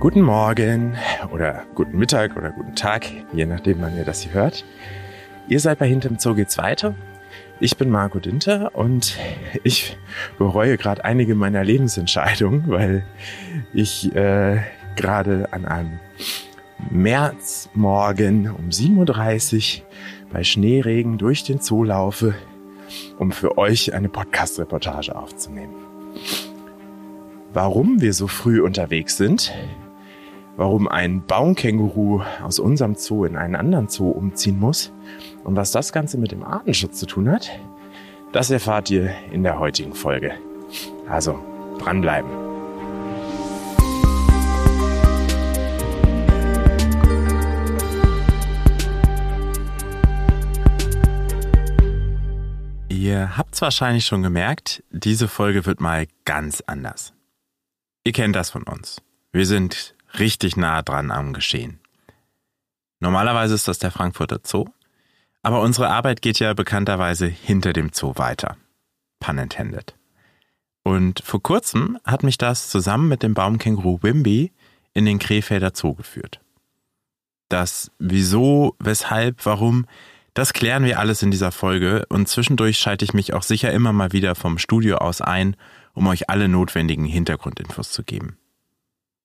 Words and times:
Guten 0.00 0.20
Morgen 0.20 0.96
oder 1.32 1.64
guten 1.74 1.98
Mittag 1.98 2.36
oder 2.36 2.50
guten 2.50 2.74
Tag, 2.74 3.06
je 3.32 3.46
nachdem, 3.46 3.80
wann 3.80 3.96
ihr 3.96 4.04
das 4.04 4.20
hier 4.22 4.32
hört. 4.34 4.64
Ihr 5.48 5.58
seid 5.60 5.78
bei 5.78 5.88
Hinterm 5.88 6.18
Zoo 6.18 6.34
geht's 6.34 6.58
weiter. 6.58 6.94
Ich 7.60 7.76
bin 7.76 7.90
Marco 7.90 8.18
Dinter 8.18 8.74
und 8.74 9.16
ich 9.64 9.96
bereue 10.38 10.76
gerade 10.76 11.04
einige 11.04 11.34
meiner 11.34 11.64
Lebensentscheidungen, 11.64 12.64
weil 12.66 13.04
ich 13.72 14.14
äh, 14.14 14.58
gerade 14.96 15.48
an 15.52 15.64
einem 15.64 15.98
Märzmorgen 16.90 18.50
um 18.50 18.68
7.30 18.68 19.80
Uhr 19.80 19.86
bei 20.32 20.44
Schneeregen 20.44 21.16
durch 21.16 21.44
den 21.44 21.60
Zoo 21.60 21.84
laufe, 21.84 22.34
um 23.18 23.32
für 23.32 23.56
euch 23.56 23.94
eine 23.94 24.08
Podcast-Reportage 24.08 25.16
aufzunehmen. 25.16 25.85
Warum 27.56 28.02
wir 28.02 28.12
so 28.12 28.26
früh 28.26 28.60
unterwegs 28.60 29.16
sind, 29.16 29.50
warum 30.58 30.88
ein 30.88 31.24
Baumkänguru 31.24 32.20
aus 32.42 32.58
unserem 32.58 32.96
Zoo 32.96 33.24
in 33.24 33.34
einen 33.34 33.56
anderen 33.56 33.88
Zoo 33.88 34.10
umziehen 34.10 34.60
muss 34.60 34.92
und 35.42 35.56
was 35.56 35.70
das 35.70 35.90
Ganze 35.90 36.18
mit 36.18 36.32
dem 36.32 36.44
Artenschutz 36.44 36.98
zu 36.98 37.06
tun 37.06 37.30
hat, 37.30 37.48
das 38.30 38.50
erfahrt 38.50 38.90
ihr 38.90 39.10
in 39.32 39.42
der 39.42 39.58
heutigen 39.58 39.94
Folge. 39.94 40.32
Also 41.08 41.38
dranbleiben. 41.78 42.28
Ihr 52.90 53.38
habt's 53.38 53.62
wahrscheinlich 53.62 54.04
schon 54.04 54.22
gemerkt, 54.22 54.84
diese 54.90 55.26
Folge 55.26 55.64
wird 55.64 55.80
mal 55.80 56.06
ganz 56.26 56.62
anders. 56.66 57.15
Ihr 58.06 58.12
kennt 58.12 58.36
das 58.36 58.50
von 58.50 58.62
uns. 58.62 59.02
Wir 59.32 59.46
sind 59.46 59.96
richtig 60.20 60.56
nah 60.56 60.80
dran 60.80 61.10
am 61.10 61.32
Geschehen. 61.32 61.80
Normalerweise 63.00 63.56
ist 63.56 63.66
das 63.66 63.80
der 63.80 63.90
Frankfurter 63.90 64.38
Zoo, 64.44 64.66
aber 65.42 65.60
unsere 65.60 65.88
Arbeit 65.88 66.22
geht 66.22 66.38
ja 66.38 66.54
bekannterweise 66.54 67.26
hinter 67.26 67.72
dem 67.72 67.90
Zoo 67.92 68.12
weiter. 68.14 68.56
Pun 69.18 69.38
intended. 69.38 69.96
Und 70.84 71.20
vor 71.24 71.42
kurzem 71.42 71.98
hat 72.04 72.22
mich 72.22 72.38
das 72.38 72.68
zusammen 72.68 73.08
mit 73.08 73.24
dem 73.24 73.34
Baumkänguru 73.34 73.98
Wimby 74.02 74.52
in 74.94 75.04
den 75.04 75.18
Krefelder 75.18 75.72
Zoo 75.74 75.94
geführt. 75.94 76.38
Das 77.48 77.90
Wieso, 77.98 78.76
Weshalb, 78.78 79.44
Warum 79.44 79.84
das 80.36 80.52
klären 80.52 80.84
wir 80.84 81.00
alles 81.00 81.22
in 81.22 81.30
dieser 81.30 81.50
Folge 81.50 82.04
und 82.10 82.28
zwischendurch 82.28 82.78
schalte 82.78 83.06
ich 83.06 83.14
mich 83.14 83.32
auch 83.32 83.42
sicher 83.42 83.72
immer 83.72 83.94
mal 83.94 84.12
wieder 84.12 84.34
vom 84.34 84.58
Studio 84.58 84.98
aus 84.98 85.22
ein, 85.22 85.56
um 85.96 86.06
euch 86.06 86.28
alle 86.28 86.46
notwendigen 86.46 87.06
Hintergrundinfos 87.06 87.90
zu 87.90 88.04
geben. 88.04 88.36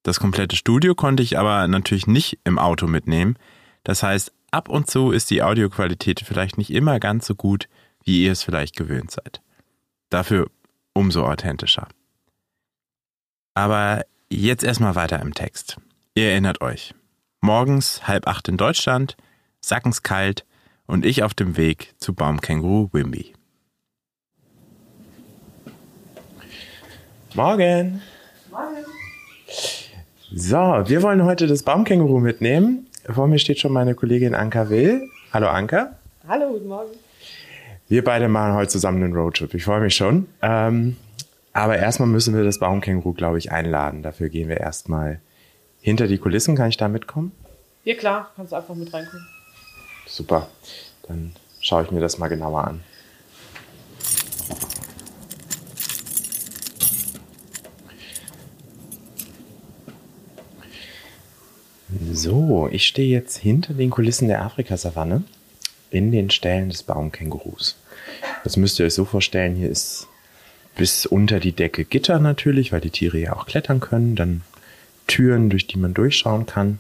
Das 0.04 0.20
komplette 0.20 0.56
Studio 0.56 0.96
konnte 0.96 1.22
ich 1.22 1.38
aber 1.38 1.68
natürlich 1.68 2.08
nicht 2.08 2.40
im 2.44 2.58
Auto 2.58 2.88
mitnehmen. 2.88 3.38
Das 3.84 4.02
heißt, 4.02 4.32
ab 4.50 4.70
und 4.70 4.90
zu 4.90 5.12
ist 5.12 5.30
die 5.30 5.44
Audioqualität 5.44 6.22
vielleicht 6.26 6.58
nicht 6.58 6.72
immer 6.72 7.00
ganz 7.00 7.28
so 7.28 7.36
gut, 7.36 7.68
wie 8.04 8.24
ihr 8.24 8.32
es 8.32 8.42
vielleicht 8.42 8.76
gewöhnt 8.76 9.12
seid. 9.12 9.42
Dafür 10.10 10.50
umso 10.94 11.26
authentischer. 11.26 11.88
Aber 13.54 14.04
jetzt 14.30 14.64
erstmal 14.64 14.96
weiter 14.96 15.22
im 15.22 15.34
Text. 15.34 15.78
Ihr 16.16 16.32
erinnert 16.32 16.62
euch. 16.62 16.96
Morgens 17.42 18.08
halb 18.08 18.28
acht 18.28 18.48
in 18.48 18.58
Deutschland, 18.58 19.18
sackenskalt, 19.60 20.46
und 20.88 21.06
ich 21.06 21.24
auf 21.24 21.34
dem 21.34 21.58
Weg 21.58 21.94
zu 22.00 22.14
Baumkänguru 22.14 22.90
Wimby. 22.92 23.34
Morgen. 27.34 28.02
Morgen. 28.52 28.86
So, 30.36 30.58
wir 30.58 31.02
wollen 31.02 31.24
heute 31.24 31.48
das 31.48 31.64
Baumkänguru 31.64 32.20
mitnehmen. 32.20 32.88
Vor 33.10 33.28
mir 33.28 33.40
steht 33.40 33.60
schon 33.60 33.72
meine 33.72 33.96
Kollegin 33.96 34.36
Anka 34.36 34.70
Will. 34.70 35.08
Hallo 35.32 35.48
Anka. 35.48 35.96
Hallo, 36.28 36.52
guten 36.52 36.68
Morgen. 36.68 36.92
Wir 37.88 38.04
beide 38.04 38.28
machen 38.28 38.56
heute 38.56 38.68
zusammen 38.68 39.02
einen 39.02 39.16
Roadtrip. 39.16 39.54
Ich 39.54 39.64
freue 39.64 39.80
mich 39.80 39.96
schon. 39.96 40.28
Ähm, 40.42 40.98
aber 41.54 41.78
erstmal 41.78 42.10
müssen 42.10 42.36
wir 42.36 42.44
das 42.44 42.60
Baumkänguru, 42.60 43.14
glaube 43.14 43.38
ich, 43.38 43.50
einladen. 43.50 44.04
Dafür 44.04 44.28
gehen 44.28 44.50
wir 44.50 44.58
erstmal 44.58 45.22
hinter 45.80 46.08
die 46.08 46.18
Kulissen. 46.18 46.58
Kann 46.58 46.68
ich 46.68 46.78
da 46.78 46.90
mitkommen? 46.90 47.32
Ja, 47.86 47.96
klar. 47.96 48.32
Kannst 48.36 48.52
du 48.52 48.58
einfach 48.58 48.76
mit 48.76 48.94
reinkommen. 48.94 49.26
Super. 50.06 50.50
Dann 51.08 51.32
schaue 51.62 51.84
ich 51.84 51.92
mir 51.92 52.02
das 52.02 52.18
mal 52.18 52.28
genauer 52.28 52.68
an. 52.68 52.82
So, 62.14 62.70
ich 62.72 62.88
stehe 62.88 63.10
jetzt 63.10 63.38
hinter 63.38 63.74
den 63.74 63.90
Kulissen 63.90 64.28
der 64.28 64.44
Afrikasavanne 64.44 65.24
in 65.90 66.12
den 66.12 66.30
Ställen 66.30 66.70
des 66.70 66.84
Baumkängurus. 66.84 67.78
Das 68.44 68.56
müsst 68.56 68.80
ihr 68.80 68.86
euch 68.86 68.94
so 68.94 69.06
vorstellen, 69.06 69.56
hier 69.56 69.70
ist 69.70 70.08
bis 70.76 71.06
unter 71.06 71.40
die 71.40 71.52
Decke 71.52 71.84
Gitter 71.84 72.20
natürlich, 72.20 72.72
weil 72.72 72.82
die 72.82 72.92
Tiere 72.92 73.18
ja 73.18 73.36
auch 73.36 73.46
klettern 73.46 73.82
können, 73.82 74.16
dann 74.16 74.42
Türen, 75.08 75.50
durch 75.50 75.68
die 75.68 75.78
man 75.78 75.94
durchschauen 75.94 76.46
kann 76.46 76.80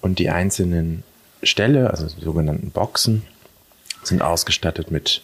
und 0.00 0.20
die 0.20 0.30
einzelnen 0.30 1.02
Ställe, 1.42 1.90
also 1.90 2.06
sogenannten 2.06 2.70
Boxen, 2.70 3.22
sind 4.04 4.22
ausgestattet 4.22 4.90
mit 4.92 5.22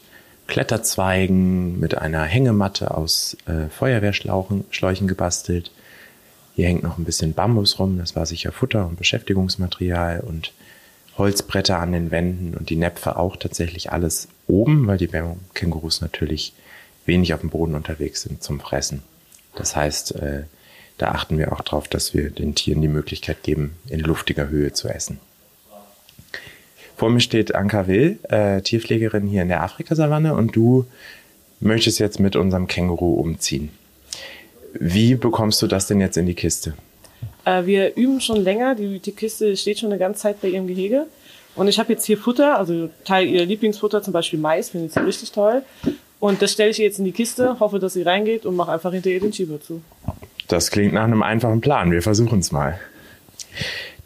Kletterzweigen, 0.49 1.79
mit 1.79 1.97
einer 1.97 2.25
Hängematte 2.25 2.91
aus 2.93 3.37
äh, 3.47 3.69
Feuerwehrschläuchen 3.69 5.09
gebastelt. 5.09 5.71
Hier 6.55 6.67
hängt 6.67 6.83
noch 6.83 6.99
ein 6.99 7.05
bisschen 7.05 7.33
Bambus 7.33 7.79
rum, 7.79 7.99
das 7.99 8.15
war 8.15 8.27
sicher 8.27 8.53
Futter 8.53 8.87
und 8.87 8.97
Beschäftigungsmaterial 8.97 10.21
und 10.21 10.53
Holzbretter 11.19 11.79
an 11.79 11.93
den 11.93 12.11
Wänden 12.11 12.55
und 12.57 12.71
die 12.71 12.77
Näpfe 12.77 13.17
auch 13.17 13.37
tatsächlich 13.37 13.93
alles 13.93 14.29
oben, 14.47 14.87
weil 14.87 14.99
die 14.99 15.11
Kängurus 15.55 16.01
natürlich 16.01 16.53
wenig 17.07 17.35
auf 17.35 17.41
dem 17.41 17.51
Boden 17.51 17.75
unterwegs 17.75 18.23
sind 18.23 18.43
zum 18.43 18.61
Fressen. 18.61 19.03
Das 19.55 19.77
heißt, 19.77 20.17
äh, 20.17 20.45
da 20.99 21.09
achten 21.09 21.39
wir 21.39 21.53
auch 21.53 21.61
darauf, 21.61 21.89
dass 21.89 22.15
wir 22.15 22.31
den 22.31 22.55
Tieren 22.55 22.83
die 22.83 22.89
Möglichkeit 22.89 23.43
geben, 23.43 23.77
in 23.89 24.01
luftiger 24.01 24.49
Höhe 24.49 24.73
zu 24.73 24.89
essen. 24.89 25.19
Vor 26.97 27.11
mir 27.11 27.21
steht 27.21 27.55
Anka 27.55 27.89
Will, 27.89 28.19
äh, 28.29 28.63
Tierpflegerin 28.63 29.27
hier 29.27 29.43
in 29.43 29.49
der 29.49 29.63
Afrikasavanne 29.63 30.35
und 30.35 30.55
du 30.55 30.87
möchtest 31.61 31.99
jetzt 31.99 32.21
mit 32.21 32.37
unserem 32.37 32.69
Känguru 32.69 33.15
umziehen. 33.15 33.71
Wie 34.79 35.15
bekommst 35.15 35.63
du 35.63 35.67
das 35.67 35.87
denn 35.87 36.01
jetzt 36.01 36.17
in 36.17 36.27
die 36.27 36.35
Kiste? 36.35 36.75
Äh, 37.45 37.67
wir 37.67 37.97
üben 37.97 38.21
schon 38.21 38.43
länger. 38.43 38.75
Die, 38.75 38.99
die, 38.99 39.13
Kiste 39.13 39.57
steht 39.57 39.79
schon 39.79 39.91
eine 39.91 39.99
ganze 39.99 40.23
Zeit 40.23 40.41
bei 40.41 40.49
ihrem 40.49 40.67
Gehege. 40.67 41.07
Und 41.55 41.69
ich 41.69 41.79
habe 41.79 41.93
jetzt 41.93 42.05
hier 42.05 42.19
Futter, 42.19 42.59
also 42.59 42.91
Teil 43.05 43.29
ihr 43.29 43.47
Lieblingsfutter, 43.47 44.03
zum 44.03 44.13
Beispiel 44.13 44.39
Mais, 44.39 44.71
finde 44.71 44.89
ich 44.89 45.07
richtig 45.07 45.31
toll. 45.31 45.63
Und 46.19 46.43
das 46.43 46.53
stelle 46.53 46.71
ich 46.71 46.79
ihr 46.79 46.87
jetzt 46.87 46.99
in 46.99 47.05
die 47.05 47.13
Kiste, 47.13 47.61
hoffe, 47.61 47.79
dass 47.79 47.93
sie 47.93 48.03
reingeht 48.03 48.47
und 48.47 48.57
mache 48.57 48.73
einfach 48.73 48.93
hinter 48.93 49.11
ihr 49.11 49.21
den 49.21 49.33
Schieber 49.33 49.61
zu. 49.61 49.83
Das 50.49 50.71
klingt 50.71 50.95
nach 50.95 51.05
einem 51.05 51.23
einfachen 51.23 51.61
Plan. 51.61 51.93
Wir 51.93 52.03
versuchen 52.03 52.41
es 52.41 52.51
mal. 52.51 52.81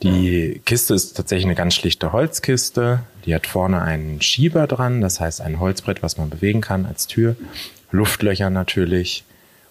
Die 0.03 0.61
Kiste 0.65 0.95
ist 0.95 1.17
tatsächlich 1.17 1.47
eine 1.47 1.55
ganz 1.55 1.75
schlichte 1.75 2.13
Holzkiste. 2.13 3.01
Die 3.25 3.35
hat 3.35 3.47
vorne 3.47 3.81
einen 3.83 4.21
Schieber 4.21 4.67
dran, 4.67 5.01
das 5.01 5.19
heißt 5.19 5.41
ein 5.41 5.59
Holzbrett, 5.59 6.03
was 6.03 6.19
man 6.19 6.31
bewegen 6.31 6.61
kann 6.61 6.87
als 6.87 7.07
Tür. 7.07 7.37
Luftlöcher 7.91 8.51
natürlich. 8.51 9.25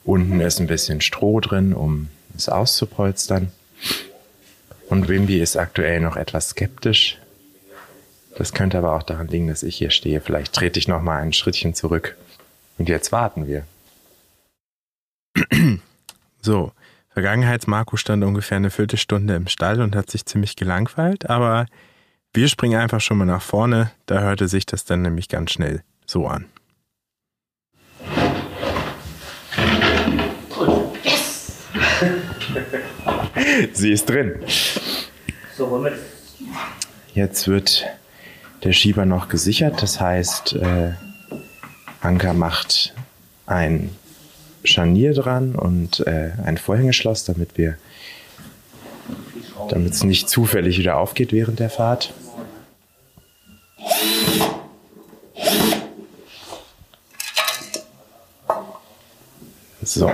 Unten 0.08 0.40
ist 0.40 0.62
ein 0.62 0.68
bisschen 0.68 1.02
Stroh 1.02 1.42
drin, 1.42 1.74
um 1.74 2.08
es 2.34 2.48
auszupolstern. 2.48 3.52
Und 4.88 5.10
Wimby 5.10 5.42
ist 5.42 5.58
aktuell 5.58 6.00
noch 6.00 6.16
etwas 6.16 6.52
skeptisch. 6.52 7.18
Das 8.38 8.54
könnte 8.54 8.78
aber 8.78 8.96
auch 8.96 9.04
daran 9.04 9.28
liegen, 9.28 9.50
dass 9.50 9.64
ich 9.64 9.76
hier 9.76 9.90
stehe. 9.90 10.22
Vielleicht 10.22 10.54
trete 10.54 10.80
ich 10.80 10.88
noch 10.88 11.02
mal 11.02 11.18
ein 11.18 11.34
Schrittchen 11.34 11.74
zurück. 11.74 12.16
Und 12.78 12.88
jetzt 12.88 13.12
warten 13.12 13.48
wir. 13.48 13.66
So, 16.40 16.72
Vergangenheits-Marco 17.10 17.98
stand 17.98 18.24
ungefähr 18.24 18.56
eine 18.56 18.70
Viertelstunde 18.70 19.36
im 19.36 19.48
Stall 19.48 19.82
und 19.82 19.98
hat 19.98 20.10
sich 20.10 20.26
ziemlich 20.26 20.56
gelangweilt, 20.56 21.30
aber 21.30 21.66
wir 22.32 22.48
springen 22.48 22.80
einfach 22.80 23.02
schon 23.02 23.18
mal 23.18 23.26
nach 23.26 23.42
vorne, 23.42 23.92
da 24.06 24.22
hörte 24.22 24.48
sich 24.48 24.66
das 24.66 24.86
dann 24.86 25.02
nämlich 25.02 25.28
ganz 25.28 25.52
schnell 25.52 25.84
so 26.06 26.28
an. 26.28 26.46
Sie 33.74 33.92
ist 33.92 34.10
drin. 34.10 34.36
So, 35.58 35.70
womit? 35.70 35.94
Jetzt 37.14 37.48
wird 37.48 37.86
der 38.64 38.74
Schieber 38.74 39.06
noch 39.06 39.30
gesichert, 39.30 39.82
das 39.82 40.00
heißt, 40.00 40.54
äh, 40.54 40.92
Anker 42.02 42.34
macht 42.34 42.94
ein 43.46 43.90
Scharnier 44.64 45.14
dran 45.14 45.56
und 45.56 46.06
äh, 46.06 46.32
ein 46.46 46.58
Vorhängeschloss, 46.58 47.26
damit 47.26 47.58
wir, 47.58 47.78
damit 49.70 49.94
es 49.94 50.04
nicht 50.04 50.30
zufällig 50.30 50.78
wieder 50.78 50.98
aufgeht 50.98 51.32
während 51.32 51.60
der 51.60 51.70
Fahrt. 51.70 52.14
So, 59.82 60.12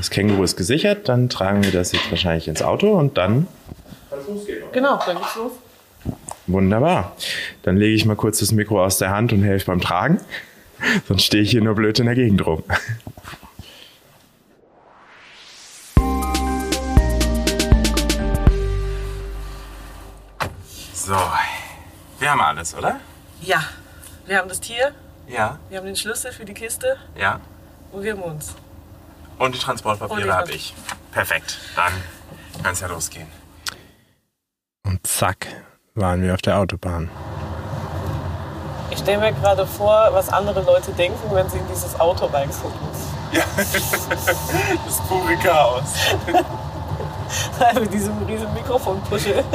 das 0.00 0.08
Känguru 0.08 0.42
ist 0.44 0.56
gesichert, 0.56 1.10
dann 1.10 1.28
tragen 1.28 1.62
wir 1.62 1.72
das 1.72 1.92
jetzt 1.92 2.10
wahrscheinlich 2.10 2.48
ins 2.48 2.62
Auto 2.62 2.92
und 2.92 3.18
dann 3.18 3.46
Genau, 4.72 4.98
dann 5.04 5.18
geht's 5.18 5.36
los. 5.36 5.52
Wunderbar. 6.46 7.14
Dann 7.62 7.76
lege 7.76 7.94
ich 7.94 8.06
mal 8.06 8.16
kurz 8.16 8.38
das 8.38 8.50
Mikro 8.50 8.82
aus 8.82 8.96
der 8.96 9.10
Hand 9.10 9.32
und 9.34 9.42
helfe 9.42 9.66
beim 9.66 9.80
Tragen. 9.82 10.18
Sonst 11.08 11.24
stehe 11.24 11.42
ich 11.42 11.50
hier 11.50 11.60
nur 11.60 11.74
blöd 11.74 11.98
in 11.98 12.06
der 12.06 12.14
Gegend 12.14 12.46
rum. 12.46 12.62
So, 20.94 21.16
wir 22.20 22.30
haben 22.30 22.40
alles, 22.40 22.72
oder? 22.72 23.00
Ja, 23.42 23.64
wir 24.26 24.38
haben 24.38 24.48
das 24.48 24.60
Tier, 24.60 24.92
Ja, 25.26 25.58
wir 25.68 25.78
haben 25.78 25.86
den 25.86 25.96
Schlüssel 25.96 26.30
für 26.30 26.44
die 26.44 26.54
Kiste 26.54 26.98
ja. 27.18 27.40
und 27.90 28.04
wir 28.04 28.12
haben 28.12 28.22
uns. 28.22 28.54
Und 29.40 29.54
die 29.54 29.58
Transportpapiere 29.58 30.34
habe 30.34 30.52
ich. 30.52 30.74
Perfekt. 31.12 31.58
Dann 31.74 31.94
kann 32.62 32.74
es 32.74 32.80
ja 32.80 32.88
losgehen. 32.88 33.26
Und 34.84 35.06
zack, 35.06 35.46
waren 35.94 36.22
wir 36.22 36.34
auf 36.34 36.42
der 36.42 36.58
Autobahn. 36.58 37.08
Ich 38.90 38.98
stelle 38.98 39.18
mir 39.18 39.32
gerade 39.32 39.66
vor, 39.66 40.10
was 40.12 40.28
andere 40.28 40.60
Leute 40.62 40.92
denken, 40.92 41.34
wenn 41.34 41.48
sie 41.48 41.56
in 41.56 41.66
dieses 41.68 41.98
Auto 41.98 42.26
reingucken. 42.26 42.78
Das 44.86 45.00
pure 45.08 45.36
Chaos. 45.42 45.94
Mit 47.80 47.94
diesem 47.94 48.18
riesen 48.24 48.52
Mikrofonpuschel. 48.52 49.42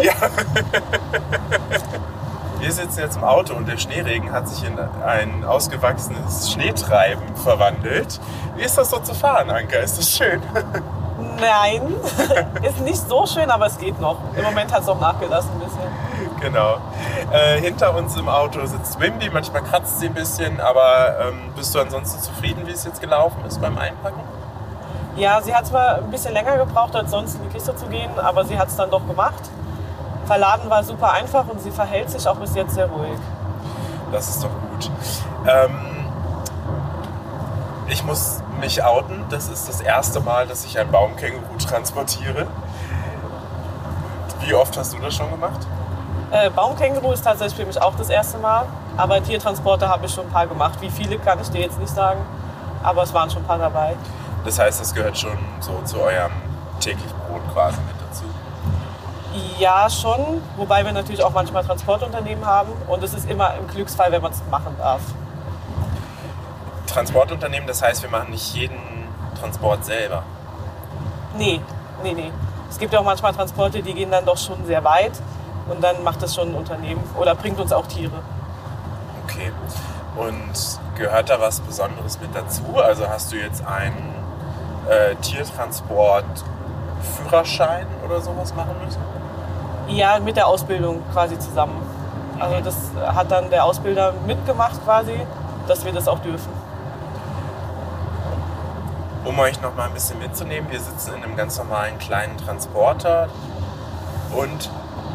Wir 2.65 2.71
sitzen 2.71 2.99
jetzt 3.01 3.17
im 3.17 3.23
Auto 3.23 3.53
und 3.53 3.67
der 3.67 3.77
Schneeregen 3.77 4.31
hat 4.31 4.49
sich 4.49 4.67
in 4.67 4.79
ein 4.79 5.43
ausgewachsenes 5.43 6.51
Schneetreiben 6.51 7.35
verwandelt. 7.35 8.19
Wie 8.55 8.63
ist 8.63 8.77
das 8.77 8.89
so 8.89 8.99
zu 8.99 9.13
fahren, 9.13 9.49
Anka? 9.49 9.77
Ist 9.77 9.97
das 9.97 10.09
schön? 10.15 10.41
Nein, 11.39 11.95
ist 12.63 12.79
nicht 12.79 13.09
so 13.09 13.25
schön, 13.25 13.49
aber 13.49 13.65
es 13.65 13.77
geht 13.77 13.99
noch. 13.99 14.17
Im 14.35 14.43
Moment 14.43 14.73
hat 14.73 14.83
es 14.83 14.89
auch 14.89 14.99
nachgelassen 14.99 15.51
ein 15.53 15.59
bisschen. 15.59 16.39
genau. 16.39 16.77
Äh, 17.31 17.59
hinter 17.59 17.93
uns 17.95 18.15
im 18.15 18.29
Auto 18.29 18.65
sitzt 18.65 18.99
Wimby. 18.99 19.29
Manchmal 19.29 19.63
kratzt 19.63 19.99
sie 19.99 20.07
ein 20.07 20.13
bisschen, 20.13 20.59
aber 20.61 21.19
ähm, 21.19 21.51
bist 21.55 21.75
du 21.75 21.79
ansonsten 21.79 22.21
zufrieden, 22.21 22.65
wie 22.65 22.71
es 22.71 22.85
jetzt 22.85 23.01
gelaufen 23.01 23.43
ist 23.45 23.61
beim 23.61 23.77
Einpacken? 23.77 24.21
Ja, 25.17 25.41
sie 25.41 25.53
hat 25.53 25.65
zwar 25.67 25.95
ein 25.95 26.11
bisschen 26.11 26.33
länger 26.33 26.57
gebraucht, 26.57 26.95
als 26.95 27.11
sonst 27.11 27.35
in 27.35 27.43
die 27.43 27.49
Kiste 27.49 27.75
zu 27.75 27.85
gehen, 27.87 28.11
aber 28.17 28.45
sie 28.45 28.57
hat 28.57 28.67
es 28.67 28.75
dann 28.75 28.89
doch 28.89 29.05
gemacht. 29.05 29.49
Verladen 30.25 30.69
war 30.69 30.83
super 30.83 31.11
einfach 31.11 31.45
und 31.47 31.61
sie 31.61 31.71
verhält 31.71 32.09
sich 32.09 32.27
auch 32.27 32.35
bis 32.35 32.55
jetzt 32.55 32.73
sehr 32.75 32.87
ruhig. 32.87 33.19
Das 34.11 34.29
ist 34.29 34.43
doch 34.43 34.49
gut. 34.49 34.91
Ähm, 35.47 35.77
ich 37.87 38.03
muss 38.03 38.41
mich 38.59 38.83
outen. 38.83 39.25
Das 39.29 39.47
ist 39.47 39.67
das 39.67 39.81
erste 39.81 40.19
Mal, 40.19 40.47
dass 40.47 40.65
ich 40.65 40.77
ein 40.79 40.89
Baumkänguru 40.91 41.57
transportiere. 41.57 42.47
Wie 44.41 44.53
oft 44.53 44.77
hast 44.77 44.93
du 44.93 44.99
das 44.99 45.15
schon 45.15 45.29
gemacht? 45.31 45.65
Äh, 46.31 46.49
Baumkänguru 46.49 47.11
ist 47.11 47.23
tatsächlich 47.23 47.55
für 47.55 47.65
mich 47.65 47.81
auch 47.81 47.95
das 47.95 48.09
erste 48.09 48.37
Mal, 48.37 48.65
aber 48.97 49.23
Tiertransporte 49.23 49.87
habe 49.87 50.05
ich 50.05 50.13
schon 50.13 50.25
ein 50.25 50.31
paar 50.31 50.47
gemacht. 50.47 50.79
Wie 50.81 50.89
viele 50.89 51.17
kann 51.17 51.39
ich 51.39 51.49
dir 51.49 51.61
jetzt 51.61 51.79
nicht 51.79 51.93
sagen, 51.93 52.19
aber 52.83 53.03
es 53.03 53.13
waren 53.13 53.29
schon 53.29 53.43
ein 53.43 53.47
paar 53.47 53.59
dabei. 53.59 53.95
Das 54.43 54.59
heißt, 54.59 54.81
das 54.81 54.93
gehört 54.93 55.17
schon 55.17 55.37
so 55.59 55.81
zu 55.85 55.99
eurem 55.99 56.31
täglichen 56.79 57.17
Brot 57.27 57.41
quasi 57.53 57.77
mit 57.77 57.95
dazu. 58.09 58.23
Ja, 59.59 59.89
schon, 59.89 60.41
wobei 60.55 60.85
wir 60.85 60.91
natürlich 60.91 61.23
auch 61.23 61.33
manchmal 61.33 61.63
Transportunternehmen 61.63 62.45
haben 62.45 62.71
und 62.87 63.03
es 63.03 63.13
ist 63.13 63.29
immer 63.29 63.55
im 63.55 63.67
Glücksfall, 63.67 64.11
wenn 64.11 64.21
man 64.21 64.31
es 64.31 64.41
machen 64.49 64.75
darf. 64.77 65.01
Transportunternehmen, 66.87 67.67
das 67.67 67.81
heißt, 67.81 68.03
wir 68.03 68.09
machen 68.09 68.31
nicht 68.31 68.53
jeden 68.53 68.77
Transport 69.39 69.85
selber. 69.85 70.23
Nee, 71.37 71.61
nee, 72.03 72.13
nee. 72.13 72.31
Es 72.69 72.77
gibt 72.77 72.93
ja 72.93 72.99
auch 72.99 73.03
manchmal 73.03 73.33
Transporte, 73.33 73.81
die 73.81 73.93
gehen 73.93 74.11
dann 74.11 74.25
doch 74.25 74.37
schon 74.37 74.65
sehr 74.65 74.83
weit 74.83 75.13
und 75.67 75.83
dann 75.83 76.03
macht 76.03 76.21
das 76.21 76.35
schon 76.35 76.49
ein 76.49 76.55
Unternehmen 76.55 77.03
oder 77.19 77.33
bringt 77.35 77.59
uns 77.59 77.71
auch 77.71 77.87
Tiere. 77.87 78.21
Okay. 79.23 79.51
Und 80.15 80.79
gehört 80.95 81.29
da 81.29 81.39
was 81.39 81.59
Besonderes 81.59 82.19
mit 82.21 82.33
dazu? 82.33 82.63
Also 82.75 83.07
hast 83.07 83.31
du 83.31 83.37
jetzt 83.37 83.63
einen 83.65 84.15
äh, 84.89 85.15
Tiertransport-Führerschein 85.15 87.85
oder 88.05 88.21
sowas 88.21 88.55
machen 88.55 88.75
müssen? 88.83 89.01
Ja, 89.87 90.19
mit 90.19 90.35
der 90.37 90.47
Ausbildung 90.47 91.03
quasi 91.11 91.37
zusammen. 91.37 91.79
Also 92.39 92.61
das 92.61 92.75
hat 93.15 93.29
dann 93.31 93.49
der 93.49 93.65
Ausbilder 93.65 94.13
mitgemacht 94.25 94.81
quasi, 94.83 95.19
dass 95.67 95.85
wir 95.85 95.93
das 95.93 96.07
auch 96.07 96.19
dürfen. 96.19 96.49
Um 99.25 99.39
euch 99.39 99.59
noch 99.59 99.75
mal 99.75 99.87
ein 99.87 99.93
bisschen 99.93 100.19
mitzunehmen, 100.19 100.69
wir 100.69 100.79
sitzen 100.79 101.15
in 101.15 101.23
einem 101.23 101.35
ganz 101.35 101.57
normalen 101.57 101.97
kleinen 101.97 102.37
Transporter 102.37 103.27
und 104.35 104.69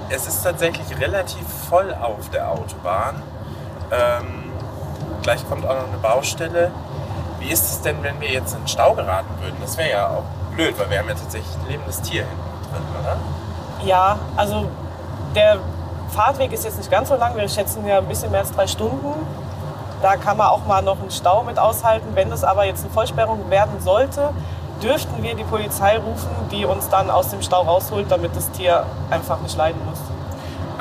es 0.09 0.27
ist 0.27 0.43
tatsächlich 0.43 0.99
relativ 0.99 1.47
voll 1.69 1.95
auf 1.95 2.29
der 2.31 2.51
Autobahn. 2.51 3.23
Ähm, 3.93 4.51
gleich 5.23 5.49
kommt 5.49 5.65
auch 5.65 5.77
noch 5.77 5.89
eine 5.89 5.99
Baustelle. 5.99 6.73
Wie 7.39 7.51
ist 7.51 7.65
es 7.65 7.83
denn, 7.83 8.03
wenn 8.03 8.21
wir 8.21 8.31
jetzt 8.31 8.53
in 8.53 8.63
den 8.63 8.69
Stau 8.69 8.95
geraten 8.95 9.33
würden? 9.41 9.57
Das 9.61 9.79
wäre 9.79 9.91
ja 9.91 10.09
auch 10.09 10.25
blöd, 10.57 10.77
weil 10.77 10.91
wir 10.91 10.99
haben 10.99 11.09
ja 11.09 11.15
tatsächlich 11.15 11.57
ein 11.63 11.69
lebendes 11.71 12.03
Tier 12.03 12.25
hinten 12.27 12.73
drin, 12.73 12.83
oder? 13.01 13.17
Ja, 13.87 14.19
also 14.37 14.69
der 15.37 15.59
Fahrtweg 16.09 16.53
ist 16.53 16.65
jetzt 16.65 16.79
nicht 16.79 16.91
ganz 16.91 17.09
so 17.09 17.15
lang. 17.15 17.37
Wir 17.37 17.49
schätzen 17.49 17.87
ja 17.87 17.99
ein 17.99 18.07
bisschen 18.07 18.33
mehr 18.33 18.41
als 18.41 18.51
drei 18.51 18.67
Stunden. 18.67 19.15
Da 20.03 20.17
kann 20.17 20.37
man 20.37 20.49
auch 20.49 20.65
mal 20.67 20.83
noch 20.83 21.01
einen 21.01 21.11
Stau 21.11 21.43
mit 21.43 21.59
aushalten. 21.59 22.09
Wenn 22.15 22.33
es 22.33 22.43
aber 22.45 22.65
jetzt 22.65 22.85
eine 22.85 22.93
Vollsperrung 22.93 23.51
werden 23.51 23.81
sollte, 23.81 24.31
dürften 24.83 25.23
wir 25.23 25.35
die 25.35 25.45
Polizei 25.45 25.99
rufen, 25.99 26.31
die 26.51 26.65
uns 26.65 26.89
dann 26.89 27.11
aus 27.11 27.29
dem 27.29 27.43
Stau 27.43 27.63
rausholt, 27.63 28.11
damit 28.11 28.35
das 28.35 28.51
Tier 28.53 28.87
einfach 29.11 29.41
nicht 29.41 29.57
leiden 29.57 29.81
muss. 29.85 29.99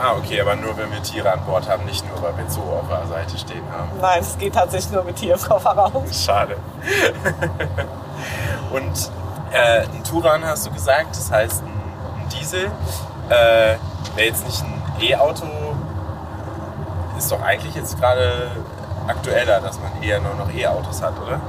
Ah, 0.02 0.14
okay, 0.18 0.40
aber 0.40 0.56
nur 0.56 0.78
wenn 0.78 0.90
wir 0.92 1.04
Tiere 1.04 1.34
an 1.34 1.42
Bord 1.46 1.70
haben, 1.70 1.84
nicht 1.84 2.08
nur, 2.08 2.22
weil 2.22 2.38
wir 2.38 2.50
Zoo 2.50 2.62
auf 2.62 2.88
der 2.88 3.06
Seite 3.08 3.38
stehen 3.38 3.64
haben. 3.70 3.90
Nein, 4.00 4.22
es 4.22 4.38
geht 4.38 4.54
tatsächlich 4.54 4.94
nur 4.94 5.04
mit 5.04 5.18
Tier 5.18 5.34
im 5.34 5.42
Kofferraum. 5.42 6.06
Schade. 6.10 6.56
Und 8.72 9.12
äh, 9.52 9.82
ein 9.82 10.04
Turan 10.06 10.46
hast 10.46 10.66
du 10.68 10.72
gesagt, 10.72 11.10
das 11.18 11.30
heißt 11.30 11.64
ein, 11.64 11.68
ein 11.68 12.30
Diesel. 12.30 12.72
Äh, 13.28 13.76
Wäre 14.16 14.28
jetzt 14.28 14.46
nicht 14.46 14.64
ein 14.64 14.82
E-Auto, 15.02 15.46
ist 17.18 17.32
doch 17.32 17.42
eigentlich 17.42 17.76
jetzt 17.76 18.00
gerade 18.00 18.52
aktueller, 19.10 19.60
dass 19.60 19.80
man 19.80 20.02
eher 20.02 20.20
nur 20.20 20.36
noch 20.36 20.52
E-Autos 20.54 21.02
hat, 21.02 21.14
oder? 21.26 21.40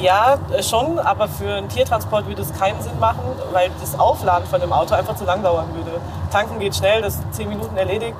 Ja, 0.00 0.38
schon, 0.62 0.98
aber 0.98 1.28
für 1.28 1.54
einen 1.54 1.68
Tiertransport 1.68 2.26
würde 2.26 2.42
es 2.42 2.52
keinen 2.58 2.80
Sinn 2.82 2.98
machen, 3.00 3.20
weil 3.52 3.70
das 3.80 3.98
Aufladen 3.98 4.46
von 4.46 4.60
dem 4.60 4.72
Auto 4.72 4.94
einfach 4.94 5.16
zu 5.16 5.24
lang 5.24 5.42
dauern 5.42 5.66
würde. 5.74 6.00
Tanken 6.30 6.58
geht 6.58 6.76
schnell, 6.76 7.02
das 7.02 7.14
ist 7.14 7.34
10 7.34 7.48
Minuten 7.48 7.76
erledigt, 7.76 8.16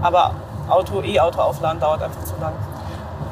aber 0.00 0.32
Auto, 0.68 1.02
E-Auto 1.02 1.40
aufladen 1.40 1.80
dauert 1.80 2.02
einfach 2.02 2.24
zu 2.24 2.34
lang. 2.40 2.52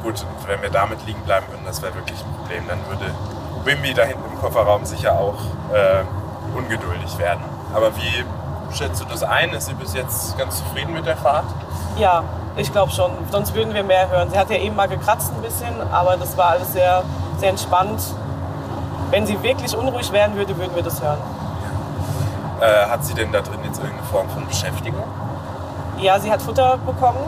Gut, 0.02 0.20
und 0.20 0.48
wenn 0.48 0.60
wir 0.62 0.70
damit 0.70 1.04
liegen 1.06 1.20
bleiben 1.22 1.46
würden, 1.48 1.64
das 1.64 1.82
wäre 1.82 1.94
wirklich 1.94 2.18
ein 2.20 2.34
Problem. 2.34 2.64
Dann 2.68 2.78
würde 2.88 3.12
Wimby 3.64 3.94
da 3.94 4.02
hinten 4.02 4.24
im 4.30 4.38
Kofferraum 4.38 4.84
sicher 4.84 5.18
auch 5.18 5.38
äh, 5.72 6.02
ungeduldig 6.56 7.16
werden. 7.18 7.42
Aber 7.74 7.96
wie 7.96 8.24
schätzt 8.74 9.00
du 9.00 9.04
das 9.06 9.22
ein? 9.22 9.52
Ist 9.52 9.66
sie 9.66 9.74
bis 9.74 9.94
jetzt 9.94 10.36
ganz 10.36 10.58
zufrieden 10.58 10.92
mit 10.92 11.06
der 11.06 11.16
Fahrt? 11.16 11.46
Ja, 11.96 12.22
ich 12.56 12.70
glaube 12.70 12.92
schon, 12.92 13.10
sonst 13.30 13.54
würden 13.54 13.74
wir 13.74 13.82
mehr 13.82 14.08
hören. 14.08 14.30
Sie 14.30 14.38
hat 14.38 14.50
ja 14.50 14.56
eben 14.56 14.76
mal 14.76 14.88
gekratzt 14.88 15.32
ein 15.34 15.42
bisschen, 15.42 15.74
aber 15.90 16.16
das 16.16 16.36
war 16.36 16.50
alles 16.50 16.72
sehr, 16.72 17.02
sehr 17.38 17.50
entspannt. 17.50 18.00
Wenn 19.10 19.26
sie 19.26 19.42
wirklich 19.42 19.76
unruhig 19.76 20.10
werden 20.12 20.36
würde, 20.36 20.56
würden 20.56 20.74
wir 20.74 20.82
das 20.82 21.02
hören. 21.02 21.18
Äh, 22.60 22.88
hat 22.88 23.04
sie 23.04 23.14
denn 23.14 23.32
da 23.32 23.40
drin 23.40 23.58
jetzt 23.64 23.78
irgendeine 23.78 24.06
Form 24.06 24.28
von 24.30 24.46
Beschäftigung? 24.46 25.02
Ja, 25.98 26.18
sie 26.18 26.30
hat 26.30 26.42
Futter 26.42 26.78
bekommen, 26.78 27.18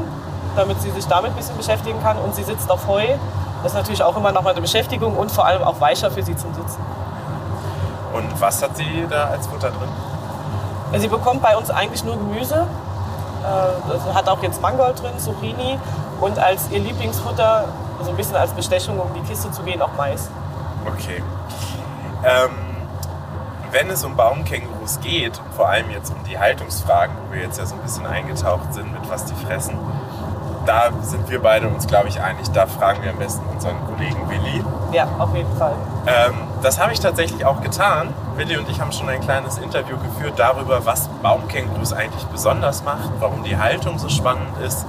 damit 0.55 0.81
sie 0.81 0.91
sich 0.91 1.07
damit 1.07 1.33
ein 1.33 1.37
bisschen 1.37 1.57
beschäftigen 1.57 2.01
kann 2.03 2.19
und 2.19 2.35
sie 2.35 2.45
sitzt 2.45 2.71
auf 2.71 2.87
Heu. 2.87 3.05
Das 3.63 3.73
ist 3.73 3.79
natürlich 3.79 4.03
auch 4.03 4.17
immer 4.17 4.33
noch 4.33 4.43
mal 4.43 4.51
eine 4.51 4.61
Beschäftigung 4.61 5.17
und 5.17 5.31
vor 5.31 5.45
allem 5.47 5.63
auch 5.63 5.81
weicher 5.81 6.11
für 6.11 6.23
sie 6.23 6.37
zum 6.37 6.55
Sitzen. 6.55 6.81
Und 8.13 8.41
was 8.41 8.63
hat 8.63 8.77
sie 8.77 9.07
da 9.11 9.25
als 9.27 9.47
Futter 9.47 9.71
drin? 9.71 11.01
Sie 11.01 11.09
bekommt 11.09 11.43
bei 11.43 11.57
uns 11.57 11.71
eigentlich 11.71 12.05
nur 12.05 12.17
Gemüse. 12.17 12.67
Äh, 13.47 13.93
Also 13.93 14.15
hat 14.15 14.29
auch 14.29 14.43
jetzt 14.43 14.61
Mangold 14.61 15.01
drin, 15.01 15.19
Zucchini 15.19 15.79
und 16.21 16.39
als 16.39 16.69
ihr 16.71 16.81
Lieblingsfutter, 16.81 17.65
so 18.03 18.11
ein 18.11 18.17
bisschen 18.17 18.37
als 18.37 18.51
Bestechung, 18.53 18.99
um 18.99 19.13
die 19.15 19.21
Kiste 19.21 19.51
zu 19.51 19.63
gehen, 19.63 19.81
auch 19.81 19.91
Mais. 19.97 20.29
Okay. 20.87 21.23
Ähm, 22.25 22.51
wenn 23.71 23.91
es 23.91 24.05
um 24.05 24.17
Baumkängurus 24.17 25.01
geht, 25.01 25.39
und 25.39 25.55
vor 25.55 25.69
allem 25.69 25.91
jetzt 25.91 26.11
um 26.11 26.23
die 26.25 26.39
Haltungsfragen, 26.39 27.15
wo 27.27 27.35
wir 27.35 27.43
jetzt 27.43 27.59
ja 27.59 27.67
so 27.67 27.75
ein 27.75 27.81
bisschen 27.83 28.07
eingetaucht 28.07 28.73
sind, 28.75 28.93
mit 28.93 29.11
was 29.11 29.25
die 29.25 29.35
fressen, 29.35 29.77
da 30.65 30.91
sind 31.03 31.29
wir 31.31 31.41
beide 31.41 31.69
uns, 31.69 31.87
glaube 31.87 32.09
ich, 32.09 32.21
einig. 32.21 32.51
Da 32.53 32.67
fragen 32.67 33.03
wir 33.03 33.11
am 33.11 33.19
besten 33.19 33.45
unseren 33.47 33.77
Kollegen 33.87 34.29
Willi. 34.29 34.65
Ja, 34.93 35.07
auf 35.19 35.35
jeden 35.35 35.55
Fall. 35.57 35.75
Ähm, 36.07 36.35
das 36.63 36.81
habe 36.81 36.93
ich 36.93 37.01
tatsächlich 37.01 37.45
auch 37.45 37.61
getan. 37.61 38.13
Willi 38.37 38.59
und 38.59 38.69
ich 38.69 38.79
haben 38.79 38.93
schon 38.93 39.09
ein 39.09 39.21
kleines 39.23 39.57
Interview 39.57 39.97
geführt 39.97 40.35
darüber, 40.37 40.85
was 40.85 41.09
Baumkängurus 41.23 41.95
eigentlich 41.95 42.25
besonders 42.25 42.85
macht, 42.85 43.11
warum 43.19 43.43
die 43.43 43.57
Haltung 43.57 43.99
so 43.99 44.11
spannend 44.11 44.59
ist. 44.63 44.85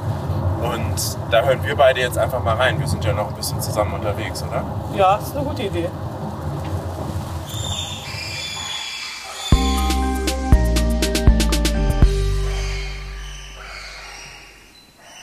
Und 0.62 1.18
da 1.32 1.44
hören 1.44 1.63
wir 1.63 1.75
beide 1.75 2.01
jetzt 2.01 2.18
einfach 2.18 2.44
mal 2.44 2.56
rein. 2.56 2.77
Wir 2.77 2.88
sind 2.88 3.06
ja 3.06 3.13
noch 3.13 3.30
ein 3.30 3.36
bisschen 3.36 3.62
zusammen 3.62 3.94
unterwegs, 3.94 4.44
oder? 4.44 4.63
Ja, 4.96 5.16
ist 5.16 5.34
eine 5.34 5.46
gute 5.46 5.63
Idee. 5.63 5.88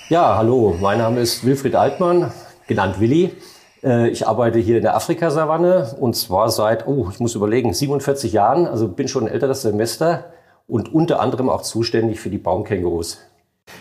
Ja, 0.09 0.37
hallo, 0.37 0.77
mein 0.81 0.99
Name 0.99 1.21
ist 1.21 1.45
Wilfried 1.45 1.75
Altmann, 1.75 2.33
genannt 2.67 3.01
Willi. 3.01 3.37
Äh, 3.85 4.09
ich 4.09 4.27
arbeite 4.27 4.59
hier 4.59 4.77
in 4.79 4.83
der 4.83 4.97
Afrikasavanne 4.97 5.97
und 6.01 6.17
zwar 6.17 6.51
seit, 6.51 6.87
oh, 6.87 7.09
ich 7.13 7.21
muss 7.21 7.35
überlegen, 7.35 7.73
47 7.73 8.33
Jahren, 8.33 8.67
also 8.67 8.89
bin 8.89 9.09
schon 9.09 9.25
ein 9.25 9.33
älteres 9.33 9.63
Semester 9.63 10.33
und 10.67 10.93
unter 10.93 11.21
anderem 11.21 11.49
auch 11.49 11.63
zuständig 11.63 12.21
für 12.21 12.31
die 12.31 12.39
Baumkängurus. 12.39 13.19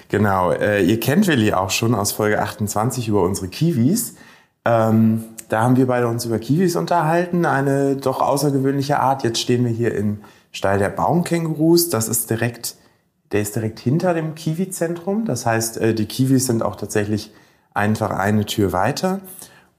Genau, 0.09 0.51
äh, 0.51 0.81
ihr 0.81 0.99
kennt 0.99 1.27
Willi 1.27 1.53
auch 1.53 1.69
schon 1.69 1.95
aus 1.95 2.11
Folge 2.11 2.41
28 2.41 3.07
über 3.07 3.23
unsere 3.23 3.47
Kiwis. 3.47 4.15
Ähm, 4.65 5.25
da 5.49 5.61
haben 5.61 5.75
wir 5.75 5.87
beide 5.87 6.07
uns 6.07 6.25
über 6.25 6.39
Kiwis 6.39 6.75
unterhalten, 6.75 7.45
eine 7.45 7.95
doch 7.95 8.21
außergewöhnliche 8.21 8.99
Art. 8.99 9.23
Jetzt 9.23 9.39
stehen 9.39 9.65
wir 9.65 9.71
hier 9.71 9.93
im 9.93 10.21
Stall 10.51 10.79
der 10.79 10.89
Baumkängurus. 10.89 11.89
Das 11.89 12.07
ist 12.07 12.29
direkt, 12.29 12.75
der 13.31 13.41
ist 13.41 13.55
direkt 13.55 13.79
hinter 13.79 14.13
dem 14.13 14.35
Kiwi-Zentrum. 14.35 15.25
Das 15.25 15.45
heißt, 15.45 15.77
äh, 15.77 15.93
die 15.93 16.05
Kiwis 16.05 16.45
sind 16.45 16.63
auch 16.63 16.75
tatsächlich 16.75 17.31
einfach 17.73 18.11
eine 18.11 18.45
Tür 18.45 18.71
weiter. 18.71 19.19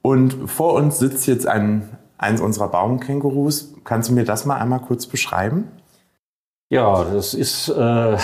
Und 0.07 0.51
vor 0.51 0.75
uns 0.75 0.99
sitzt 0.99 1.27
jetzt 1.27 1.47
ein, 1.47 1.89
eins 2.19 2.43
unserer 2.43 2.69
Baumkängurus. 2.69 3.73
Kannst 3.85 4.11
du 4.11 4.13
mir 4.13 4.25
das 4.25 4.45
mal 4.45 4.59
einmal 4.59 4.81
kurz 4.81 5.07
beschreiben? 5.07 5.69
Ja, 6.69 7.05
das 7.05 7.33
ist 7.33 7.71
äh, 7.71 8.19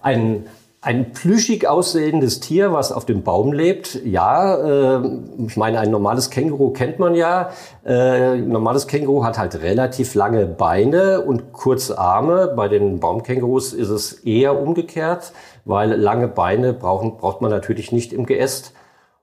ein, 0.00 0.46
ein 0.80 1.12
plüschig 1.12 1.68
aussehendes 1.68 2.40
Tier, 2.40 2.72
was 2.72 2.90
auf 2.90 3.04
dem 3.04 3.22
Baum 3.22 3.52
lebt. 3.52 4.02
Ja, 4.06 4.96
äh, 4.96 5.10
ich 5.46 5.58
meine, 5.58 5.78
ein 5.80 5.90
normales 5.90 6.30
Känguru 6.30 6.70
kennt 6.70 6.98
man 6.98 7.14
ja. 7.14 7.50
Äh, 7.84 8.38
normales 8.38 8.86
Känguru 8.86 9.24
hat 9.24 9.36
halt 9.36 9.60
relativ 9.60 10.14
lange 10.14 10.46
Beine 10.46 11.20
und 11.20 11.52
kurze 11.52 11.98
Arme. 11.98 12.54
Bei 12.56 12.68
den 12.68 12.98
Baumkängurus 12.98 13.74
ist 13.74 13.90
es 13.90 14.12
eher 14.24 14.58
umgekehrt, 14.58 15.32
weil 15.66 15.92
lange 15.92 16.28
Beine 16.28 16.72
brauchen, 16.72 17.18
braucht 17.18 17.42
man 17.42 17.50
natürlich 17.50 17.92
nicht 17.92 18.14
im 18.14 18.24
Geäst. 18.24 18.72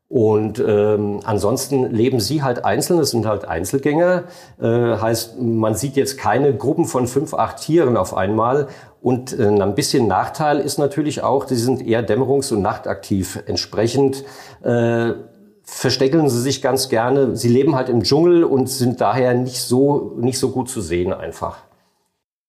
Und 0.08 0.64
ähm, 0.66 1.22
ansonsten 1.24 1.92
leben 1.92 2.20
sie 2.20 2.44
halt 2.44 2.64
einzeln, 2.64 3.00
es 3.00 3.10
sind 3.10 3.26
halt 3.26 3.46
Einzelgänger. 3.46 4.26
Äh, 4.62 4.98
heißt, 4.98 5.42
man 5.42 5.74
sieht 5.74 5.96
jetzt 5.96 6.18
keine 6.18 6.56
Gruppen 6.56 6.86
von 6.86 7.08
fünf, 7.08 7.34
acht 7.34 7.58
Tieren 7.58 7.98
auf 7.98 8.16
einmal. 8.16 8.68
Und 9.02 9.38
äh, 9.38 9.48
ein 9.48 9.74
bisschen 9.74 10.08
Nachteil 10.08 10.60
ist 10.60 10.78
natürlich 10.78 11.24
auch, 11.24 11.48
sie 11.48 11.56
sind 11.56 11.86
eher 11.86 12.08
dämmerungs- 12.08 12.54
und 12.54 12.62
nachtaktiv. 12.62 13.42
Entsprechend 13.48 14.24
äh, 14.62 15.14
versteckeln 15.64 16.30
sie 16.30 16.42
sich 16.42 16.62
ganz 16.62 16.90
gerne. 16.90 17.36
Sie 17.36 17.50
leben 17.50 17.76
halt 17.76 17.90
im 17.90 18.04
Dschungel 18.04 18.44
und 18.44 18.70
sind 18.70 19.02
daher 19.02 19.34
nicht 19.34 19.62
so, 19.62 20.14
nicht 20.18 20.38
so 20.38 20.52
gut 20.52 20.70
zu 20.70 20.82
sehen 20.82 21.14
einfach. 21.14 21.58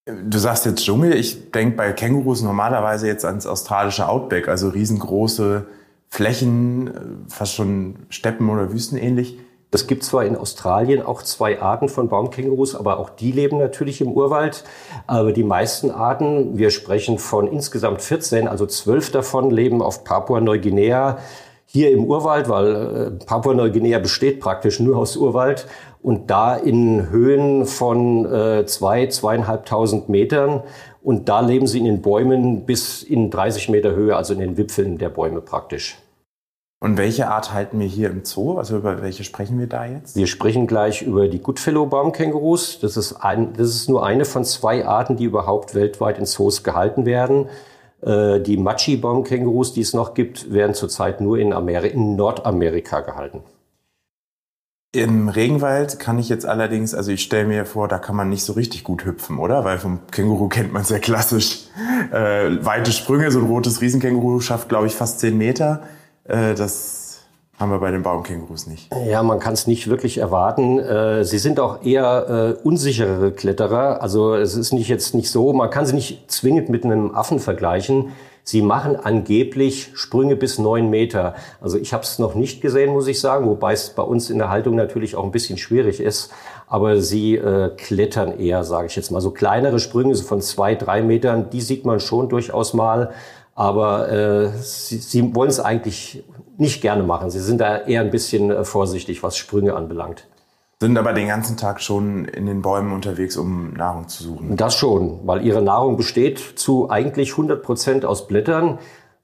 Du 0.05 0.39
sagst 0.39 0.67
jetzt 0.67 0.85
Dschungel. 0.85 1.15
Ich 1.15 1.51
denke 1.51 1.77
bei 1.77 1.93
Kängurus 1.93 2.43
normalerweise 2.43 3.07
jetzt 3.09 3.25
ans 3.25 3.47
australische 3.47 4.09
Outback, 4.09 4.47
also 4.47 4.69
riesengroße 4.69 5.67
Flächen, 6.09 6.89
äh, 6.89 7.01
fast 7.29 7.55
schon 7.55 8.07
Steppen- 8.09 8.49
oder 8.49 8.73
Wüstenähnlich. 8.73 9.39
Es 9.73 9.87
gibt 9.87 10.05
zwar 10.05 10.25
in 10.25 10.37
Australien 10.37 11.03
auch 11.03 11.23
zwei 11.23 11.61
Arten 11.61 11.89
von 11.89 12.09
Baumkängurus, 12.09 12.75
aber 12.75 12.99
auch 12.99 13.11
die 13.11 13.33
leben 13.33 13.59
natürlich 13.59 14.01
im 14.01 14.13
Urwald. 14.13 14.65
Aber 15.07 15.33
die 15.33 15.43
meisten 15.43 15.91
Arten, 15.91 16.57
wir 16.57 16.71
sprechen 16.71 17.19
von 17.19 17.47
insgesamt 17.49 18.01
14, 18.01 18.49
also 18.49 18.65
12 18.65 19.11
davon 19.11 19.51
leben 19.51 19.83
auf 19.83 20.05
Papua-Neuguinea, 20.05 21.19
hier 21.67 21.91
im 21.91 22.05
Urwald, 22.05 22.49
weil 22.49 22.75
äh, 23.21 23.25
Papua-Neuguinea 23.25 23.99
besteht 23.99 24.41
praktisch 24.41 24.81
nur 24.81 24.97
aus 24.97 25.17
Urwald 25.17 25.67
und 26.01 26.31
da 26.31 26.55
in 26.55 27.11
Höhen 27.11 27.67
von 27.67 28.25
äh, 28.33 28.65
zwei, 28.67 29.09
zweieinhalbtausend 29.09 30.09
Metern. 30.09 30.63
Und 31.07 31.29
da 31.29 31.39
leben 31.39 31.69
sie 31.69 31.79
in 31.79 31.85
den 31.85 32.03
Bäumen 32.03 32.67
bis 32.67 33.05
in 33.05 33.31
30 33.31 33.69
Meter 33.69 33.95
Höhe, 33.95 34.17
also 34.17 34.33
in 34.33 34.41
den 34.41 34.57
Wipfeln 34.57 34.99
der 34.99 35.09
Bäume 35.09 35.41
praktisch. 35.41 35.99
Und 36.81 36.99
welche 36.99 37.29
Art 37.29 37.53
halten 37.53 37.79
wir 37.79 37.87
hier 37.87 38.11
im 38.11 38.25
Zoo? 38.25 38.59
Also 38.59 38.79
über 38.79 39.01
welche 39.03 39.23
sprechen 39.23 39.57
wir 39.61 39.69
da 39.69 39.87
jetzt? 39.87 40.17
Wir 40.17 40.27
sprechen 40.27 40.67
gleich 40.67 41.03
über 41.03 41.29
die 41.29 41.39
Goodfellow-Baumkängurus. 41.39 42.81
Das 42.81 42.97
ist, 42.97 43.13
ein, 43.13 43.53
das 43.53 43.69
ist 43.69 43.89
nur 43.89 44.05
eine 44.05 44.25
von 44.25 44.45
zwei 44.45 44.85
Arten, 44.85 45.17
die 45.17 45.23
überhaupt 45.23 45.77
weltweit 45.77 46.19
in 46.19 46.27
Zoos 46.27 46.65
gehalten 46.65 47.07
werden. 47.07 47.51
Äh, 48.03 48.41
die 48.41 48.57
Machi-Baumkängurus, 48.57 49.75
die 49.75 49.83
es 49.83 49.95
noch 49.95 50.13
gibt, 50.13 50.53
werden 50.53 50.75
zurzeit 50.75 51.21
nur 51.21 51.39
in, 51.39 51.53
Ameri 51.53 51.87
in 51.87 52.17
Nordamerika 52.17 52.99
gehalten. 53.03 53.45
Im 54.97 55.29
Regenwald 55.29 55.99
kann 55.99 56.19
ich 56.19 56.31
jetzt 56.31 56.47
allerdings, 56.47 56.95
also 56.95 57.11
ich 57.11 57.23
stelle 57.23 57.47
mir 57.47 57.67
vor, 57.67 57.87
da 57.87 57.99
kann 57.99 58.17
man 58.17 58.31
nicht 58.31 58.45
so 58.45 58.55
richtig 58.55 58.83
gut 58.83 59.05
hüpfen, 59.05 59.39
oder? 59.39 59.63
Weil 59.63 59.79
vom 59.79 60.01
Känguru 60.11 60.49
kennt 60.49 60.73
man 60.73 60.85
sehr 60.85 61.01
klassisch. 61.01 61.67
Äh, 62.11 62.65
weite 62.65 62.93
Sprünge, 62.93 63.31
so 63.31 63.39
ein 63.41 63.47
rotes 63.47 63.83
Riesenkänguru 63.83 64.41
schafft, 64.41 64.71
glaube 64.71 64.87
ich, 64.87 64.95
fast 64.95 65.21
zehn 65.21 65.37
Meter. 65.37 65.83
Äh, 66.25 66.55
das 66.55 67.21
haben 67.59 67.71
wir 67.71 67.79
bei 67.79 67.91
den 67.91 68.03
Baumkängurus 68.03 68.67
nicht. 68.67 68.91
Ja, 69.07 69.23
man 69.23 69.39
kann 69.39 69.53
es 69.53 69.67
nicht 69.67 69.89
wirklich 69.89 70.19
erwarten. 70.19 70.79
Äh, 70.79 71.25
sie 71.25 71.39
sind 71.39 71.61
auch 71.61 71.83
eher 71.85 72.57
äh, 72.57 72.63
unsicherere 72.67 73.33
Kletterer. 73.33 74.03
Also 74.03 74.35
es 74.35 74.55
ist 74.55 74.73
nicht 74.73 74.89
jetzt 74.89 75.15
nicht 75.15 75.31
so, 75.31 75.53
man 75.53 75.69
kann 75.69 75.85
sie 75.85 75.95
nicht 75.95 76.31
zwingend 76.31 76.71
mit 76.71 76.85
einem 76.85 77.15
Affen 77.15 77.39
vergleichen. 77.39 78.13
Sie 78.49 78.63
machen 78.63 78.95
angeblich 78.95 79.91
Sprünge 79.95 80.37
bis 80.37 80.61
neun 80.61 80.89
Meter. 80.89 81.35
Also 81.61 81.79
ich 81.79 81.93
habe 81.93 82.05
es 82.05 82.21
noch 82.21 82.37
nicht 82.37 82.61
gesehen, 82.61 82.93
muss 82.93 83.09
ich 83.09 83.21
sagen, 83.21 83.49
wobei 83.49 83.73
es 83.73 83.91
bei 83.91 84.05
uns 84.05 84.31
in 84.31 84.39
der 84.39 84.51
Haltung 84.51 84.77
natürlich 84.77 85.17
auch 85.17 85.25
ein 85.25 85.33
bisschen 85.33 85.59
schwierig 85.59 85.99
ist. 85.99 86.31
Aber 86.69 87.01
sie 87.01 87.35
äh, 87.35 87.71
klettern 87.77 88.39
eher, 88.39 88.63
sage 88.63 88.87
ich 88.87 88.95
jetzt 88.95 89.11
mal. 89.11 89.21
So 89.21 89.33
kleinere 89.33 89.81
Sprünge 89.81 90.15
so 90.15 90.23
von 90.23 90.41
zwei, 90.41 90.77
drei 90.77 91.03
Metern, 91.03 91.51
die 91.51 91.61
sieht 91.61 91.85
man 91.85 91.99
schon 91.99 92.29
durchaus 92.29 92.73
mal. 92.73 93.11
Aber 93.57 94.13
äh, 94.13 94.49
sie, 94.61 94.99
sie 94.99 95.35
wollen 95.35 95.51
es 95.51 95.59
eigentlich 95.59 96.23
nicht 96.57 96.81
gerne 96.83 97.03
machen. 97.03 97.31
Sie 97.31 97.41
sind 97.41 97.61
da 97.61 97.79
eher 97.79 98.03
ein 98.03 98.13
bisschen 98.13 98.53
äh, 98.53 98.65
vorsichtig, 98.65 99.25
was 99.25 99.37
Sprünge 99.37 99.75
anbelangt. 99.75 100.29
Sind 100.79 100.99
aber 100.99 101.15
den 101.15 101.29
ganzen 101.29 101.57
Tag 101.57 101.81
schon 101.81 102.27
in 102.27 102.45
den 102.45 102.61
Bäumen 102.61 102.93
unterwegs, 102.93 103.39
um 103.39 103.73
Nahrung 103.73 104.09
zu 104.09 104.23
suchen. 104.23 104.57
Das 104.57 104.75
schon, 104.75 105.21
weil 105.27 105.43
ihre 105.43 105.63
Nahrung 105.63 105.97
besteht 105.97 106.39
zu 106.39 106.91
eigentlich 106.91 107.31
100 107.31 107.63
Prozent 107.63 108.05
aus 108.05 108.27
Blättern. 108.27 108.79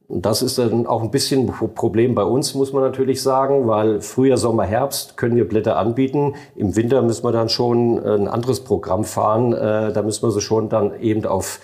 Das 0.09 0.41
ist 0.41 0.57
dann 0.57 0.87
auch 0.87 1.03
ein 1.03 1.11
bisschen 1.11 1.49
ein 1.49 1.75
Problem 1.75 2.15
bei 2.15 2.25
uns, 2.25 2.55
muss 2.55 2.73
man 2.73 2.83
natürlich 2.83 3.23
sagen, 3.23 3.67
weil 3.67 4.01
Frühjahr, 4.01 4.39
Sommer, 4.39 4.65
Herbst 4.65 5.19
können 5.19 5.37
wir 5.37 5.47
Blätter 5.47 5.77
anbieten. 5.77 6.37
Im 6.57 6.75
Winter 6.75 7.03
müssen 7.03 7.25
wir 7.25 7.33
dann 7.33 7.51
schon 7.51 7.99
ein 7.99 8.29
anderes 8.29 8.61
Programm 8.61 9.05
fahren. 9.05 9.53
Äh, 9.53 9.93
da 9.93 10.03
müssen 10.03 10.23
wir 10.23 10.31
sie 10.31 10.41
schon 10.41 10.71
dann 10.71 10.99
eben 11.01 11.27
auf 11.27 11.61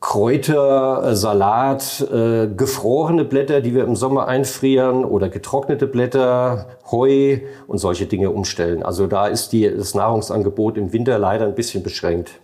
Kräuter, 0.00 1.04
äh, 1.04 1.16
Salat, 1.16 2.06
äh, 2.12 2.48
gefrorene 2.48 3.24
Blätter, 3.24 3.60
die 3.60 3.74
wir 3.74 3.84
im 3.84 3.96
Sommer 3.96 4.26
einfrieren 4.26 5.04
oder 5.04 5.28
getrocknete 5.28 5.86
Blätter, 5.86 6.66
Heu 6.90 7.38
und 7.66 7.78
solche 7.78 8.06
Dinge 8.06 8.30
umstellen. 8.30 8.82
Also 8.82 9.06
da 9.06 9.26
ist 9.26 9.52
die, 9.52 9.70
das 9.70 9.94
Nahrungsangebot 9.94 10.76
im 10.76 10.92
Winter 10.92 11.18
leider 11.18 11.46
ein 11.46 11.54
bisschen 11.54 11.82
beschränkt. 11.82 12.40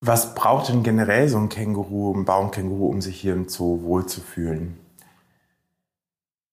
Was 0.00 0.34
braucht 0.34 0.70
denn 0.70 0.82
generell 0.82 1.28
so 1.28 1.38
ein 1.38 1.48
Känguru, 1.48 2.14
ein 2.14 2.24
Baumkänguru, 2.24 2.86
um 2.86 3.00
sich 3.02 3.20
hier 3.20 3.34
im 3.34 3.48
Zoo 3.48 3.82
wohlzufühlen? 3.82 4.79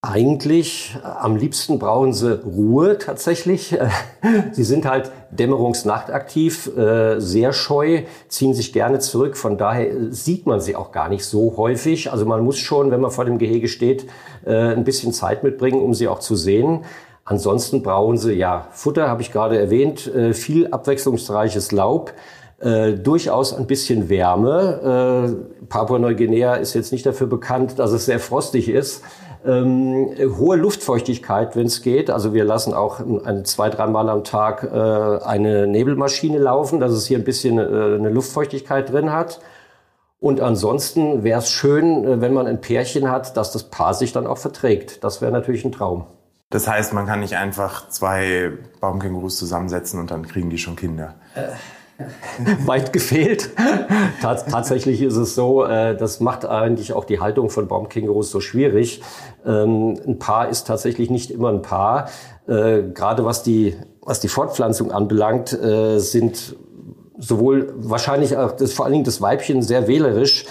Eigentlich 0.03 0.95
äh, 0.95 1.07
am 1.07 1.35
liebsten 1.35 1.79
brauchen 1.79 2.13
sie 2.13 2.39
Ruhe 2.43 2.99
tatsächlich. 2.99 3.75
Sie 4.51 4.63
sind 4.63 4.85
halt 4.85 5.11
dämmerungsnachtaktiv, 5.31 6.77
äh, 6.77 7.19
sehr 7.19 7.51
scheu, 7.51 8.03
ziehen 8.27 8.53
sich 8.53 8.73
gerne 8.73 8.99
zurück. 8.99 9.35
Von 9.35 9.57
daher 9.57 10.11
sieht 10.11 10.45
man 10.45 10.59
sie 10.59 10.75
auch 10.75 10.91
gar 10.91 11.09
nicht 11.09 11.25
so 11.25 11.57
häufig. 11.57 12.11
Also 12.11 12.25
man 12.25 12.43
muss 12.43 12.59
schon, 12.59 12.91
wenn 12.91 13.01
man 13.01 13.09
vor 13.09 13.25
dem 13.25 13.39
Gehege 13.39 13.67
steht, 13.67 14.05
äh, 14.45 14.53
ein 14.53 14.83
bisschen 14.83 15.13
Zeit 15.13 15.43
mitbringen, 15.43 15.81
um 15.81 15.95
sie 15.95 16.07
auch 16.07 16.19
zu 16.19 16.35
sehen. 16.35 16.85
Ansonsten 17.25 17.81
brauchen 17.81 18.17
sie 18.17 18.33
ja 18.33 18.67
Futter, 18.71 19.09
habe 19.09 19.21
ich 19.23 19.31
gerade 19.31 19.59
erwähnt, 19.59 20.09
viel 20.31 20.67
abwechslungsreiches 20.67 21.73
Laub. 21.73 22.13
Äh, 22.59 22.93
durchaus 22.93 23.53
ein 23.53 23.67
bisschen 23.67 24.09
Wärme. 24.09 25.35
Äh, 25.61 25.65
Papua-Neuguinea 25.65 26.55
ist 26.55 26.73
jetzt 26.73 26.91
nicht 26.91 27.05
dafür 27.05 27.27
bekannt, 27.27 27.77
dass 27.77 27.91
es 27.91 28.05
sehr 28.05 28.19
frostig 28.19 28.69
ist 28.69 29.03
ähm, 29.47 30.09
hohe 30.37 30.57
Luftfeuchtigkeit, 30.57 31.55
wenn 31.55 31.67
es 31.67 31.81
geht. 31.81 32.09
Also 32.09 32.33
wir 32.33 32.43
lassen 32.43 32.73
auch 32.73 32.99
ein, 32.99 33.45
zwei, 33.45 33.69
dreimal 33.69 34.09
am 34.09 34.23
Tag 34.23 34.63
äh, 34.63 34.67
eine 34.67 35.67
Nebelmaschine 35.67 36.37
laufen, 36.37 36.79
dass 36.79 36.91
es 36.91 37.07
hier 37.07 37.17
ein 37.17 37.23
bisschen 37.23 37.57
äh, 37.57 37.61
eine 37.61 38.09
Luftfeuchtigkeit 38.09 38.91
drin 38.91 39.11
hat. 39.11 39.39
Und 40.19 40.41
ansonsten 40.41 41.23
wäre 41.23 41.39
es 41.39 41.49
schön, 41.49 42.03
äh, 42.03 42.21
wenn 42.21 42.33
man 42.33 42.47
ein 42.47 42.61
Pärchen 42.61 43.09
hat, 43.09 43.37
dass 43.37 43.51
das 43.51 43.69
Paar 43.69 43.93
sich 43.93 44.11
dann 44.11 44.27
auch 44.27 44.37
verträgt. 44.37 45.03
Das 45.03 45.21
wäre 45.21 45.31
natürlich 45.31 45.63
ein 45.63 45.71
Traum. 45.71 46.05
Das 46.49 46.67
heißt, 46.67 46.93
man 46.93 47.05
kann 47.05 47.19
nicht 47.19 47.35
einfach 47.35 47.89
zwei 47.89 48.53
Baumkängurus 48.79 49.37
zusammensetzen 49.37 49.99
und 49.99 50.11
dann 50.11 50.25
kriegen 50.27 50.49
die 50.49 50.57
schon 50.57 50.75
Kinder. 50.75 51.15
Äh. 51.35 51.47
weit 52.65 52.93
gefehlt. 52.93 53.49
Tats 54.21 54.45
tatsächlich 54.45 55.01
ist 55.01 55.15
es 55.15 55.35
so, 55.35 55.63
äh, 55.65 55.95
das 55.95 56.19
macht 56.19 56.45
eigentlich 56.45 56.93
auch 56.93 57.05
die 57.05 57.19
Haltung 57.19 57.49
von 57.49 57.67
Baumkängurus 57.67 58.31
so 58.31 58.39
schwierig. 58.39 59.01
Ähm, 59.45 59.99
ein 60.05 60.19
Paar 60.19 60.49
ist 60.49 60.67
tatsächlich 60.67 61.09
nicht 61.09 61.31
immer 61.31 61.49
ein 61.49 61.61
Paar. 61.61 62.09
Äh, 62.47 62.83
gerade 62.93 63.25
was 63.25 63.43
die, 63.43 63.75
was 64.01 64.19
die 64.19 64.27
Fortpflanzung 64.27 64.91
anbelangt, 64.91 65.53
äh, 65.53 65.99
sind 65.99 66.55
sowohl 67.17 67.73
wahrscheinlich 67.77 68.37
auch 68.37 68.51
das, 68.51 68.73
vor 68.73 68.85
allen 68.85 68.93
Dingen 68.93 69.05
das 69.05 69.21
Weibchen 69.21 69.61
sehr 69.61 69.87
wählerisch. 69.87 70.45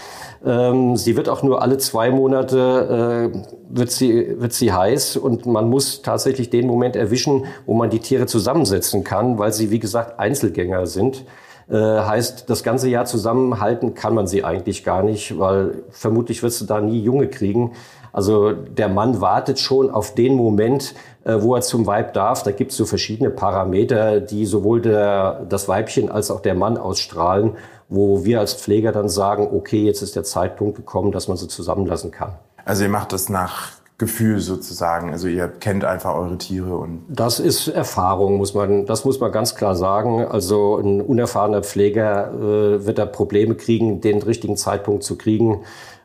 Ähm, 0.47 0.97
sie 0.97 1.17
wird 1.17 1.29
auch 1.29 1.43
nur 1.43 1.61
alle 1.61 1.77
zwei 1.79 2.11
Monate 2.11 3.33
äh, 3.35 3.39
wird 3.69 3.91
sie 3.91 4.41
wird 4.41 4.53
sie 4.53 4.73
heiß 4.73 5.17
und 5.17 5.45
man 5.45 5.69
muss 5.69 6.03
tatsächlich 6.03 6.51
den 6.51 6.69
Moment 6.69 6.95
erwischen, 6.95 7.47
wo 7.67 7.75
man 7.75 7.91
die 7.91 7.99
Tiere 7.99 8.27
zusammensetzen 8.27 9.03
kann, 9.03 9.39
weil 9.39 9.53
sie 9.53 9.73
wie 9.73 9.81
gesagt 9.81 10.21
Einzelgänger 10.21 10.87
sind. 10.87 11.25
Äh, 11.69 11.75
heißt, 11.75 12.49
das 12.49 12.63
ganze 12.63 12.89
Jahr 12.89 13.07
zusammenhalten 13.07 13.95
kann 13.95 14.15
man 14.15 14.29
sie 14.29 14.45
eigentlich 14.45 14.85
gar 14.85 15.03
nicht, 15.03 15.37
weil 15.37 15.83
vermutlich 15.91 16.45
wirst 16.45 16.61
du 16.61 16.65
da 16.65 16.81
nie 16.81 17.01
Junge 17.01 17.27
kriegen. 17.27 17.73
Also 18.13 18.53
der 18.53 18.89
Mann 18.89 19.21
wartet 19.21 19.59
schon 19.59 19.91
auf 19.91 20.15
den 20.15 20.37
Moment, 20.37 20.95
wo 21.35 21.55
er 21.55 21.61
zum 21.61 21.87
Weib 21.87 22.15
darf. 22.15 22.43
Da 22.43 22.53
gibt 22.53 22.71
es 22.71 22.77
so 22.77 22.85
verschiedene 22.85 23.31
Parameter, 23.31 24.21
die 24.21 24.47
sowohl 24.47 24.81
der, 24.81 25.45
das 25.49 25.69
Weibchen 25.69 26.11
als 26.11 26.31
auch 26.31 26.41
der 26.41 26.55
Mann 26.55 26.79
ausstrahlen, 26.79 27.53
wo 27.89 28.25
wir 28.25 28.41
als 28.41 28.55
Pfleger 28.55 28.93
dann 28.93 29.09
sagen, 29.09 29.49
okay, 29.53 29.85
jetzt 29.85 30.03
ist 30.03 30.17
der 30.17 30.25
Zeitpunkt 30.25 30.77
gekommen, 30.77 31.13
dass 31.13 31.29
man 31.29 31.37
sie 31.37 31.49
zusammenlassen 31.49 32.11
kann. 32.11 32.33
Also 32.65 32.85
ihr 32.85 32.91
macht 32.91 33.13
das 33.13 33.29
nach 33.29 33.73
Gefühl 33.99 34.41
sozusagen. 34.41 35.11
Also 35.11 35.27
ihr 35.27 35.49
kennt 35.49 35.85
einfach 35.85 36.15
eure 36.15 36.37
Tiere 36.37 36.77
und. 36.77 37.03
Das 37.09 37.41
ist 37.41 37.69
Erfahrung, 37.69 38.37
muss 38.37 38.53
man, 38.53 38.85
das 38.85 39.07
muss 39.07 39.21
man 39.21 39.33
ganz 39.33 39.55
klar 39.55 39.75
sagen. 39.75 40.23
Also 40.23 40.77
ein 40.77 41.01
unerfahrener 41.01 41.63
Pfleger 41.63 42.31
äh, 42.35 42.85
wird 42.85 42.99
da 42.99 43.07
Probleme 43.07 43.55
kriegen, 43.55 44.03
den 44.03 44.21
richtigen 44.23 44.59
Zeitpunkt 44.59 45.03
zu 45.03 45.17
kriegen. 45.17 45.63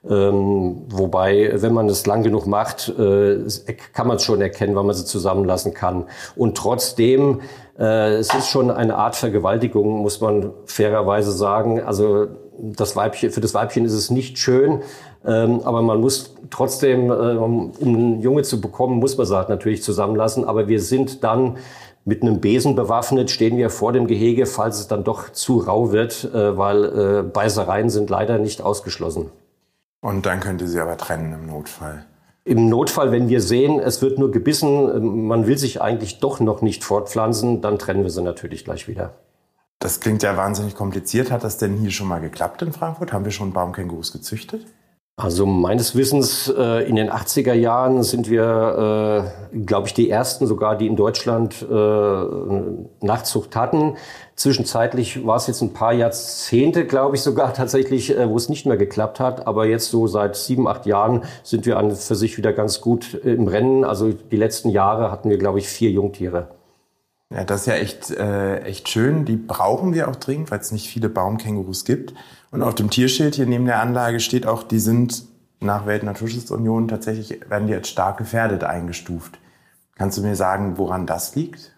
Ähm, 0.10 0.84
wobei, 0.89 1.51
wenn 1.62 1.74
man 1.74 1.88
es 1.88 2.08
lang 2.08 2.24
genug 2.24 2.48
macht, 2.48 2.89
äh, 2.98 3.46
kann 3.93 4.08
man 4.08 4.17
es 4.17 4.24
schon 4.24 4.41
erkennen, 4.41 4.75
wann 4.75 4.88
man 4.88 4.96
sie 4.96 5.05
zusammenlassen 5.05 5.75
kann. 5.75 6.05
Und 6.36 6.58
trotzdem, 6.58 7.41
äh, 7.77 8.15
es 8.15 8.34
ist 8.34 8.48
schon 8.48 8.72
eine 8.72 8.96
Art 8.96 9.15
Vergewaltigung, 9.15 10.01
muss 10.01 10.20
man 10.20 10.53
fairerweise 10.65 11.31
sagen. 11.31 11.81
Also 11.81 12.27
das 12.58 12.96
Weibchen, 12.96 13.29
für 13.29 13.41
das 13.41 13.53
Weibchen 13.53 13.86
ist 13.86 13.93
es 13.93 14.10
nicht 14.10 14.39
schön, 14.39 14.81
ähm, 15.24 15.62
aber 15.65 15.84
man 15.84 16.01
muss 16.01 16.36
trotzdem, 16.50 17.12
äh, 17.12 17.13
um 17.13 17.72
einen 17.79 18.22
Junge 18.22 18.41
zu 18.41 18.60
bekommen, 18.60 18.98
muss 18.98 19.17
man 19.17 19.27
sie 19.27 19.36
halt 19.36 19.50
natürlich 19.50 19.84
zusammenlassen. 19.84 20.46
Aber 20.46 20.67
wir 20.67 20.81
sind 20.81 21.24
dann 21.24 21.58
mit 22.05 22.24
einem 22.24 22.41
Besen 22.41 22.75
bewaffnet, 22.75 23.29
stehen 23.29 23.58
wir 23.58 23.70
vor 23.70 23.93
dem 23.93 24.08
Gehege, 24.08 24.48
falls 24.48 24.79
es 24.79 24.88
dann 24.88 25.03
doch 25.03 25.31
zu 25.31 25.60
rau 25.60 25.91
wird, 25.91 26.27
äh, 26.34 26.58
weil 26.58 26.86
äh, 26.86 27.22
Beißereien 27.22 27.91
sind 27.91 28.10
leider 28.10 28.39
nicht 28.39 28.63
ausgeschlossen. 28.63 29.29
Und 30.01 30.25
dann 30.25 30.39
könnt 30.39 30.62
ihr 30.62 30.67
sie 30.67 30.79
aber 30.79 30.98
trennen 30.98 31.31
im 31.31 31.46
Notfall. 31.46 32.05
Im 32.43 32.70
Notfall, 32.70 33.12
wenn 33.12 33.29
wir 33.29 33.39
sehen, 33.39 33.79
es 33.79 34.01
wird 34.01 34.17
nur 34.17 34.31
gebissen, 34.31 35.27
man 35.27 35.46
will 35.46 35.60
sich 35.60 35.81
eigentlich 35.81 36.20
doch 36.20 36.39
noch 36.39 36.63
nicht 36.63 36.84
fortpflanzen, 36.84 37.62
dann 37.62 37.77
trennen 37.77 38.01
wir 38.01 38.10
sie 38.10 38.24
natürlich 38.24 38.65
gleich 38.65 38.88
wieder. 38.88 39.13
Das 39.77 40.00
klingt 40.00 40.24
ja 40.24 40.36
wahnsinnig 40.38 40.75
kompliziert. 40.75 41.31
Hat 41.31 41.43
das 41.43 41.58
denn 41.58 41.77
hier 41.77 41.91
schon 41.91 42.08
mal 42.08 42.20
geklappt 42.20 42.62
in 42.63 42.74
Frankfurt? 42.74 43.13
Haben 43.13 43.25
wir 43.25 43.31
schon 43.31 43.53
Baumkängurus 43.53 44.12
gezüchtet? 44.12 44.65
Also 45.18 45.46
meines 45.46 45.96
Wissens 45.96 46.48
äh, 46.58 46.88
in 46.88 46.96
den 46.96 47.12
80er 47.12 47.53
Jahren 47.53 48.01
sind 48.01 48.27
wir, 48.27 49.32
äh, 49.53 49.60
glaube 49.60 49.88
ich, 49.88 49.94
die 49.94 50.10
ersten 50.10 50.48
sogar, 50.48 50.75
die 50.75 50.88
in 50.88 50.96
Deutschland 50.96 51.62
äh, 51.62 53.06
Nachzucht 53.06 53.56
hatten. 53.56 53.98
Zwischenzeitlich 54.36 55.24
war 55.24 55.36
es 55.36 55.46
jetzt 55.46 55.62
ein 55.62 55.74
paar 55.74 55.94
Jahrzehnte, 55.94 56.88
glaube 56.88 57.18
ich, 57.18 57.22
sogar 57.22 57.53
tatsächlich, 57.53 58.18
äh, 58.18 58.27
wo 58.30 58.38
es 58.38 58.50
nicht 58.50 58.65
mehr 58.65 58.77
geklappt 58.77 59.20
hat. 59.20 59.46
Aber 59.46 59.68
jetzt 59.68 59.91
so 59.91 60.08
seit 60.08 60.36
sieben, 60.36 60.68
acht 60.68 60.88
Jahren 60.88 61.24
sind 61.44 61.68
wir 61.68 61.77
an 61.77 61.91
für 61.91 62.15
sich 62.15 62.38
wieder 62.38 62.53
ganz 62.53 62.82
gut 62.82 63.13
äh, 63.24 63.34
im 63.34 63.48
Rennen. 63.48 63.84
Also 63.84 64.12
die 64.13 64.38
letzten 64.38 64.70
Jahre 64.70 65.12
hatten 65.12 65.30
wir, 65.30 65.38
glaube 65.38 65.60
ich, 65.60 65.68
vier 65.68 65.91
Jungtiere. 65.91 66.48
Ja, 67.33 67.45
das 67.45 67.61
ist 67.61 67.67
ja 67.67 67.75
echt, 67.75 68.11
äh, 68.11 68.59
echt 68.63 68.89
schön. 68.89 69.23
Die 69.23 69.38
brauchen 69.38 69.93
wir 69.93 70.09
auch 70.09 70.17
dringend, 70.17 70.51
weil 70.51 70.59
es 70.59 70.71
nicht 70.71 70.89
viele 70.89 71.07
Baumkängurus 71.07 71.85
gibt. 71.85 72.13
Und 72.51 72.61
auf 72.61 72.75
dem 72.75 72.89
Tierschild 72.89 73.35
hier 73.35 73.45
neben 73.45 73.65
der 73.65 73.81
Anlage 73.81 74.19
steht 74.19 74.45
auch, 74.45 74.63
die 74.63 74.79
sind 74.79 75.23
nach 75.62 75.86
Weltnaturschutzunion 75.86 76.89
tatsächlich, 76.89 77.39
werden 77.49 77.67
die 77.67 77.73
als 77.73 77.88
stark 77.88 78.17
gefährdet 78.17 78.63
eingestuft. 78.65 79.39
Kannst 79.95 80.17
du 80.17 80.23
mir 80.23 80.36
sagen, 80.36 80.77
woran 80.77 81.06
das 81.06 81.36
liegt? 81.36 81.73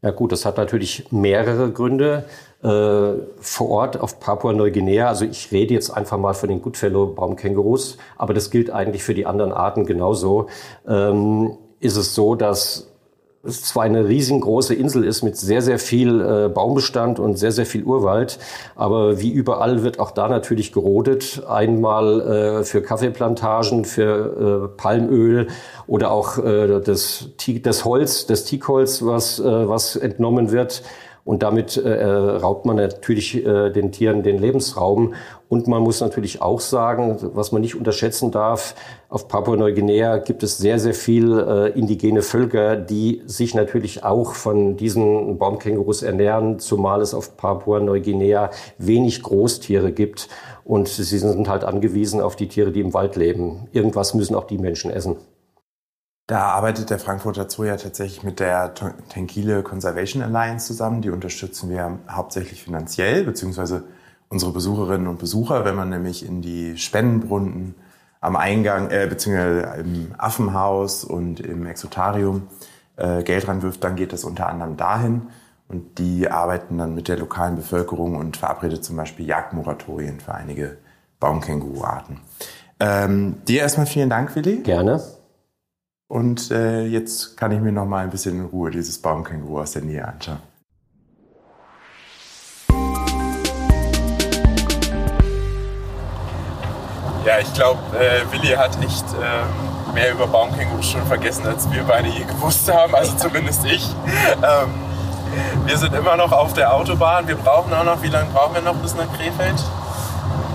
Ja 0.00 0.10
gut, 0.10 0.32
das 0.32 0.46
hat 0.46 0.56
natürlich 0.56 1.10
mehrere 1.12 1.70
Gründe. 1.70 2.24
Äh, 2.62 3.12
vor 3.40 3.68
Ort 3.68 4.00
auf 4.00 4.20
Papua-Neuguinea, 4.20 5.08
also 5.08 5.26
ich 5.26 5.52
rede 5.52 5.74
jetzt 5.74 5.90
einfach 5.90 6.16
mal 6.16 6.32
von 6.32 6.48
den 6.48 6.62
Goodfellow-Baumkängurus, 6.62 7.98
aber 8.16 8.32
das 8.32 8.50
gilt 8.50 8.70
eigentlich 8.70 9.02
für 9.02 9.12
die 9.12 9.26
anderen 9.26 9.52
Arten 9.52 9.84
genauso, 9.84 10.46
ähm, 10.88 11.58
ist 11.80 11.96
es 11.96 12.14
so, 12.14 12.36
dass 12.36 12.93
es 13.46 13.62
zwar 13.62 13.84
eine 13.84 14.08
riesengroße 14.08 14.74
Insel 14.74 15.04
ist 15.04 15.22
mit 15.22 15.36
sehr, 15.36 15.62
sehr 15.62 15.78
viel 15.78 16.20
äh, 16.20 16.48
Baumbestand 16.48 17.18
und 17.18 17.38
sehr, 17.38 17.52
sehr 17.52 17.66
viel 17.66 17.84
Urwald, 17.84 18.38
aber 18.74 19.20
wie 19.20 19.30
überall 19.30 19.82
wird 19.82 20.00
auch 20.00 20.10
da 20.10 20.28
natürlich 20.28 20.72
gerodet. 20.72 21.42
Einmal 21.46 22.20
äh, 22.20 22.64
für 22.64 22.82
Kaffeeplantagen, 22.82 23.84
für 23.84 24.70
äh, 24.74 24.76
Palmöl 24.76 25.48
oder 25.86 26.10
auch 26.10 26.38
äh, 26.38 26.80
das, 26.80 27.28
das 27.62 27.84
Holz, 27.84 28.26
das 28.26 28.44
Teakholz, 28.44 29.04
was, 29.04 29.38
äh, 29.38 29.44
was 29.44 29.96
entnommen 29.96 30.50
wird. 30.50 30.82
Und 31.24 31.42
damit 31.42 31.78
äh, 31.78 32.04
raubt 32.04 32.66
man 32.66 32.76
natürlich 32.76 33.46
äh, 33.46 33.70
den 33.70 33.92
Tieren 33.92 34.22
den 34.22 34.38
Lebensraum. 34.38 35.14
Und 35.48 35.68
man 35.68 35.82
muss 35.82 36.00
natürlich 36.00 36.40
auch 36.40 36.60
sagen, 36.60 37.18
was 37.34 37.52
man 37.52 37.60
nicht 37.60 37.76
unterschätzen 37.76 38.30
darf, 38.30 38.74
auf 39.08 39.28
Papua-Neuguinea 39.28 40.16
gibt 40.18 40.42
es 40.42 40.58
sehr, 40.58 40.78
sehr 40.78 40.94
viel 40.94 41.38
äh, 41.38 41.78
indigene 41.78 42.22
Völker, 42.22 42.76
die 42.76 43.22
sich 43.26 43.54
natürlich 43.54 44.04
auch 44.04 44.34
von 44.34 44.76
diesen 44.76 45.38
Baumkängurus 45.38 46.02
ernähren, 46.02 46.58
zumal 46.58 47.00
es 47.02 47.14
auf 47.14 47.36
Papua-Neuguinea 47.36 48.50
wenig 48.78 49.22
Großtiere 49.22 49.92
gibt. 49.92 50.28
Und 50.64 50.88
sie 50.88 51.18
sind 51.18 51.48
halt 51.48 51.64
angewiesen 51.64 52.20
auf 52.20 52.36
die 52.36 52.48
Tiere, 52.48 52.72
die 52.72 52.80
im 52.80 52.94
Wald 52.94 53.16
leben. 53.16 53.68
Irgendwas 53.72 54.14
müssen 54.14 54.34
auch 54.34 54.44
die 54.44 54.58
Menschen 54.58 54.90
essen. 54.90 55.16
Da 56.26 56.40
arbeitet 56.40 56.88
der 56.88 56.98
Frankfurter 56.98 57.50
Zoo 57.50 57.64
ja 57.64 57.76
tatsächlich 57.76 58.22
mit 58.22 58.40
der 58.40 58.72
Tenkile 59.10 59.62
Conservation 59.62 60.22
Alliance 60.22 60.66
zusammen. 60.66 61.02
Die 61.02 61.10
unterstützen 61.10 61.68
wir 61.68 61.98
hauptsächlich 62.10 62.62
finanziell, 62.62 63.24
beziehungsweise 63.24 63.84
unsere 64.34 64.52
Besucherinnen 64.52 65.06
und 65.06 65.18
Besucher, 65.18 65.64
wenn 65.64 65.76
man 65.76 65.88
nämlich 65.88 66.26
in 66.26 66.42
die 66.42 66.76
Spendenbrunnen 66.76 67.76
am 68.20 68.36
Eingang, 68.36 68.90
äh, 68.90 69.06
beziehungsweise 69.08 69.80
im 69.80 70.14
Affenhaus 70.18 71.04
und 71.04 71.40
im 71.40 71.66
Exotarium 71.66 72.48
äh, 72.96 73.22
Geld 73.22 73.46
reinwirft, 73.46 73.82
dann 73.84 73.96
geht 73.96 74.12
das 74.12 74.24
unter 74.24 74.48
anderem 74.48 74.76
dahin. 74.76 75.22
Und 75.68 75.98
die 75.98 76.28
arbeiten 76.28 76.78
dann 76.78 76.94
mit 76.94 77.08
der 77.08 77.16
lokalen 77.16 77.56
Bevölkerung 77.56 78.16
und 78.16 78.36
verabredet 78.36 78.84
zum 78.84 78.96
Beispiel 78.96 79.26
Jagdmoratorien 79.26 80.20
für 80.20 80.34
einige 80.34 80.76
Baumkänguruarten. 81.20 82.20
Ähm, 82.80 83.36
dir 83.46 83.60
erstmal 83.60 83.86
vielen 83.86 84.10
Dank, 84.10 84.34
Willi. 84.34 84.62
Gerne. 84.62 85.00
Und 86.08 86.50
äh, 86.50 86.84
jetzt 86.84 87.36
kann 87.36 87.52
ich 87.52 87.60
mir 87.60 87.72
noch 87.72 87.86
mal 87.86 88.04
ein 88.04 88.10
bisschen 88.10 88.34
in 88.34 88.46
Ruhe 88.46 88.70
dieses 88.70 88.98
Baumkänguru 88.98 89.60
aus 89.60 89.72
der 89.72 89.82
Nähe 89.82 90.06
anschauen. 90.06 90.53
Ja, 97.24 97.38
ich 97.38 97.54
glaube, 97.54 97.80
äh, 97.98 98.30
Willi 98.30 98.54
hat 98.54 98.76
echt 98.82 99.06
äh, 99.14 99.94
mehr 99.94 100.12
über 100.12 100.26
Baumkängurus 100.26 100.90
schon 100.90 101.06
vergessen, 101.06 101.46
als 101.46 101.70
wir 101.70 101.82
beide 101.84 102.08
je 102.08 102.24
gewusst 102.24 102.70
haben, 102.70 102.94
also 102.94 103.12
zumindest 103.16 103.64
ich. 103.64 103.88
Ähm, 104.42 104.74
wir 105.64 105.78
sind 105.78 105.94
immer 105.94 106.16
noch 106.16 106.32
auf 106.32 106.52
der 106.52 106.74
Autobahn. 106.74 107.26
Wir 107.26 107.36
brauchen 107.36 107.72
auch 107.72 107.84
noch, 107.84 108.02
wie 108.02 108.08
lange 108.08 108.28
brauchen 108.30 108.54
wir 108.54 108.60
noch 108.60 108.74
bis 108.74 108.94
nach 108.94 109.10
Krefeld? 109.16 109.54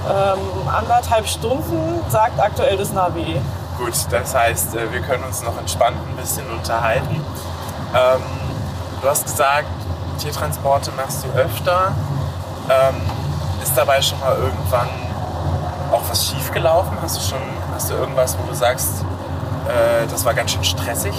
Ähm, 0.08 0.40
anderthalb 0.72 1.28
Stunden, 1.28 2.02
sagt 2.10 2.40
aktuell 2.40 2.78
das 2.78 2.94
Navi. 2.94 3.42
Gut, 3.78 3.94
das 4.12 4.36
heißt, 4.36 4.76
äh, 4.76 4.94
wir 4.94 5.02
können 5.02 5.24
uns 5.24 5.42
noch 5.42 5.58
entspannt 5.58 5.98
ein 6.08 6.18
bisschen 6.18 6.48
unterhalten. 6.52 7.26
Ähm, 7.96 8.22
du 9.02 9.10
hast 9.10 9.24
gesagt, 9.24 9.68
Tiertransporte 10.20 10.92
machst 10.92 11.26
du 11.26 11.40
öfter. 11.40 11.94
Ähm, 12.70 12.96
ist 13.64 13.76
dabei 13.76 14.02
schon 14.04 14.20
mal 14.20 14.38
irgendwann 14.38 15.09
auch 15.92 16.02
was 16.10 16.28
schiefgelaufen? 16.28 16.98
Hast 17.02 17.18
du 17.18 17.22
schon, 17.22 17.42
hast 17.74 17.90
du 17.90 17.96
irgendwas, 17.96 18.38
wo 18.38 18.48
du 18.48 18.54
sagst, 18.54 19.02
äh, 19.68 20.08
das 20.10 20.26
war 20.26 20.34
ganz 20.34 20.52
schön 20.52 20.64
stressig? 20.64 21.14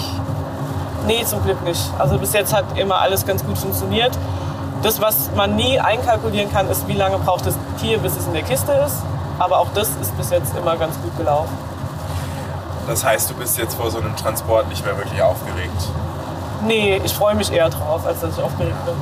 Nee, 1.05 1.23
zum 1.25 1.43
Glück 1.43 1.61
nicht. 1.63 1.81
Also 1.97 2.17
bis 2.17 2.33
jetzt 2.33 2.53
hat 2.53 2.65
immer 2.77 2.99
alles 2.99 3.25
ganz 3.25 3.43
gut 3.43 3.57
funktioniert. 3.57 4.17
Das, 4.83 5.01
was 5.01 5.29
man 5.35 5.55
nie 5.55 5.79
einkalkulieren 5.79 6.51
kann, 6.51 6.69
ist, 6.69 6.87
wie 6.87 6.93
lange 6.93 7.17
braucht 7.19 7.45
das 7.45 7.55
Tier, 7.79 7.99
bis 7.99 8.15
es 8.17 8.25
in 8.27 8.33
der 8.33 8.43
Kiste 8.43 8.71
ist. 8.71 8.97
Aber 9.39 9.59
auch 9.59 9.69
das 9.73 9.89
ist 10.01 10.15
bis 10.17 10.29
jetzt 10.29 10.55
immer 10.55 10.75
ganz 10.75 10.95
gut 11.01 11.15
gelaufen. 11.17 11.55
Das 12.87 13.03
heißt, 13.05 13.29
du 13.29 13.35
bist 13.35 13.57
jetzt 13.57 13.75
vor 13.75 13.89
so 13.91 13.99
einem 13.99 14.15
Transport 14.15 14.67
nicht 14.69 14.85
mehr 14.85 14.97
wirklich 14.97 15.21
aufgeregt? 15.21 15.81
Nee, 16.65 17.01
ich 17.03 17.13
freue 17.13 17.35
mich 17.35 17.51
eher 17.51 17.69
drauf, 17.69 18.05
als 18.05 18.21
dass 18.21 18.37
ich 18.37 18.43
aufgeregt 18.43 18.85
bin. 18.85 18.95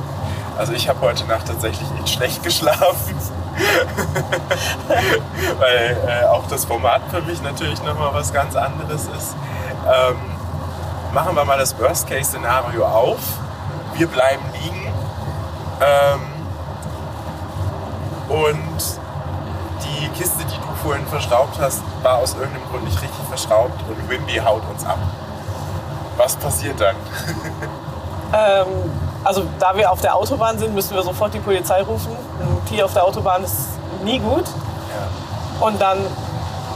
Also 0.58 0.72
ich 0.72 0.88
habe 0.88 1.00
heute 1.00 1.24
Nacht 1.24 1.46
tatsächlich 1.46 1.88
echt 1.98 2.10
schlecht 2.10 2.42
geschlafen. 2.42 3.16
Weil 5.58 5.96
äh, 6.06 6.26
auch 6.26 6.46
das 6.48 6.64
Format 6.64 7.02
für 7.10 7.20
mich 7.22 7.42
natürlich 7.42 7.82
nochmal 7.82 8.14
was 8.14 8.32
ganz 8.32 8.56
anderes 8.56 9.02
ist. 9.16 9.36
Ähm, 9.86 10.16
machen 11.12 11.34
wir 11.34 11.44
mal 11.44 11.58
das 11.58 11.78
Worst-Case-Szenario 11.78 12.86
auf. 12.86 13.20
Wir 13.94 14.06
bleiben 14.06 14.42
liegen. 14.62 14.92
Ähm, 15.80 16.20
und 18.28 19.00
die 19.84 20.08
Kiste, 20.10 20.44
die 20.44 20.56
du 20.56 20.74
vorhin 20.82 21.06
verschraubt 21.06 21.58
hast, 21.60 21.82
war 22.02 22.18
aus 22.18 22.34
irgendeinem 22.34 22.68
Grund 22.70 22.84
nicht 22.84 23.00
richtig 23.02 23.24
verschraubt 23.28 23.80
und 23.88 24.08
Wimby 24.08 24.36
haut 24.36 24.62
uns 24.70 24.84
ab. 24.84 24.98
Was 26.16 26.36
passiert 26.36 26.80
dann? 26.80 26.96
Ähm, 28.32 28.66
also 29.24 29.44
da 29.58 29.76
wir 29.76 29.90
auf 29.90 30.00
der 30.00 30.16
Autobahn 30.16 30.58
sind, 30.58 30.74
müssen 30.74 30.94
wir 30.94 31.02
sofort 31.02 31.34
die 31.34 31.40
Polizei 31.40 31.82
rufen. 31.82 32.12
Ein 32.40 32.64
Tier 32.66 32.84
auf 32.84 32.92
der 32.92 33.04
Autobahn 33.04 33.44
ist 33.44 33.68
nie 34.02 34.18
gut. 34.18 34.44
Ja. 34.46 35.66
Und 35.66 35.80
dann 35.80 35.98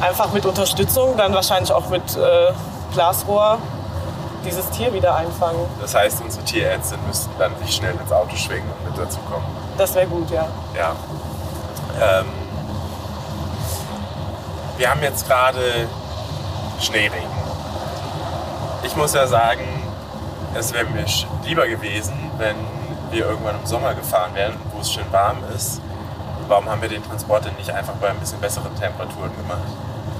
einfach 0.00 0.32
mit 0.32 0.44
Unterstützung, 0.44 1.16
dann 1.16 1.34
wahrscheinlich 1.34 1.72
auch 1.72 1.88
mit 1.88 2.16
äh, 2.16 2.52
Glasrohr 2.92 3.58
dieses 4.44 4.68
Tier 4.70 4.92
wieder 4.92 5.14
einfangen. 5.14 5.60
Das 5.80 5.94
heißt, 5.94 6.22
unsere 6.22 6.44
Tierärztin 6.44 6.98
müsste 7.06 7.30
dann 7.38 7.52
sich 7.62 7.74
schnell 7.74 7.94
ins 7.94 8.12
Auto 8.12 8.36
schwingen 8.36 8.70
und 8.78 8.90
mit 8.90 8.98
dazu 8.98 9.18
kommen. 9.20 9.46
Das 9.78 9.94
wäre 9.94 10.06
gut, 10.06 10.30
ja. 10.30 10.46
Ja. 10.76 10.92
Ähm, 12.00 12.26
wir 14.76 14.90
haben 14.90 15.02
jetzt 15.02 15.26
gerade 15.26 15.88
Schneeregen. 16.80 17.32
Ich 18.82 18.94
muss 18.96 19.14
ja 19.14 19.26
sagen, 19.26 19.73
es 20.56 20.72
wäre 20.72 20.84
mir 20.86 21.04
lieber 21.44 21.66
gewesen, 21.66 22.14
wenn 22.38 22.56
wir 23.10 23.26
irgendwann 23.26 23.56
im 23.60 23.66
Sommer 23.66 23.94
gefahren 23.94 24.34
wären, 24.34 24.54
wo 24.72 24.80
es 24.80 24.92
schön 24.92 25.04
warm 25.10 25.38
ist. 25.54 25.80
Warum 26.48 26.68
haben 26.68 26.82
wir 26.82 26.88
den 26.88 27.02
Transport 27.02 27.44
denn 27.44 27.54
nicht 27.56 27.70
einfach 27.70 27.94
bei 27.94 28.08
ein 28.08 28.18
bisschen 28.18 28.40
besseren 28.40 28.74
Temperaturen 28.78 29.34
gemacht? 29.36 29.62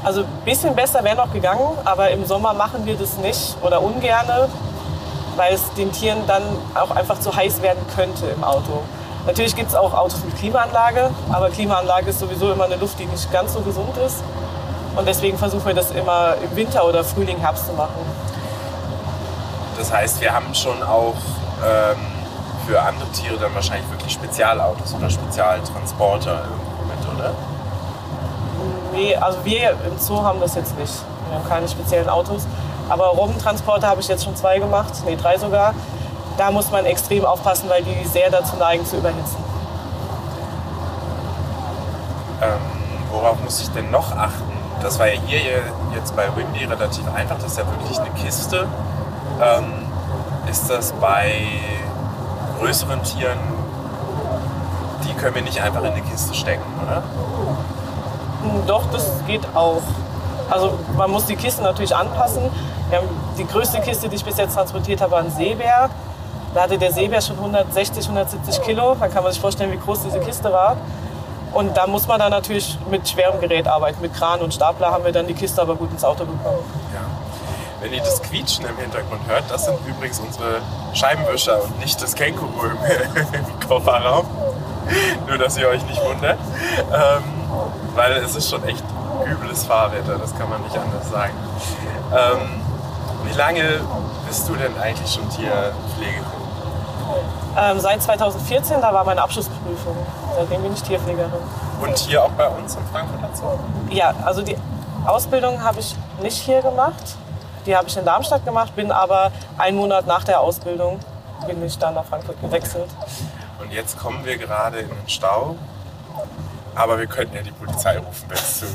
Also 0.03 0.23
ein 0.23 0.45
bisschen 0.45 0.75
besser 0.75 1.03
wäre 1.05 1.17
noch 1.17 1.33
gegangen, 1.33 1.67
aber 1.85 2.11
im 2.11 2.25
Sommer 2.25 2.53
machen 2.53 2.85
wir 2.85 2.97
das 2.97 3.17
nicht 3.19 3.57
oder 3.63 3.81
ungerne, 3.81 4.49
weil 5.37 5.55
es 5.55 5.73
den 5.75 5.93
Tieren 5.93 6.27
dann 6.27 6.43
auch 6.75 6.91
einfach 6.91 7.19
zu 7.21 7.35
heiß 7.35 7.63
werden 7.63 7.85
könnte 7.95 8.27
im 8.27 8.45
Auto. 8.45 8.83
Natürlich 9.27 9.57
gibt 9.57 9.71
es 9.71 9.75
auch 9.75 9.95
Autos 9.95 10.23
mit 10.25 10.37
Klimaanlage, 10.37 11.11
aber 11.31 11.49
Klimaanlage 11.49 12.11
ist 12.11 12.19
sowieso 12.19 12.53
immer 12.53 12.65
eine 12.65 12.77
Luft, 12.77 12.99
die 12.99 13.07
nicht 13.07 13.33
ganz 13.33 13.55
so 13.55 13.61
gesund 13.61 13.97
ist. 14.05 14.23
Und 14.95 15.09
deswegen 15.09 15.39
versuchen 15.39 15.67
wir 15.67 15.75
das 15.75 15.91
immer 15.91 16.35
im 16.43 16.55
Winter 16.55 16.87
oder 16.87 17.03
Frühling, 17.03 17.39
Herbst 17.39 17.67
zu 17.67 17.73
machen. 17.73 17.95
Das 19.77 19.93
heißt, 19.93 20.21
wir 20.21 20.33
haben 20.33 20.55
schon 20.55 20.83
auch 20.83 21.15
ähm, 21.65 21.97
für 22.67 22.81
andere 22.81 23.09
Tiere 23.11 23.37
dann 23.37 23.55
wahrscheinlich 23.55 23.89
wirklich 23.91 24.13
Spezialautos 24.13 24.95
oder 24.95 25.11
Spezialtransporter 25.11 26.43
irgendwo 26.45 26.85
mit, 26.85 27.19
oder? 27.19 27.31
Nee, 28.93 29.17
also 29.17 29.39
wir 29.45 29.71
im 29.71 29.99
Zoo 29.99 30.23
haben 30.23 30.41
das 30.41 30.55
jetzt 30.55 30.79
nicht. 30.79 30.93
Wir 31.29 31.39
haben 31.39 31.49
keine 31.49 31.69
speziellen 31.69 32.09
Autos. 32.09 32.47
Aber 32.89 33.07
Robbentransporter 33.07 33.89
habe 33.89 34.01
ich 34.01 34.09
jetzt 34.09 34.25
schon 34.25 34.37
zwei 34.37 34.59
gemacht, 34.59 34.93
nee, 35.07 35.17
drei 35.17 35.39
sogar. 35.39 35.75
Da 36.37 36.51
muss 36.51 36.71
man 36.71 36.85
extrem 36.85 37.25
aufpassen, 37.25 37.69
weil 37.69 37.83
die 37.83 38.07
sehr 38.07 38.31
dazu 38.31 38.57
neigen 38.57 38.85
zu 38.85 38.97
überhitzen. 38.97 39.37
Ähm, 42.43 42.61
worauf 43.11 43.43
muss 43.43 43.61
ich 43.61 43.71
denn 43.71 43.91
noch 43.91 44.13
achten? 44.17 44.53
Das 44.83 44.99
war 44.99 45.07
ja 45.07 45.19
hier 45.27 45.41
jetzt 45.95 46.15
bei 46.15 46.25
Windy 46.37 46.65
relativ 46.65 47.05
einfach. 47.15 47.37
Das 47.37 47.53
ist 47.53 47.59
ja 47.59 47.65
wirklich 47.67 47.99
eine 47.99 48.11
Kiste. 48.11 48.67
Ähm, 49.43 49.65
ist 50.51 50.69
das 50.71 50.93
bei 50.93 51.35
größeren 52.61 53.03
Tieren, 53.03 53.39
die 55.05 55.13
können 55.15 55.35
wir 55.35 55.43
nicht 55.43 55.61
einfach 55.61 55.81
in 55.83 55.91
eine 55.93 56.03
Kiste 56.03 56.35
stecken, 56.35 56.63
oder? 56.83 57.03
Hm, 58.43 58.67
Doch, 58.67 58.83
das 58.93 59.11
geht 59.27 59.43
auch. 59.55 59.83
Also 60.51 60.79
man 60.97 61.11
muss 61.11 61.27
die 61.27 61.37
Kiste 61.37 61.63
natürlich 61.63 61.95
anpassen. 61.95 62.43
Die 63.39 63.47
größte 63.47 63.81
Kiste, 63.81 64.09
die 64.09 64.17
ich 64.17 64.25
bis 64.25 64.37
jetzt 64.37 64.55
transportiert 64.55 65.01
habe, 65.01 65.13
war 65.13 65.19
ein 65.21 65.31
Seebär. 65.31 65.89
Da 66.55 66.63
hatte 66.63 66.79
der 66.79 66.93
Seebär 66.93 67.21
schon 67.21 67.37
160, 67.37 68.05
170 68.05 68.63
Kilo. 68.63 68.95
Da 68.95 69.09
kann 69.09 69.25
man 69.25 69.33
sich 69.33 69.41
vorstellen, 69.41 69.73
wie 69.73 69.79
groß 69.79 70.03
diese 70.05 70.21
Kiste 70.21 70.53
war. 70.53 70.77
Und 71.53 71.77
da 71.77 71.87
muss 71.87 72.07
man 72.07 72.21
dann 72.21 72.31
natürlich 72.31 72.79
mit 72.91 73.09
schwerem 73.09 73.41
Gerät 73.41 73.67
arbeiten. 73.67 74.01
Mit 74.01 74.15
Kran 74.15 74.41
und 74.41 74.53
Stapler 74.55 74.91
haben 74.93 75.05
wir 75.05 75.13
dann 75.13 75.27
die 75.27 75.35
Kiste 75.35 75.61
aber 75.63 75.75
gut 75.75 75.91
ins 75.91 76.05
Auto 76.05 76.25
bekommen. 76.25 76.59
Wenn 77.81 77.93
ihr 77.93 78.01
das 78.01 78.23
Quietschen 78.23 78.65
im 78.67 78.77
Hintergrund 78.77 79.21
hört, 79.27 79.45
das 79.51 79.65
sind 79.67 79.79
übrigens 79.87 80.19
unsere 80.21 80.61
Scheibenwischer 80.95 81.63
und 81.63 81.79
nicht 81.81 82.01
das 82.03 82.15
Känguru 82.15 82.67
im, 82.67 83.61
Kofferraum. 83.69 84.27
Nur, 85.27 85.39
dass 85.39 85.57
ihr 85.57 85.69
euch 85.69 85.85
nicht 85.87 86.03
wundert. 86.05 86.39
Ähm, 86.93 87.23
weil 87.95 88.13
es 88.13 88.35
ist 88.35 88.51
schon 88.51 88.65
echt 88.65 88.85
übles 89.27 89.65
Fahrwetter, 89.65 90.19
das 90.19 90.37
kann 90.37 90.49
man 90.51 90.63
nicht 90.63 90.77
anders 90.77 91.09
sagen. 91.11 91.33
Ähm, 92.13 92.63
wie 93.25 93.37
lange 93.37 93.81
bist 94.27 94.49
du 94.49 94.55
denn 94.55 94.77
eigentlich 94.79 95.13
schon 95.13 95.29
Tierpflegerin? 95.31 96.25
Ähm, 97.57 97.79
seit 97.79 98.03
2014, 98.03 98.81
da 98.81 98.93
war 98.93 99.05
meine 99.05 99.23
Abschlussprüfung. 99.23 99.97
Seitdem 100.37 100.63
bin 100.63 100.73
ich 100.73 100.83
Tierpflegerin. 100.83 101.31
Und 101.81 101.99
hier 101.99 102.25
auch 102.25 102.31
bei 102.31 102.49
uns 102.49 102.75
im 102.75 102.85
Frankfurter 102.87 103.31
Zoo? 103.35 103.59
Ja, 103.91 104.13
also 104.25 104.43
die 104.43 104.57
Ausbildung 105.07 105.63
habe 105.63 105.81
ich 105.81 105.95
nicht 106.21 106.37
hier 106.39 106.63
gemacht. 106.63 107.17
Die 107.67 107.77
habe 107.77 107.89
ich 107.89 107.97
in 107.97 108.05
Darmstadt 108.05 108.45
gemacht, 108.45 108.77
bin 108.77 108.93
aber 108.93 109.33
einen 109.59 109.77
Monat 109.77 110.07
nach 110.07 110.25
der 110.25 110.41
Ausbildung 110.41 111.01
bin 111.47 111.65
ich 111.65 111.79
dann 111.79 111.95
nach 111.95 112.05
Frankfurt 112.05 112.41
gewechselt. 112.41 112.89
Und 113.61 113.73
jetzt 113.73 113.99
kommen 113.99 114.25
wir 114.25 114.39
gerade 114.39 114.79
in 114.79 114.89
den 114.89 115.09
Stau. 115.09 115.57
Aber 116.75 116.99
wir 116.99 117.07
könnten 117.07 117.37
ja 117.37 117.43
die 117.43 117.53
Polizei 117.53 117.99
rufen, 117.99 118.25
wenn 118.29 118.37
es 118.37 118.61
zu, 118.61 118.67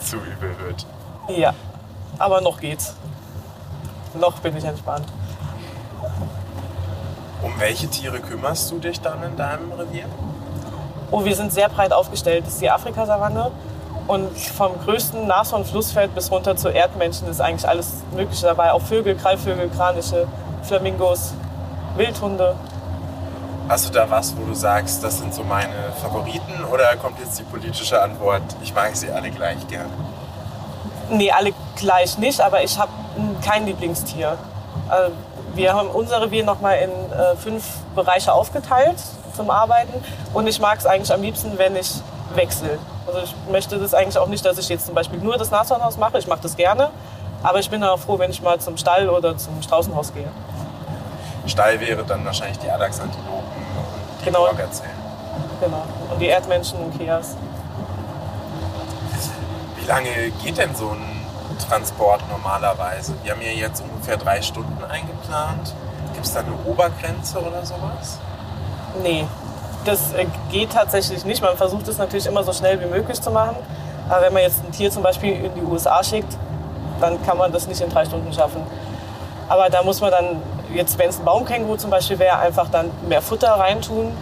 zu 0.00 0.16
übel 0.16 0.58
wird. 0.58 0.86
Ja, 1.28 1.54
aber 2.18 2.40
noch 2.40 2.60
geht's. 2.60 2.94
Noch 4.14 4.38
bin 4.40 4.56
ich 4.56 4.64
entspannt. 4.64 5.06
Um 7.42 7.52
welche 7.58 7.88
Tiere 7.88 8.18
kümmerst 8.18 8.70
du 8.70 8.78
dich 8.78 9.00
dann 9.00 9.22
in 9.22 9.36
deinem 9.36 9.70
Revier? 9.72 10.06
Oh, 11.10 11.24
wir 11.24 11.36
sind 11.36 11.52
sehr 11.52 11.68
breit 11.68 11.92
aufgestellt. 11.92 12.46
Das 12.46 12.54
ist 12.54 12.62
die 12.62 12.70
Afrikasavanne. 12.70 13.52
Und 14.06 14.38
vom 14.38 14.72
größten 14.84 15.26
Nashornflussfeld 15.26 16.14
bis 16.14 16.30
runter 16.30 16.56
zu 16.56 16.68
Erdmännchen 16.68 17.28
ist 17.28 17.40
eigentlich 17.40 17.68
alles 17.68 17.88
Mögliche 18.14 18.46
dabei. 18.46 18.72
Auch 18.72 18.82
Vögel, 18.82 19.16
Greifvögel, 19.16 19.68
Kraniche, 19.68 20.28
Flamingos, 20.62 21.34
Wildhunde. 21.96 22.54
Hast 23.68 23.88
du 23.88 23.92
da 23.92 24.08
was, 24.08 24.36
wo 24.36 24.44
du 24.44 24.54
sagst, 24.54 25.02
das 25.02 25.18
sind 25.18 25.34
so 25.34 25.42
meine 25.42 25.74
Favoriten? 26.00 26.64
Oder 26.72 26.94
kommt 26.96 27.18
jetzt 27.18 27.36
die 27.40 27.42
politische 27.42 28.00
Antwort, 28.00 28.42
ich 28.62 28.72
mag 28.72 28.94
sie 28.94 29.10
alle 29.10 29.30
gleich 29.30 29.66
gern? 29.66 29.90
Nee, 31.10 31.32
alle 31.32 31.52
gleich 31.74 32.16
nicht, 32.18 32.40
aber 32.40 32.62
ich 32.62 32.78
habe 32.78 32.92
kein 33.44 33.66
Lieblingstier. 33.66 34.38
Also 34.88 35.12
wir 35.54 35.72
haben 35.72 35.88
unser 35.88 36.20
Revier 36.22 36.44
nochmal 36.44 36.78
in 36.78 36.90
äh, 36.90 37.34
fünf 37.36 37.64
Bereiche 37.96 38.32
aufgeteilt 38.32 38.98
zum 39.34 39.50
Arbeiten. 39.50 40.04
Und 40.32 40.46
ich 40.46 40.60
mag 40.60 40.78
es 40.78 40.86
eigentlich 40.86 41.12
am 41.12 41.22
liebsten, 41.22 41.58
wenn 41.58 41.74
ich 41.74 42.00
wechsle. 42.34 42.78
Also 43.06 43.20
ich 43.20 43.34
möchte 43.50 43.78
das 43.78 43.94
eigentlich 43.94 44.18
auch 44.18 44.26
nicht, 44.28 44.44
dass 44.44 44.58
ich 44.58 44.68
jetzt 44.68 44.86
zum 44.86 44.94
Beispiel 44.94 45.18
nur 45.18 45.36
das 45.38 45.50
Nashornhaus 45.50 45.96
mache. 45.96 46.18
Ich 46.18 46.26
mache 46.26 46.40
das 46.42 46.56
gerne. 46.56 46.90
Aber 47.42 47.58
ich 47.60 47.70
bin 47.70 47.82
auch 47.84 47.98
froh, 47.98 48.18
wenn 48.18 48.30
ich 48.30 48.42
mal 48.42 48.58
zum 48.58 48.76
Stall 48.76 49.08
oder 49.08 49.36
zum 49.36 49.62
Straußenhaus 49.62 50.12
gehe. 50.12 50.28
Stall 51.46 51.78
wäre 51.80 52.02
dann 52.04 52.24
wahrscheinlich 52.24 52.58
die 52.58 52.70
Adaxantilopen 52.70 53.30
und 53.36 54.20
die 54.20 54.24
Genau. 54.24 54.40
Borgazellen. 54.46 54.90
Genau. 55.60 55.82
Und 56.10 56.18
die 56.20 56.26
Erdmännchen 56.26 56.78
und 56.80 56.98
Keas. 56.98 57.36
Wie 59.76 59.86
lange 59.86 60.08
geht 60.42 60.58
denn 60.58 60.74
so 60.74 60.88
ein 60.90 61.24
Transport 61.68 62.22
normalerweise? 62.28 63.14
Wir 63.22 63.32
haben 63.32 63.42
ja 63.42 63.50
jetzt 63.52 63.80
ungefähr 63.82 64.16
drei 64.16 64.42
Stunden 64.42 64.82
eingeplant. 64.84 65.74
Gibt 66.14 66.26
es 66.26 66.32
da 66.34 66.40
eine 66.40 66.52
Obergrenze 66.64 67.38
oder 67.38 67.64
sowas? 67.64 68.18
Nee, 69.02 69.26
das 69.86 70.12
äh, 70.12 70.26
geht 70.50 70.72
tatsächlich 70.72 71.24
nicht. 71.24 71.42
Man 71.42 71.56
versucht 71.56 71.88
es 71.88 71.98
natürlich 71.98 72.26
immer 72.26 72.42
so 72.42 72.52
schnell 72.52 72.80
wie 72.80 72.86
möglich 72.86 73.20
zu 73.20 73.30
machen. 73.30 73.56
Aber 74.08 74.22
wenn 74.22 74.32
man 74.32 74.42
jetzt 74.42 74.64
ein 74.64 74.72
Tier 74.72 74.90
zum 74.90 75.02
Beispiel 75.02 75.32
in 75.44 75.54
die 75.54 75.62
USA 75.62 76.02
schickt, 76.02 76.36
dann 77.00 77.24
kann 77.24 77.36
man 77.36 77.52
das 77.52 77.66
nicht 77.66 77.80
in 77.80 77.88
drei 77.88 78.04
Stunden 78.04 78.32
schaffen. 78.32 78.62
Aber 79.48 79.68
da 79.68 79.82
muss 79.82 80.00
man 80.00 80.10
dann, 80.10 80.42
jetzt 80.74 80.98
wenn 80.98 81.08
es 81.08 81.18
ein 81.18 81.24
Baumkänguru 81.24 81.76
zum 81.76 81.90
Beispiel 81.90 82.18
wäre, 82.18 82.38
einfach 82.38 82.68
dann 82.70 82.90
mehr 83.08 83.22
Futter 83.22 83.52
reintun. 83.52 84.12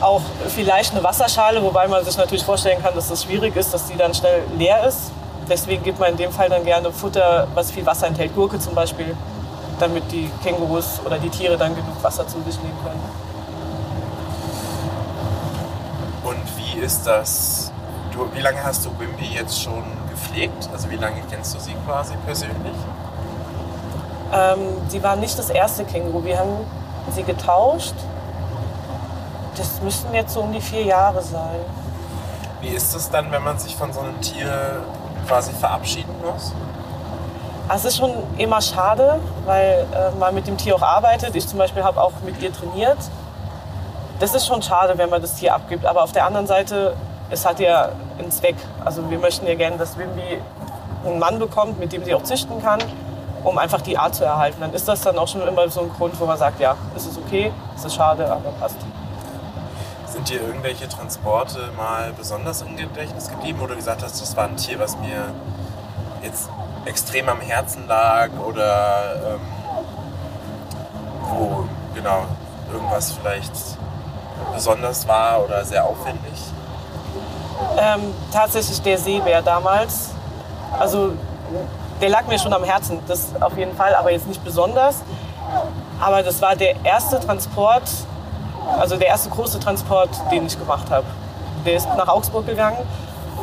Auch 0.00 0.22
vielleicht 0.48 0.92
eine 0.92 1.04
Wasserschale, 1.04 1.62
wobei 1.62 1.86
man 1.88 2.04
sich 2.04 2.16
natürlich 2.16 2.44
vorstellen 2.44 2.82
kann, 2.82 2.94
dass 2.94 3.08
das 3.08 3.22
schwierig 3.22 3.54
ist, 3.56 3.72
dass 3.72 3.86
die 3.86 3.96
dann 3.96 4.12
schnell 4.12 4.42
leer 4.58 4.86
ist. 4.86 5.12
Deswegen 5.48 5.82
gibt 5.82 6.00
man 6.00 6.12
in 6.12 6.16
dem 6.16 6.32
Fall 6.32 6.48
dann 6.48 6.64
gerne 6.64 6.90
Futter, 6.90 7.46
was 7.54 7.70
viel 7.70 7.86
Wasser 7.86 8.06
enthält, 8.06 8.34
Gurke 8.34 8.58
zum 8.58 8.74
Beispiel, 8.74 9.14
damit 9.78 10.10
die 10.10 10.30
Kängurus 10.42 11.00
oder 11.04 11.18
die 11.18 11.28
Tiere 11.28 11.56
dann 11.56 11.74
genug 11.74 12.02
Wasser 12.02 12.26
zu 12.26 12.40
sich 12.42 12.60
nehmen 12.62 12.78
können. 12.82 13.00
Und 16.24 16.48
wie 16.74 16.80
ist 16.80 17.06
das? 17.06 17.70
Du, 18.12 18.26
wie 18.32 18.40
lange 18.40 18.62
hast 18.64 18.84
du 18.84 18.90
Wimby 18.98 19.26
jetzt 19.26 19.60
schon 19.62 19.82
gepflegt? 20.10 20.68
Also 20.72 20.90
wie 20.90 20.96
lange 20.96 21.20
kennst 21.30 21.54
du 21.54 21.58
sie 21.58 21.74
quasi 21.86 22.14
persönlich? 22.24 22.74
Ähm, 24.32 24.58
sie 24.88 25.02
war 25.02 25.16
nicht 25.16 25.38
das 25.38 25.50
erste 25.50 25.84
Känguru. 25.84 26.24
Wir 26.24 26.38
haben 26.38 26.56
sie 27.12 27.22
getauscht. 27.22 27.94
Das 29.56 29.80
müssten 29.82 30.12
jetzt 30.14 30.32
so 30.34 30.40
um 30.40 30.52
die 30.52 30.60
vier 30.60 30.82
Jahre 30.82 31.22
sein. 31.22 31.60
Wie 32.60 32.68
ist 32.68 32.94
es 32.94 33.10
dann, 33.10 33.30
wenn 33.30 33.42
man 33.42 33.58
sich 33.58 33.76
von 33.76 33.92
so 33.92 34.00
einem 34.00 34.20
Tier 34.20 34.82
quasi 35.28 35.52
verabschieden 35.52 36.14
muss? 36.24 36.52
Ah, 37.68 37.74
Es 37.76 37.84
ist 37.84 37.96
schon 37.96 38.12
immer 38.36 38.60
schade, 38.60 39.20
weil 39.44 39.86
äh, 39.94 40.18
man 40.18 40.34
mit 40.34 40.46
dem 40.46 40.56
Tier 40.56 40.74
auch 40.76 40.82
arbeitet. 40.82 41.34
Ich 41.36 41.46
zum 41.46 41.58
Beispiel 41.58 41.82
habe 41.84 42.00
auch 42.00 42.12
mit 42.24 42.40
ihr 42.42 42.52
trainiert. 42.52 42.98
Das 44.20 44.34
ist 44.34 44.46
schon 44.46 44.62
schade, 44.62 44.96
wenn 44.96 45.10
man 45.10 45.20
das 45.20 45.34
Tier 45.34 45.54
abgibt. 45.54 45.84
Aber 45.84 46.02
auf 46.02 46.12
der 46.12 46.26
anderen 46.26 46.46
Seite 46.46 46.94
es 47.30 47.44
hat 47.46 47.60
ja 47.60 47.90
einen 48.18 48.30
Zweck. 48.30 48.56
Also 48.84 49.08
wir 49.10 49.18
möchten 49.18 49.46
ja 49.46 49.54
gerne, 49.54 49.76
dass 49.76 49.98
Wimby 49.98 50.40
einen 51.04 51.18
Mann 51.18 51.38
bekommt, 51.38 51.78
mit 51.78 51.92
dem 51.92 52.04
sie 52.04 52.14
auch 52.14 52.22
züchten 52.22 52.62
kann, 52.62 52.80
um 53.42 53.58
einfach 53.58 53.80
die 53.80 53.98
Art 53.98 54.14
zu 54.14 54.24
erhalten. 54.24 54.58
Dann 54.60 54.72
ist 54.72 54.86
das 54.88 55.02
dann 55.02 55.18
auch 55.18 55.28
schon 55.28 55.46
immer 55.46 55.68
so 55.68 55.82
ein 55.82 55.90
Grund, 55.90 56.18
wo 56.20 56.26
man 56.26 56.38
sagt, 56.38 56.60
ja, 56.60 56.76
es 56.96 57.06
ist 57.06 57.18
okay, 57.18 57.52
es 57.76 57.84
ist 57.84 57.94
schade, 57.94 58.30
aber 58.30 58.50
passt. 58.60 58.76
Sind 60.06 60.28
dir 60.28 60.40
irgendwelche 60.40 60.88
Transporte 60.88 61.58
mal 61.76 62.12
besonders 62.16 62.62
im 62.62 62.76
Gedächtnis 62.76 63.28
geblieben, 63.28 63.60
oder 63.60 63.74
gesagt 63.74 64.02
hast, 64.02 64.20
das 64.20 64.36
war 64.36 64.44
ein 64.44 64.56
Tier, 64.56 64.78
was 64.78 64.96
mir 64.98 65.26
jetzt 66.22 66.48
extrem 66.84 67.28
am 67.28 67.40
Herzen 67.40 67.86
lag 67.88 68.28
oder 68.46 69.34
ähm, 69.34 69.40
wo 71.22 71.64
genau 71.94 72.24
irgendwas 72.72 73.12
vielleicht 73.12 73.52
besonders 74.54 75.06
war 75.06 75.44
oder 75.44 75.64
sehr 75.64 75.84
aufwendig? 75.84 76.32
Ähm, 77.78 78.14
tatsächlich 78.32 78.80
der 78.82 78.98
Seebär 78.98 79.42
damals. 79.42 80.10
Also 80.78 81.12
der 82.00 82.08
lag 82.08 82.26
mir 82.26 82.38
schon 82.38 82.52
am 82.52 82.64
Herzen, 82.64 83.00
das 83.06 83.30
auf 83.40 83.56
jeden 83.56 83.76
Fall, 83.76 83.94
aber 83.94 84.10
jetzt 84.12 84.26
nicht 84.26 84.44
besonders. 84.44 84.96
Aber 86.00 86.22
das 86.22 86.40
war 86.42 86.56
der 86.56 86.84
erste 86.84 87.20
Transport, 87.20 87.82
also 88.78 88.96
der 88.96 89.08
erste 89.08 89.30
große 89.30 89.60
Transport, 89.60 90.10
den 90.30 90.46
ich 90.46 90.58
gemacht 90.58 90.90
habe. 90.90 91.06
Der 91.64 91.74
ist 91.74 91.88
nach 91.96 92.08
Augsburg 92.08 92.46
gegangen 92.46 92.78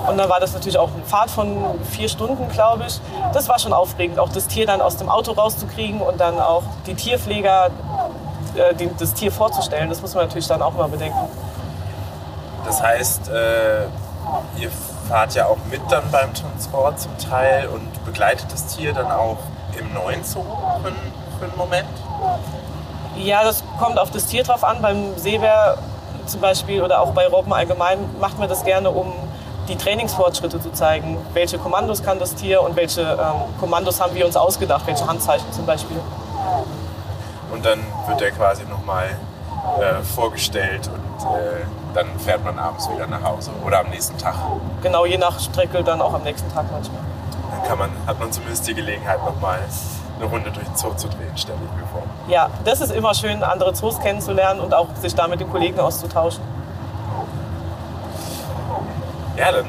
und 0.08 0.18
dann 0.18 0.30
war 0.30 0.40
das 0.40 0.54
natürlich 0.54 0.78
auch 0.78 0.90
eine 0.94 1.04
Fahrt 1.06 1.30
von 1.30 1.58
vier 1.90 2.10
Stunden, 2.10 2.50
glaube 2.50 2.86
ich. 2.88 3.00
Das 3.34 3.48
war 3.50 3.60
schon 3.60 3.74
aufregend, 3.74 4.20
auch 4.20 4.30
das 4.30 4.48
Tier 4.48 4.66
dann 4.66 4.82
aus 4.82 4.98
dem 4.98 5.10
Auto 5.10 5.32
rauszukriegen 5.32 6.02
und 6.02 6.20
dann 6.20 6.40
auch 6.40 6.64
die 6.86 6.96
Tierpfleger 6.96 7.70
äh, 8.56 8.74
die, 8.76 8.90
das 8.98 9.14
Tier 9.14 9.32
vorzustellen. 9.32 9.90
Das 9.90 10.02
muss 10.02 10.14
man 10.16 10.26
natürlich 10.26 10.48
dann 10.48 10.62
auch 10.62 10.74
mal 10.74 10.88
bedenken. 10.88 11.18
Das 12.66 12.82
heißt, 12.82 13.30
äh, 13.30 13.84
ihr 14.60 14.70
fahrt 15.10 15.34
ja 15.36 15.48
auch 15.48 15.58
mit 15.70 15.82
dann 15.90 16.04
beim 16.12 16.34
Transport 16.34 17.00
zum 17.00 17.18
Teil 17.18 17.68
und 17.68 18.06
begleitet 18.06 18.46
das 18.52 18.68
Tier 18.68 18.94
dann 18.94 19.12
auch 19.12 19.38
im 19.78 19.94
neuen 19.94 20.24
Zoo 20.24 20.44
für, 20.82 20.88
einen- 20.88 21.14
für 21.40 21.46
einen 21.46 21.58
Moment? 21.58 21.88
Ja, 23.18 23.44
das 23.44 23.64
kommt 23.80 24.00
auf 24.00 24.12
das 24.12 24.26
Tier 24.28 24.44
drauf 24.44 24.64
an. 24.64 24.82
Beim 24.82 25.18
Seebär 25.18 25.78
zum 26.28 26.40
Beispiel 26.40 26.82
oder 26.82 27.02
auch 27.02 27.12
bei 27.12 27.28
Robben 27.28 27.52
allgemein 27.52 27.98
macht 28.20 28.40
man 28.40 28.48
das 28.48 28.64
gerne, 28.64 28.90
um 28.92 29.12
die 29.68 29.76
Trainingsfortschritte 29.76 30.62
zu 30.62 30.72
zeigen. 30.72 31.18
Welche 31.34 31.58
Kommandos 31.58 32.04
kann 32.04 32.20
das 32.20 32.36
Tier 32.36 32.62
und 32.62 32.76
welche 32.76 33.02
ähm, 33.02 33.60
Kommandos 33.60 34.00
haben 34.00 34.14
wir 34.16 34.26
uns 34.26 34.36
ausgedacht, 34.38 34.84
welche 34.86 35.06
Handzeichen 35.08 35.52
zum 35.52 35.66
Beispiel. 35.66 35.98
Und 37.52 37.66
dann 37.66 37.80
wird 38.08 38.22
er 38.22 38.32
quasi 38.32 38.64
nochmal 38.66 39.10
äh, 39.80 40.02
vorgestellt 40.16 40.88
und 40.88 41.26
äh, 41.36 41.66
dann 41.94 42.08
fährt 42.20 42.44
man 42.44 42.58
abends 42.58 42.90
wieder 42.90 43.06
nach 43.08 43.24
Hause 43.24 43.52
oder 43.66 43.82
am 43.82 43.90
nächsten 43.90 44.18
Tag. 44.18 44.36
Genau, 44.82 45.06
je 45.06 45.18
nach 45.18 45.40
Strecke 45.40 45.84
dann 45.84 46.02
auch 46.02 46.14
am 46.14 46.24
nächsten 46.24 46.52
Tag 46.54 46.66
manchmal. 46.72 47.02
Dann 47.52 47.64
kann 47.68 47.78
man, 47.78 47.90
hat 48.08 48.20
man 48.20 48.32
zumindest 48.32 48.68
die 48.68 48.74
Gelegenheit, 48.74 49.24
nochmal 49.24 49.60
eine 50.18 50.30
Runde 50.30 50.52
durch 50.52 50.66
den 50.66 50.76
Zoo 50.76 50.94
zu 50.94 51.08
drehen, 51.10 51.36
stelle 51.38 51.60
ich 51.64 51.82
mir 51.82 51.88
vor. 51.88 52.04
Ja, 52.28 52.50
das 52.64 52.82
ist 52.82 52.92
immer 52.92 53.14
schön, 53.14 53.44
andere 53.44 53.74
Zoos 53.74 54.00
kennenzulernen 54.00 54.60
und 54.60 54.74
auch 54.74 54.88
sich 55.02 55.14
da 55.14 55.28
mit 55.28 55.40
den 55.40 55.50
Kollegen 55.50 55.80
auszutauschen. 55.80 56.44
Ja, 59.38 59.52
dann 59.52 59.66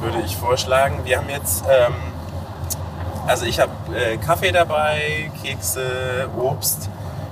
würde 0.00 0.20
ich 0.24 0.36
vorschlagen, 0.36 1.00
wir 1.04 1.18
haben 1.18 1.28
jetzt, 1.28 1.64
ähm, 1.68 1.94
also 3.26 3.44
ich 3.44 3.60
habe 3.60 3.70
äh, 3.94 4.16
Kaffee 4.16 4.52
dabei, 4.52 5.30
Kekse, 5.42 6.28
Obst. 6.38 6.88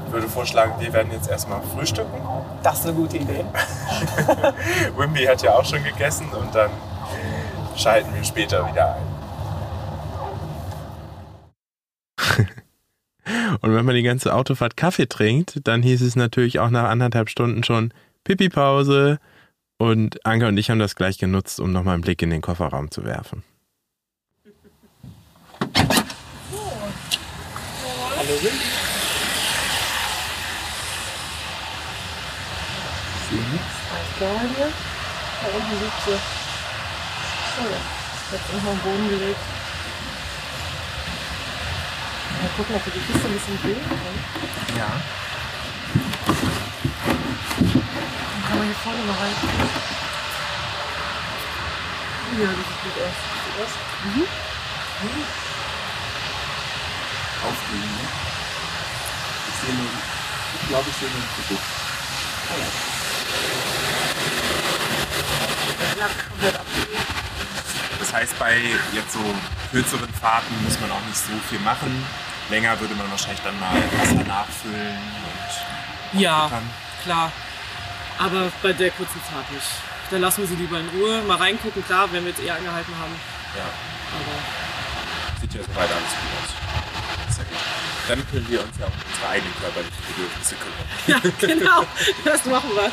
Ich 0.09 0.15
würde 0.15 0.27
vorschlagen, 0.27 0.73
wir 0.81 0.91
werden 0.95 1.13
jetzt 1.13 1.29
erstmal 1.29 1.61
frühstücken. 1.61 2.19
Das 2.63 2.81
ist 2.81 2.87
eine 2.87 2.95
gute 2.95 3.19
Idee. 3.19 3.45
Wimby 4.97 5.25
hat 5.27 5.43
ja 5.43 5.53
auch 5.53 5.67
schon 5.67 5.85
gegessen 5.85 6.31
und 6.31 6.55
dann 6.55 6.71
schalten 7.77 8.15
wir 8.15 8.25
später 8.25 8.67
wieder 8.67 8.97
ein. 8.97 9.03
Und 13.61 13.75
wenn 13.75 13.85
man 13.85 13.95
die 13.95 14.03
ganze 14.03 14.35
Autofahrt 14.35 14.79
Kaffee 14.79 15.07
trinkt, 15.07 15.61
dann 15.69 15.83
hieß 15.83 16.01
es 16.01 16.17
natürlich 16.17 16.59
auch 16.59 16.71
nach 16.71 16.89
anderthalb 16.89 17.29
Stunden 17.29 17.63
schon 17.63 17.93
Pipi-Pause. 18.25 19.19
Und 19.77 20.25
Anke 20.25 20.47
und 20.47 20.57
ich 20.57 20.71
haben 20.71 20.79
das 20.79 20.97
gleich 20.97 21.19
genutzt, 21.19 21.61
um 21.61 21.71
nochmal 21.71 21.95
einen 21.95 22.03
Blick 22.03 22.23
in 22.23 22.31
den 22.31 22.41
Kofferraum 22.41 22.91
zu 22.91 23.05
werfen. 23.05 23.45
Klar 28.19 28.78
hier. 34.27 34.73
Da 35.41 35.47
unten 35.55 35.81
liegt 35.81 36.03
sie. 36.05 36.19
So, 37.57 37.63
jetzt 38.33 38.49
irgendwo 38.51 38.71
am 38.71 38.79
Boden 38.79 39.09
gelegt. 39.09 39.41
Mal 42.43 42.51
gucken, 42.57 42.75
ob 42.77 42.87
wir 42.87 42.93
die 42.93 43.01
Kiste 43.01 43.27
ein 43.27 43.33
bisschen 43.35 43.63
drehen 43.63 43.89
können. 43.89 44.21
Ja. 44.77 44.91
Dann 47.57 48.43
kann 48.49 48.59
man 48.59 48.67
hier 48.67 48.77
vorne 48.83 49.03
mal 49.03 49.19
rein. 49.19 49.37
Ja, 52.39 52.47
das 52.47 52.57
sieht 52.57 52.81
gut 52.83 52.97
aus. 53.03 53.17
Sieht 53.43 53.57
aus? 53.63 53.73
Auflegen, 57.39 57.87
ne? 57.87 58.05
Ich 59.49 59.57
sehe 59.63 59.75
nur, 59.75 59.91
ich 60.61 60.69
glaube, 60.69 60.89
ich 60.91 60.97
sehe 60.97 61.09
nur 61.09 61.23
ein 61.23 61.29
Produkt. 61.35 61.67
Komplett 62.49 62.69
abgelegt. 62.69 63.88
Das 67.99 68.13
heißt, 68.13 68.39
bei 68.39 68.59
jetzt 68.93 69.13
so 69.13 69.19
kürzeren 69.73 70.13
Fahrten 70.15 70.55
muss 70.65 70.79
man 70.81 70.91
auch 70.91 71.01
nicht 71.07 71.17
so 71.17 71.33
viel 71.49 71.59
machen. 71.61 72.05
Länger 72.51 72.79
würde 72.81 72.95
man 72.95 73.11
wahrscheinlich 73.11 73.41
dann 73.43 73.59
mal 73.61 73.75
Wasser 73.99 74.25
nachfüllen 74.25 74.97
und 76.13 76.21
Ja, 76.21 76.49
dann. 76.49 76.63
klar. 77.05 77.33
Aber 78.19 78.51
bei 78.63 78.73
der 78.73 78.91
kurzen 78.93 79.21
Fahrt 79.31 79.51
nicht. 79.53 79.67
Dann 80.11 80.23
lassen 80.23 80.41
wir 80.41 80.49
sie 80.49 80.55
lieber 80.57 80.79
in 80.81 80.89
Ruhe. 80.89 81.21
Mal 81.23 81.37
reingucken, 81.37 81.85
klar, 81.85 82.09
wenn 82.11 82.25
wir 82.25 82.31
jetzt 82.31 82.41
eher 82.43 82.57
angehalten 82.57 82.95
haben. 82.99 83.15
Ja, 83.57 83.65
Aber 84.15 85.41
sieht 85.41 85.55
ja 85.55 85.61
soweit 85.63 85.91
alles 85.91 86.11
gut 86.11 86.33
aus. 86.43 86.55
Dann 88.09 88.19
können 88.31 88.47
wir 88.49 88.61
uns 88.61 88.71
ja 88.81 88.87
um 88.87 88.93
unsere 89.07 89.29
eigenen 89.29 89.53
körperlichen 89.61 90.03
Bedürfnisse 90.09 90.55
kümmern. 90.57 91.59
genau, 91.59 91.83
das 92.25 92.45
machen 92.47 92.71
wir. 92.75 92.91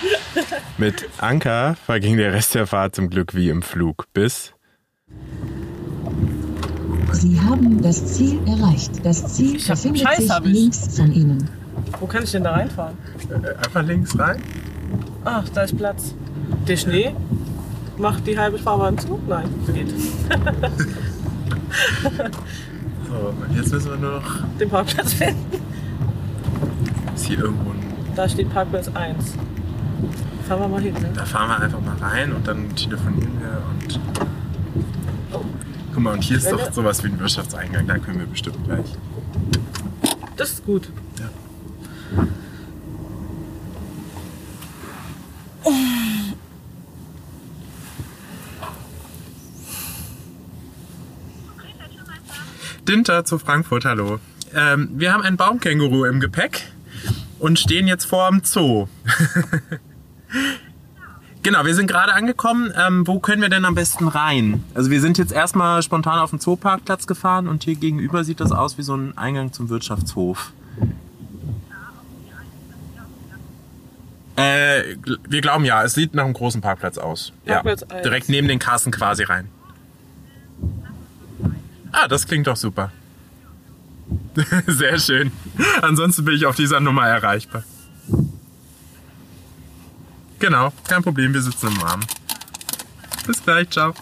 Mit 0.78 1.06
Anker 1.19 1.75
verging 1.86 2.17
der 2.17 2.34
Rest 2.34 2.54
der 2.56 2.67
Fahrt 2.67 2.95
zum 2.95 3.10
Glück 3.10 3.34
wie 3.34 3.49
im 3.49 3.62
Flug. 3.62 4.06
Bis 4.13 4.54
Sie 7.13 7.39
haben 7.39 7.82
das 7.82 8.06
Ziel 8.13 8.39
erreicht. 8.45 8.91
Das 9.06 9.34
Ziel 9.34 9.56
Ich 9.56 9.69
hab- 9.69 9.78
befindet 9.78 10.01
Scheiß 10.01 10.17
sich 10.17 10.30
hab 10.30 10.45
ich. 10.45 10.51
links 10.54 10.97
von 10.97 11.12
Ihnen. 11.13 11.49
Wo 11.99 12.08
kann 12.08 12.23
ich 12.23 12.32
denn 12.32 12.43
da 12.43 12.51
reinfahren? 12.51 12.97
einfach 13.63 13.84
links 13.84 14.17
rein. 14.19 14.41
Ach, 15.23 15.47
da 15.49 15.62
ist 15.63 15.78
Platz. 15.78 16.13
Der 16.67 16.75
Schnee 16.78 17.15
macht 17.97 18.28
die 18.28 18.38
halbe 18.38 18.60
Fahrbahn 18.60 18.97
zu? 18.97 19.19
Nein, 19.28 19.49
geht. 19.73 19.93
So, 23.07 23.13
und 23.13 23.55
jetzt 23.55 23.71
müssen 23.71 23.91
wir 23.91 23.97
nur 23.97 24.19
noch. 24.19 24.43
Den 24.59 24.69
Parkplatz 24.69 25.13
finden. 25.13 25.61
Ist 27.13 27.25
hier 27.25 27.39
irgendwo 27.39 27.71
ein. 27.71 27.83
Da 28.15 28.27
steht 28.27 28.51
Parkplatz 28.53 28.89
1. 28.93 29.33
Fahren 30.47 30.59
wir 30.59 30.67
mal 30.67 30.81
hin, 30.81 30.93
ne? 30.93 31.09
Da 31.13 31.25
fahren 31.25 31.49
wir 31.49 31.59
einfach 31.59 31.81
mal 31.81 31.97
rein 31.97 32.31
und 32.33 32.47
dann 32.47 32.75
telefonieren 32.75 33.31
wir 33.39 33.61
und. 33.69 33.99
Guck 35.93 36.03
mal, 36.03 36.13
und 36.13 36.23
hier 36.23 36.37
ist 36.37 36.45
Wenn 36.45 36.57
doch 36.57 36.73
sowas 36.73 37.03
wie 37.03 37.07
ein 37.07 37.19
Wirtschaftseingang. 37.19 37.87
Da 37.87 37.97
können 37.97 38.19
wir 38.19 38.27
bestimmt 38.27 38.63
gleich. 38.65 38.85
Das 40.35 40.51
ist 40.51 40.65
gut. 40.65 40.89
Ja. 41.19 42.27
Dinter 52.87 53.25
zu 53.25 53.39
Frankfurt, 53.39 53.83
hallo. 53.85 54.19
Ähm, 54.53 54.89
wir 54.93 55.11
haben 55.11 55.23
ein 55.23 55.37
Baumkänguru 55.37 56.05
im 56.05 56.19
Gepäck 56.19 56.61
und 57.39 57.59
stehen 57.59 57.87
jetzt 57.87 58.05
vor 58.05 58.29
dem 58.29 58.41
Zoo. 58.43 58.87
genau, 61.43 61.65
wir 61.65 61.73
sind 61.73 61.87
gerade 61.87 62.13
angekommen. 62.13 62.71
Ähm, 62.77 63.07
wo 63.07 63.19
können 63.19 63.41
wir 63.41 63.49
denn 63.49 63.65
am 63.65 63.73
besten 63.73 64.07
rein? 64.07 64.63
Also 64.75 64.91
wir 64.91 65.01
sind 65.01 65.17
jetzt 65.17 65.31
erstmal 65.31 65.81
spontan 65.81 66.19
auf 66.19 66.29
den 66.29 66.39
Zooparkplatz 66.39 67.07
gefahren 67.07 67.47
und 67.47 67.63
hier 67.63 67.75
gegenüber 67.75 68.23
sieht 68.23 68.39
das 68.39 68.51
aus 68.51 68.77
wie 68.77 68.83
so 68.83 68.95
ein 68.95 69.17
Eingang 69.17 69.51
zum 69.51 69.69
Wirtschaftshof. 69.69 70.53
Äh, 74.35 74.97
wir 75.27 75.41
glauben 75.41 75.65
ja, 75.65 75.83
es 75.83 75.95
sieht 75.95 76.13
nach 76.13 76.25
einem 76.25 76.33
großen 76.33 76.61
Parkplatz 76.61 76.99
aus. 76.99 77.33
Parkplatz 77.45 77.83
ja, 77.89 78.01
direkt 78.01 78.29
neben 78.29 78.47
den 78.47 78.59
Kassen 78.59 78.91
quasi 78.91 79.23
rein. 79.23 79.49
Ah, 81.97 82.10
das 82.10 82.27
klingt 82.27 82.45
doch 82.47 82.58
super. 82.58 82.91
Sehr 84.67 84.99
schön. 84.99 85.31
Ansonsten 85.81 86.25
bin 86.25 86.36
ich 86.36 86.45
auf 86.45 86.58
dieser 86.58 86.81
Nummer 86.81 87.08
erreichbar. 87.08 87.63
Genau, 90.39 90.73
kein 90.88 91.01
Problem, 91.01 91.34
wir 91.34 91.41
sitzen 91.41 91.67
im 91.67 91.77
Rahmen. 91.77 92.05
Bis 93.25 93.41
gleich, 93.41 93.69
ciao. 93.69 93.93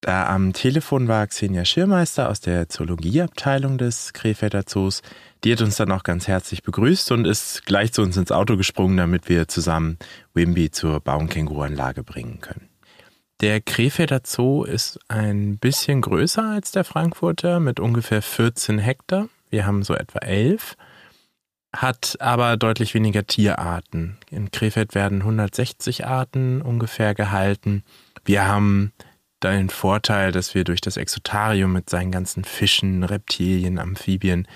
Da 0.00 0.28
am 0.28 0.54
Telefon 0.54 1.08
war 1.08 1.26
Xenia 1.26 1.64
Schirmeister 1.66 2.30
aus 2.30 2.40
der 2.40 2.68
Zoologieabteilung 2.70 3.76
des 3.76 4.14
Krefelder 4.14 4.64
Zoos. 4.64 5.02
Die 5.44 5.52
hat 5.52 5.60
uns 5.60 5.76
dann 5.76 5.92
auch 5.92 6.04
ganz 6.04 6.26
herzlich 6.26 6.62
begrüßt 6.62 7.12
und 7.12 7.26
ist 7.26 7.66
gleich 7.66 7.92
zu 7.92 8.00
uns 8.02 8.16
ins 8.16 8.32
Auto 8.32 8.56
gesprungen, 8.56 8.96
damit 8.96 9.28
wir 9.28 9.46
zusammen 9.46 9.98
Wimby 10.32 10.70
zur 10.70 11.00
Baumkänguruanlage 11.00 12.02
bringen 12.02 12.40
können. 12.40 12.68
Der 13.42 13.60
Krefelder 13.60 14.22
Zoo 14.24 14.64
ist 14.64 14.98
ein 15.08 15.58
bisschen 15.58 16.00
größer 16.00 16.42
als 16.42 16.72
der 16.72 16.84
Frankfurter 16.84 17.60
mit 17.60 17.80
ungefähr 17.80 18.22
14 18.22 18.78
Hektar. 18.78 19.28
Wir 19.50 19.66
haben 19.66 19.82
so 19.82 19.94
etwa 19.94 20.20
11, 20.20 20.74
hat 21.74 22.16
aber 22.20 22.56
deutlich 22.56 22.94
weniger 22.94 23.26
Tierarten. 23.26 24.16
In 24.30 24.50
Krefeld 24.50 24.94
werden 24.94 25.20
160 25.20 26.06
Arten 26.06 26.62
ungefähr 26.62 27.14
gehalten. 27.14 27.84
Wir 28.24 28.48
haben 28.48 28.94
den 29.42 29.68
Vorteil, 29.68 30.32
dass 30.32 30.54
wir 30.54 30.64
durch 30.64 30.80
das 30.80 30.96
Exotarium 30.96 31.74
mit 31.74 31.90
seinen 31.90 32.12
ganzen 32.12 32.42
Fischen, 32.42 33.04
Reptilien, 33.04 33.78
Amphibien 33.78 34.48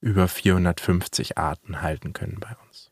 über 0.00 0.26
450 0.26 1.36
Arten 1.36 1.82
halten 1.82 2.14
können 2.14 2.40
bei 2.40 2.56
uns. 2.66 2.88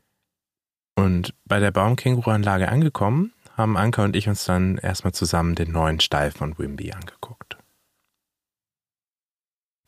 Und 0.96 1.34
bei 1.46 1.60
der 1.60 1.70
Baumkänguruanlage 1.70 2.68
angekommen, 2.68 3.32
haben 3.60 3.76
Anka 3.76 4.04
und 4.04 4.16
ich 4.16 4.28
uns 4.28 4.44
dann 4.44 4.78
erstmal 4.78 5.12
zusammen 5.12 5.54
den 5.54 5.70
neuen 5.72 6.00
Stall 6.00 6.30
von 6.30 6.58
Wimby 6.58 6.92
angeguckt. 6.92 7.56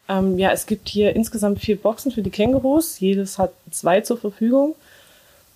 Ähm, 0.08 0.38
ja, 0.38 0.50
es 0.50 0.66
gibt 0.66 0.88
hier 0.88 1.16
insgesamt 1.16 1.60
vier 1.60 1.76
Boxen 1.76 2.12
für 2.12 2.22
die 2.22 2.30
Kängurus. 2.30 3.00
Jedes 3.00 3.38
hat 3.38 3.52
zwei 3.70 4.00
zur 4.00 4.18
Verfügung. 4.18 4.74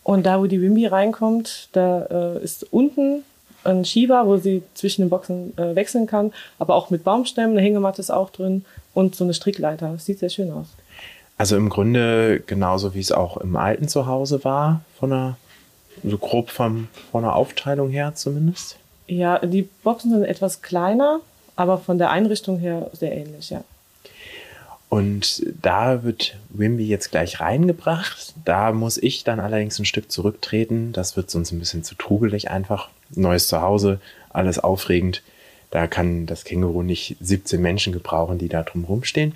Und 0.03 0.25
da, 0.25 0.41
wo 0.41 0.47
die 0.47 0.63
Wimby 0.63 0.87
reinkommt, 0.87 1.69
da 1.73 2.37
äh, 2.37 2.43
ist 2.43 2.73
unten 2.73 3.25
ein 3.65 3.85
Schieber, 3.85 4.27
wo 4.27 4.37
sie 4.37 4.63
zwischen 4.75 5.03
den 5.03 5.11
Boxen 5.11 5.57
äh, 5.59 5.75
wechseln 5.75 6.07
kann, 6.07 6.33
aber 6.59 6.75
auch 6.75 6.91
mit 6.91 7.05
Baumstämmen, 7.05 7.57
eine 7.57 7.61
Hängematte 7.61 8.01
ist 8.01 8.11
auch 8.11 8.31
drin 8.31 8.65
und 8.95 9.17
so 9.17 9.25
eine 9.25 9.35
Strickleiter. 9.35 9.93
Das 9.93 10.07
sieht 10.07 10.21
sehr 10.21 10.29
schön 10.31 10.53
aus. 10.53 10.69
Also 11.39 11.57
im 11.57 11.69
Grunde 11.69 12.41
genauso 12.47 12.95
wie 12.95 13.01
es 13.01 13.13
auch 13.13 13.37
im 13.37 13.57
alten 13.57 13.89
Zuhause 13.89 14.45
war, 14.45 14.83
von 14.99 15.11
der, 15.11 15.37
so 16.05 16.19
grob 16.19 16.51
vom, 16.51 16.89
von 17.11 17.23
der 17.23 17.35
Aufteilung 17.35 17.91
her 17.91 18.15
zumindest. 18.15 18.77
Ja, 19.07 19.39
die 19.39 19.63
Boxen 19.63 20.11
sind 20.11 20.25
etwas 20.25 20.63
kleiner, 20.63 21.21
aber 21.55 21.79
von 21.79 21.99
der 21.99 22.11
Einrichtung 22.11 22.59
her 22.59 22.91
sehr 22.93 23.17
ähnlich, 23.17 23.51
ja. 23.51 23.63
Und 24.89 25.43
da 25.61 26.05
wird 26.05 26.37
Wimby 26.51 26.87
jetzt 26.87 27.11
gleich 27.11 27.41
reingebracht. 27.41 28.35
Da 28.45 28.73
muss 28.73 28.99
ich 28.99 29.25
dann 29.25 29.41
allerdings 29.41 29.79
ein 29.79 29.85
Stück 29.85 30.13
zurücktreten. 30.13 30.93
Das 30.93 31.17
wird 31.17 31.29
sonst 31.29 31.51
ein 31.51 31.59
bisschen 31.59 31.83
zu 31.83 31.97
trubelig 31.97 32.51
einfach. 32.51 32.89
Neues 33.11 33.49
Zuhause, 33.49 34.01
alles 34.31 34.61
aufregend. 34.61 35.23
Da 35.71 35.89
kann 35.89 36.27
das 36.27 36.45
Känguru 36.45 36.83
nicht 36.83 37.17
17 37.21 37.61
Menschen 37.61 37.93
gebrauchen, 37.93 38.39
die 38.39 38.49
da 38.49 38.63
drumherum 38.63 39.03
stehen. 39.03 39.35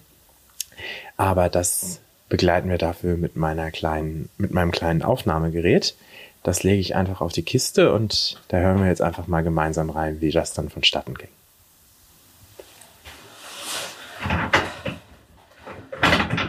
Aber 1.16 1.48
das 1.48 2.00
begleiten 2.28 2.70
wir 2.70 2.78
dafür 2.78 3.16
mit 3.16 3.36
meiner 3.36 3.72
kleinen, 3.72 4.28
mit 4.38 4.52
meinem 4.52 4.70
kleinen 4.70 5.02
Aufnahmegerät. 5.02 5.94
Das 6.42 6.62
lege 6.62 6.80
ich 6.80 6.96
einfach 6.96 7.20
auf 7.20 7.32
die 7.32 7.42
Kiste 7.42 7.92
und 7.92 8.40
da 8.48 8.56
hören 8.58 8.80
wir 8.80 8.86
jetzt 8.86 9.02
einfach 9.02 9.26
mal 9.26 9.42
gemeinsam 9.42 9.90
rein, 9.90 10.20
wie 10.20 10.30
das 10.30 10.54
dann 10.54 10.70
vonstatten 10.70 11.14
ging. 11.14 11.28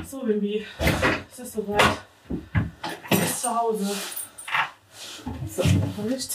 So, 0.09 0.25
Wimby, 0.25 0.65
es 1.31 1.39
ist 1.39 1.53
soweit. 1.53 1.81
Du 2.29 3.17
bist 3.19 3.41
zu 3.41 3.49
Hause. 3.49 3.91
So, 5.53 5.63
Licht. 6.07 6.31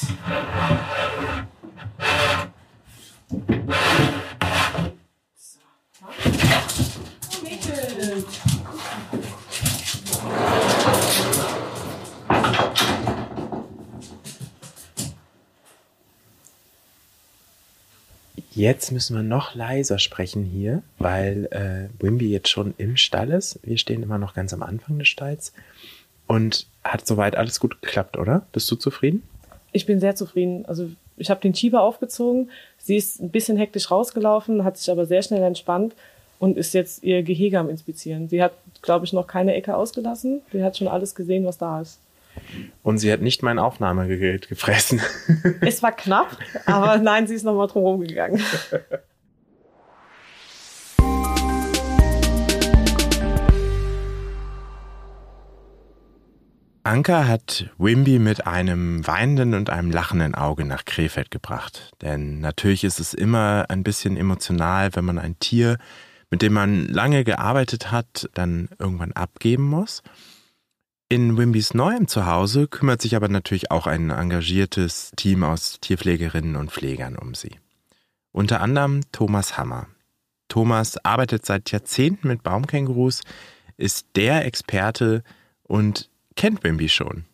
So. 5.36 5.58
Oh, 6.02 7.42
Mädchen. 7.42 8.55
Jetzt 18.56 18.90
müssen 18.90 19.14
wir 19.14 19.22
noch 19.22 19.54
leiser 19.54 19.98
sprechen 19.98 20.42
hier, 20.42 20.82
weil 20.98 21.44
äh, 21.50 22.02
Wimby 22.02 22.30
jetzt 22.30 22.48
schon 22.48 22.72
im 22.78 22.96
Stall 22.96 23.30
ist. 23.30 23.60
Wir 23.62 23.76
stehen 23.76 24.02
immer 24.02 24.16
noch 24.16 24.32
ganz 24.32 24.54
am 24.54 24.62
Anfang 24.62 24.98
des 24.98 25.08
Stalls. 25.08 25.52
Und 26.26 26.66
hat 26.82 27.06
soweit 27.06 27.36
alles 27.36 27.60
gut 27.60 27.82
geklappt, 27.82 28.16
oder? 28.16 28.46
Bist 28.52 28.70
du 28.70 28.76
zufrieden? 28.76 29.22
Ich 29.72 29.84
bin 29.84 30.00
sehr 30.00 30.16
zufrieden. 30.16 30.64
Also 30.64 30.88
ich 31.18 31.28
habe 31.28 31.42
den 31.42 31.54
Schieber 31.54 31.82
aufgezogen. 31.82 32.50
Sie 32.78 32.96
ist 32.96 33.20
ein 33.20 33.28
bisschen 33.28 33.58
hektisch 33.58 33.90
rausgelaufen, 33.90 34.64
hat 34.64 34.78
sich 34.78 34.90
aber 34.90 35.04
sehr 35.04 35.20
schnell 35.20 35.42
entspannt 35.42 35.94
und 36.38 36.56
ist 36.56 36.72
jetzt 36.72 37.02
ihr 37.04 37.22
Gehege 37.22 37.58
am 37.58 37.68
Inspizieren. 37.68 38.30
Sie 38.30 38.42
hat, 38.42 38.54
glaube 38.80 39.04
ich, 39.04 39.12
noch 39.12 39.26
keine 39.26 39.54
Ecke 39.54 39.76
ausgelassen. 39.76 40.40
Sie 40.50 40.64
hat 40.64 40.78
schon 40.78 40.88
alles 40.88 41.14
gesehen, 41.14 41.44
was 41.44 41.58
da 41.58 41.82
ist. 41.82 42.00
Und 42.82 42.98
sie 42.98 43.12
hat 43.12 43.20
nicht 43.20 43.42
mein 43.42 43.58
Aufnahmegerät 43.58 44.48
gefressen. 44.48 45.00
Es 45.60 45.82
war 45.82 45.92
knapp, 45.92 46.36
aber 46.66 46.98
nein, 46.98 47.26
sie 47.26 47.34
ist 47.34 47.44
nochmal 47.44 47.66
drum 47.66 48.00
gegangen. 48.00 48.40
Anka 56.86 57.26
hat 57.26 57.68
Wimby 57.78 58.20
mit 58.20 58.46
einem 58.46 59.04
weinenden 59.04 59.54
und 59.54 59.70
einem 59.70 59.90
lachenden 59.90 60.36
Auge 60.36 60.64
nach 60.64 60.84
Krefeld 60.84 61.32
gebracht. 61.32 61.90
Denn 62.00 62.38
natürlich 62.38 62.84
ist 62.84 63.00
es 63.00 63.12
immer 63.12 63.66
ein 63.68 63.82
bisschen 63.82 64.16
emotional, 64.16 64.94
wenn 64.94 65.04
man 65.04 65.18
ein 65.18 65.36
Tier, 65.40 65.78
mit 66.30 66.42
dem 66.42 66.52
man 66.52 66.86
lange 66.86 67.24
gearbeitet 67.24 67.90
hat, 67.90 68.30
dann 68.34 68.68
irgendwann 68.78 69.10
abgeben 69.10 69.64
muss. 69.64 70.04
In 71.08 71.36
Wimbys 71.36 71.72
neuem 71.72 72.08
Zuhause 72.08 72.66
kümmert 72.66 73.00
sich 73.00 73.14
aber 73.14 73.28
natürlich 73.28 73.70
auch 73.70 73.86
ein 73.86 74.10
engagiertes 74.10 75.12
Team 75.14 75.44
aus 75.44 75.78
Tierpflegerinnen 75.80 76.56
und 76.56 76.72
Pflegern 76.72 77.16
um 77.16 77.36
sie. 77.36 77.60
Unter 78.32 78.60
anderem 78.60 79.02
Thomas 79.12 79.56
Hammer. 79.56 79.86
Thomas 80.48 80.96
arbeitet 81.04 81.46
seit 81.46 81.70
Jahrzehnten 81.70 82.26
mit 82.26 82.42
Baumkängurus, 82.42 83.20
ist 83.76 84.08
der 84.16 84.46
Experte 84.46 85.22
und 85.62 86.10
kennt 86.34 86.64
Wimby 86.64 86.88
schon. 86.88 87.24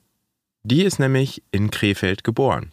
Die 0.64 0.82
ist 0.82 0.98
nämlich 0.98 1.42
in 1.50 1.70
Krefeld 1.70 2.24
geboren. 2.24 2.72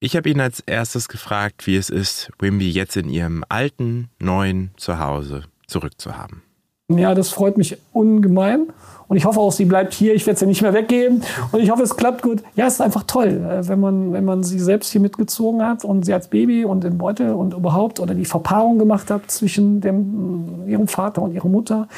Ich 0.00 0.16
habe 0.16 0.30
ihn 0.30 0.40
als 0.40 0.60
erstes 0.60 1.08
gefragt, 1.08 1.66
wie 1.66 1.76
es 1.76 1.90
ist, 1.90 2.30
Wimby 2.38 2.70
jetzt 2.70 2.96
in 2.96 3.10
ihrem 3.10 3.44
alten, 3.50 4.08
neuen 4.18 4.70
Zuhause 4.78 5.44
zurückzuhaben. 5.66 6.47
Ja, 6.90 7.14
das 7.14 7.28
freut 7.28 7.58
mich 7.58 7.76
ungemein. 7.92 8.68
Und 9.08 9.16
ich 9.18 9.26
hoffe 9.26 9.40
auch, 9.40 9.52
sie 9.52 9.66
bleibt 9.66 9.92
hier. 9.92 10.14
Ich 10.14 10.26
werde 10.26 10.40
sie 10.40 10.46
nicht 10.46 10.62
mehr 10.62 10.72
weggeben. 10.72 11.22
Und 11.52 11.60
ich 11.60 11.70
hoffe, 11.70 11.82
es 11.82 11.96
klappt 11.96 12.22
gut. 12.22 12.42
Ja, 12.56 12.66
es 12.66 12.74
ist 12.74 12.80
einfach 12.80 13.02
toll, 13.02 13.28
äh, 13.28 13.68
wenn 13.68 13.78
man, 13.78 14.14
wenn 14.14 14.24
man 14.24 14.42
sie 14.42 14.58
selbst 14.58 14.90
hier 14.92 15.02
mitgezogen 15.02 15.62
hat 15.62 15.84
und 15.84 16.06
sie 16.06 16.14
als 16.14 16.28
Baby 16.28 16.64
und 16.64 16.84
den 16.84 16.96
Beutel 16.96 17.34
und 17.34 17.52
überhaupt 17.52 18.00
oder 18.00 18.14
die 18.14 18.24
Verpaarung 18.24 18.78
gemacht 18.78 19.10
hat 19.10 19.30
zwischen 19.30 19.82
dem, 19.82 20.66
ihrem 20.66 20.88
Vater 20.88 21.20
und 21.20 21.34
ihrer 21.34 21.48
Mutter. 21.48 21.88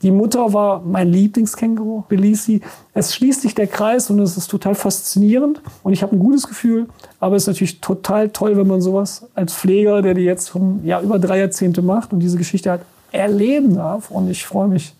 Die 0.00 0.10
Mutter 0.10 0.54
war 0.54 0.80
mein 0.82 1.08
Lieblingskänguru, 1.08 2.04
Belisi. 2.08 2.62
Es 2.94 3.14
schließt 3.14 3.42
sich 3.42 3.54
der 3.54 3.66
Kreis 3.66 4.08
und 4.08 4.18
es 4.18 4.38
ist 4.38 4.48
total 4.48 4.74
faszinierend. 4.74 5.60
Und 5.82 5.92
ich 5.92 6.02
habe 6.02 6.16
ein 6.16 6.20
gutes 6.20 6.46
Gefühl. 6.48 6.86
Aber 7.20 7.36
es 7.36 7.42
ist 7.42 7.48
natürlich 7.48 7.82
total 7.82 8.30
toll, 8.30 8.56
wenn 8.56 8.66
man 8.66 8.80
sowas 8.80 9.26
als 9.34 9.52
Pfleger, 9.52 10.00
der 10.00 10.14
die 10.14 10.22
jetzt 10.22 10.48
vom, 10.48 10.80
ja, 10.84 11.02
über 11.02 11.18
drei 11.18 11.38
Jahrzehnte 11.38 11.82
macht 11.82 12.14
und 12.14 12.20
diese 12.20 12.38
Geschichte 12.38 12.70
hat, 12.70 12.80
erleben 13.12 13.74
darf. 13.74 14.10
Und 14.10 14.30
ich 14.30 14.46
freue 14.46 14.68
mich 14.68 14.94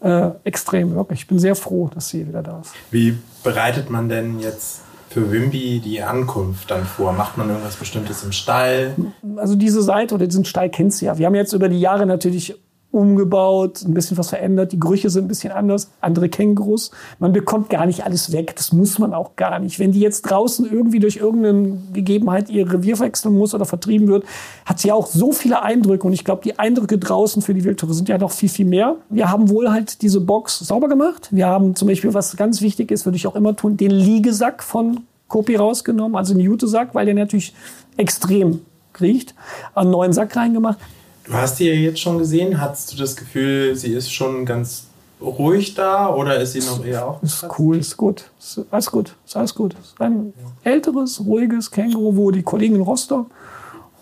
äh, 0.00 0.30
extrem, 0.44 0.94
wirklich. 0.94 1.20
Ich 1.20 1.26
bin 1.26 1.38
sehr 1.38 1.54
froh, 1.54 1.90
dass 1.92 2.08
sie 2.08 2.26
wieder 2.28 2.42
da 2.42 2.60
ist. 2.60 2.72
Wie 2.90 3.16
bereitet 3.42 3.90
man 3.90 4.08
denn 4.08 4.38
jetzt 4.40 4.82
für 5.10 5.30
Wimby 5.30 5.80
die 5.80 6.02
Ankunft 6.02 6.70
dann 6.70 6.84
vor? 6.84 7.12
Macht 7.12 7.38
man 7.38 7.48
irgendwas 7.48 7.76
Bestimmtes 7.76 8.22
im 8.24 8.32
Stall? 8.32 8.94
Also 9.36 9.54
diese 9.54 9.82
Seite 9.82 10.14
oder 10.14 10.26
diesen 10.26 10.44
Stall 10.44 10.70
kennst 10.70 11.00
du 11.00 11.06
ja. 11.06 11.18
Wir 11.18 11.26
haben 11.26 11.34
jetzt 11.34 11.52
über 11.52 11.68
die 11.68 11.80
Jahre 11.80 12.06
natürlich 12.06 12.54
umgebaut, 12.94 13.82
ein 13.84 13.92
bisschen 13.92 14.16
was 14.16 14.28
verändert. 14.30 14.72
Die 14.72 14.80
Gerüche 14.80 15.10
sind 15.10 15.24
ein 15.24 15.28
bisschen 15.28 15.52
anders, 15.52 15.90
andere 16.00 16.28
Kängurus. 16.28 16.92
Man 17.18 17.32
bekommt 17.32 17.68
gar 17.68 17.86
nicht 17.86 18.04
alles 18.04 18.32
weg. 18.32 18.54
Das 18.56 18.72
muss 18.72 18.98
man 18.98 19.12
auch 19.12 19.36
gar 19.36 19.58
nicht. 19.58 19.78
Wenn 19.78 19.92
die 19.92 20.00
jetzt 20.00 20.22
draußen 20.22 20.70
irgendwie 20.70 21.00
durch 21.00 21.16
irgendeine 21.16 21.76
Gegebenheit 21.92 22.48
ihr 22.50 22.72
Revier 22.72 22.98
wechseln 23.00 23.36
muss 23.36 23.54
oder 23.54 23.64
vertrieben 23.64 24.06
wird, 24.08 24.24
hat 24.64 24.78
sie 24.78 24.92
auch 24.92 25.06
so 25.06 25.32
viele 25.32 25.62
Eindrücke. 25.62 26.06
Und 26.06 26.12
ich 26.12 26.24
glaube, 26.24 26.42
die 26.44 26.58
Eindrücke 26.58 26.98
draußen 26.98 27.42
für 27.42 27.52
die 27.52 27.64
Wildtiere 27.64 27.92
sind 27.92 28.08
ja 28.08 28.16
noch 28.16 28.30
viel, 28.30 28.48
viel 28.48 28.66
mehr. 28.66 28.96
Wir 29.10 29.30
haben 29.30 29.50
wohl 29.50 29.70
halt 29.70 30.00
diese 30.02 30.20
Box 30.20 30.60
sauber 30.60 30.88
gemacht. 30.88 31.28
Wir 31.32 31.46
haben 31.46 31.74
zum 31.74 31.88
Beispiel, 31.88 32.14
was 32.14 32.36
ganz 32.36 32.60
wichtig 32.60 32.90
ist, 32.90 33.04
würde 33.04 33.16
ich 33.16 33.26
auch 33.26 33.34
immer 33.34 33.56
tun, 33.56 33.76
den 33.76 33.90
Liegesack 33.90 34.62
von 34.62 35.00
Kopi 35.26 35.56
rausgenommen, 35.56 36.16
also 36.16 36.32
den 36.32 36.42
Jutesack, 36.42 36.94
weil 36.94 37.06
der 37.06 37.14
natürlich 37.14 37.54
extrem 37.96 38.60
riecht. 39.00 39.34
Einen 39.74 39.90
neuen 39.90 40.12
Sack 40.12 40.36
reingemacht. 40.36 40.78
Du 41.26 41.32
hast 41.32 41.58
die 41.58 41.64
ja 41.64 41.72
jetzt 41.72 42.00
schon 42.00 42.18
gesehen. 42.18 42.60
Hattest 42.60 42.92
du 42.92 42.98
das 42.98 43.16
Gefühl, 43.16 43.74
sie 43.76 43.94
ist 43.94 44.12
schon 44.12 44.44
ganz 44.44 44.88
ruhig 45.22 45.74
da 45.74 46.12
oder 46.14 46.38
ist 46.38 46.52
sie 46.52 46.60
noch 46.60 46.84
eher 46.84 47.06
auch? 47.06 47.22
Ist 47.22 47.46
cool, 47.58 47.78
ist 47.78 47.96
gut. 47.96 48.30
Ist 48.38 48.60
alles 48.70 48.90
gut. 48.90 49.16
Ist 49.26 49.34
alles 49.34 49.54
gut. 49.54 49.74
Ist 49.74 49.98
ein 50.00 50.34
älteres, 50.64 51.24
ruhiges 51.24 51.70
Känguru, 51.70 52.16
wo 52.16 52.30
die 52.30 52.42
Kollegen 52.42 52.74
in 52.74 52.82
Rostock 52.82 53.30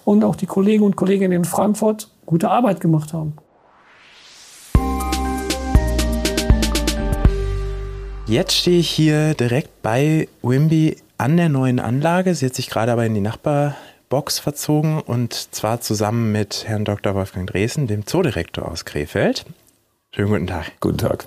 und 0.05 0.25
auch 0.25 0.35
die 0.35 0.47
Kollegen 0.47 0.83
und 0.83 0.97
Kolleginnen 0.97 1.33
in 1.33 1.45
Frankfurt 1.45 2.09
gute 2.27 2.51
Arbeit 2.51 2.81
gemacht 2.81 3.12
haben. 3.12 3.35
Jetzt 8.27 8.55
stehe 8.55 8.81
ich 8.81 8.91
hier 8.91 9.35
direkt 9.35 9.83
bei 9.83 10.29
Wimby 10.43 10.97
an 11.18 11.37
der 11.37 11.49
neuen 11.49 11.79
Anlage. 11.79 12.35
Sie 12.35 12.47
hat 12.47 12.55
sich 12.55 12.68
gerade 12.68 12.91
aber 12.91 13.07
in 13.07 13.14
die 13.14 13.20
Nachbarbox 14.13 14.39
verzogen 14.41 15.01
und 15.01 15.33
zwar 15.33 15.81
zusammen 15.81 16.33
mit 16.33 16.65
Herrn 16.67 16.85
Dr. 16.85 17.15
Wolfgang 17.15 17.49
Dresen, 17.51 17.87
dem 17.87 18.07
Zoodirektor 18.07 18.71
aus 18.71 18.85
Krefeld. 18.85 19.47
Schönen 20.15 20.29
guten 20.29 20.47
Tag. 20.47 20.73
Guten 20.81 20.99
Tag. 20.99 21.25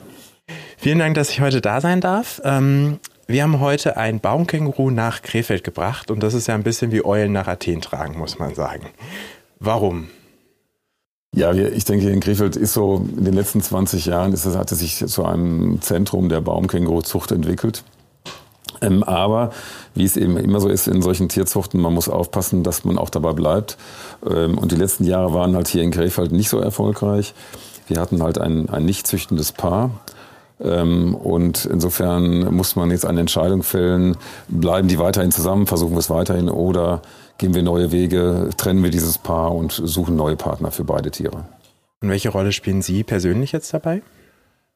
Vielen 0.78 1.00
Dank, 1.00 1.16
dass 1.16 1.32
ich 1.32 1.42
heute 1.42 1.62
da 1.62 1.82
sein 1.82 2.00
darf. 2.00 2.42
Ähm, 2.44 3.00
wir 3.26 3.42
haben 3.42 3.60
heute 3.60 3.98
ein 3.98 4.20
Baumkänguru 4.20 4.92
nach 4.92 5.24
Krefeld 5.24 5.64
gebracht 5.64 6.12
und 6.12 6.22
das 6.22 6.36
ist 6.36 6.48
ja 6.48 6.54
ein 6.54 6.62
bisschen 6.62 6.92
wie 6.92 7.04
Eulen 7.04 7.32
nach 7.32 7.48
Athen 7.48 7.82
tragen, 7.82 8.20
muss 8.20 8.38
man 8.38 8.54
sagen. 8.54 8.86
Warum? 9.60 10.10
Ja, 11.34 11.54
ich 11.54 11.86
denke, 11.86 12.12
in 12.12 12.20
Krefeld 12.20 12.56
ist 12.56 12.74
so, 12.74 13.04
in 13.18 13.26
den 13.26 13.34
letzten 13.34 13.64
20 13.64 14.06
Jahren 14.06 14.32
ist 14.32 14.46
es, 14.46 14.56
hat 14.56 14.72
es 14.72 14.78
sich 14.78 15.04
zu 15.08 15.26
einem 15.26 15.82
Zentrum 15.82 16.30
der 16.30 16.42
Baumkänguruzucht 16.42 17.32
entwickelt. 17.32 17.84
Ähm, 18.86 19.04
aber 19.04 19.52
wie 19.94 20.06
es 20.06 20.18
eben 20.18 20.38
immer 20.38 20.60
so 20.60 20.70
ist 20.70 20.88
in 20.88 21.02
solchen 21.02 21.30
Tierzuchten, 21.30 21.80
man 21.80 21.94
muss 21.94 22.10
aufpassen, 22.10 22.64
dass 22.64 22.84
man 22.86 22.98
auch 22.98 23.10
dabei 23.10 23.34
bleibt. 23.34 23.78
Ähm, 24.30 24.58
und 24.58 24.72
die 24.72 24.76
letzten 24.76 25.06
Jahre 25.06 25.34
waren 25.34 25.56
halt 25.56 25.68
hier 25.68 25.84
in 25.84 25.92
Krefeld 25.92 26.32
nicht 26.32 26.50
so 26.50 26.60
erfolgreich. 26.60 27.34
Wir 27.88 28.00
hatten 28.00 28.22
halt 28.24 28.40
ein, 28.40 28.70
ein 28.70 28.86
nicht 28.86 29.08
züchtendes 29.08 29.52
Paar. 29.52 29.92
Ähm, 30.60 31.16
und 31.16 31.66
insofern 31.66 32.54
muss 32.54 32.76
man 32.76 32.90
jetzt 32.92 33.06
eine 33.06 33.20
Entscheidung 33.20 33.64
fällen, 33.64 34.16
bleiben 34.48 34.88
die 34.88 35.00
weiterhin 35.00 35.32
zusammen, 35.32 35.68
versuchen 35.68 35.94
wir 35.94 36.00
es 36.00 36.10
weiterhin 36.10 36.50
oder 36.50 37.02
gehen 37.38 37.54
wir 37.54 37.64
neue 37.64 37.92
Wege, 37.92 38.50
trennen 38.56 38.82
wir 38.82 38.90
dieses 38.90 39.18
Paar 39.18 39.54
und 39.54 39.74
suchen 39.74 40.16
neue 40.16 40.38
Partner 40.38 40.72
für 40.72 40.86
beide 40.86 41.12
Tiere. 41.12 41.46
Und 42.02 42.10
welche 42.10 42.30
Rolle 42.30 42.52
spielen 42.52 42.82
Sie 42.82 43.04
persönlich 43.04 43.52
jetzt 43.52 43.74
dabei? 43.74 44.02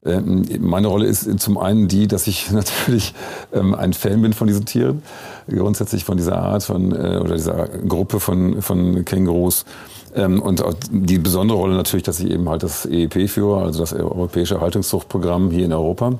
Ähm, 0.05 0.45
meine 0.59 0.87
Rolle 0.87 1.07
ist 1.07 1.39
zum 1.39 1.57
einen 1.57 1.87
die, 1.87 2.07
dass 2.07 2.27
ich 2.27 2.51
natürlich 2.51 3.13
ähm, 3.53 3.75
ein 3.75 3.93
Fan 3.93 4.21
bin 4.21 4.33
von 4.33 4.47
diesen 4.47 4.65
Tieren, 4.65 5.03
grundsätzlich 5.49 6.05
von 6.05 6.17
dieser 6.17 6.37
Art 6.37 6.63
von 6.63 6.91
äh, 6.91 7.17
oder 7.17 7.35
dieser 7.35 7.67
Gruppe 7.67 8.19
von, 8.19 8.61
von 8.61 9.03
Kängurus. 9.05 9.65
Ähm, 10.15 10.41
und 10.41 10.63
die 10.91 11.19
besondere 11.19 11.57
Rolle 11.57 11.75
natürlich, 11.75 12.03
dass 12.03 12.19
ich 12.19 12.31
eben 12.31 12.49
halt 12.49 12.63
das 12.63 12.85
EEP 12.85 13.29
führe, 13.29 13.61
also 13.61 13.79
das 13.79 13.93
Europäische 13.93 14.61
Haltungszuchtprogramm 14.61 15.51
hier 15.51 15.65
in 15.65 15.73
Europa. 15.73 16.13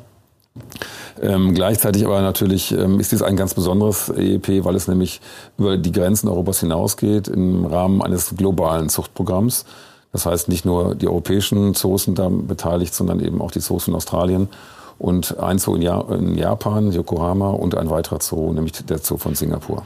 Ähm, 1.21 1.53
gleichzeitig 1.53 2.05
aber 2.05 2.21
natürlich 2.21 2.71
ähm, 2.71 2.99
ist 2.99 3.11
dies 3.11 3.21
ein 3.21 3.35
ganz 3.35 3.53
besonderes 3.53 4.09
EEP, 4.09 4.63
weil 4.63 4.75
es 4.75 4.87
nämlich 4.87 5.21
über 5.57 5.77
die 5.77 5.91
Grenzen 5.91 6.27
Europas 6.27 6.59
hinausgeht 6.59 7.27
im 7.27 7.65
Rahmen 7.65 8.01
eines 8.01 8.35
globalen 8.35 8.89
Zuchtprogramms. 8.89 9.65
Das 10.11 10.25
heißt, 10.25 10.49
nicht 10.49 10.65
nur 10.65 10.95
die 10.95 11.07
europäischen 11.07 11.73
Zoos 11.75 12.03
sind 12.03 12.17
da 12.17 12.29
beteiligt, 12.29 12.93
sondern 12.93 13.19
eben 13.19 13.41
auch 13.41 13.51
die 13.51 13.59
Zoos 13.59 13.87
in 13.87 13.95
Australien 13.95 14.49
und 14.97 15.37
ein 15.39 15.59
Zoo 15.59 15.75
in, 15.75 15.81
ja 15.81 16.01
in 16.01 16.35
Japan, 16.35 16.91
Yokohama 16.91 17.51
und 17.51 17.75
ein 17.75 17.89
weiterer 17.89 18.19
Zoo, 18.21 18.51
nämlich 18.53 18.73
der 18.73 18.99
Zoo 18.99 19.17
von 19.17 19.35
Singapur. 19.35 19.83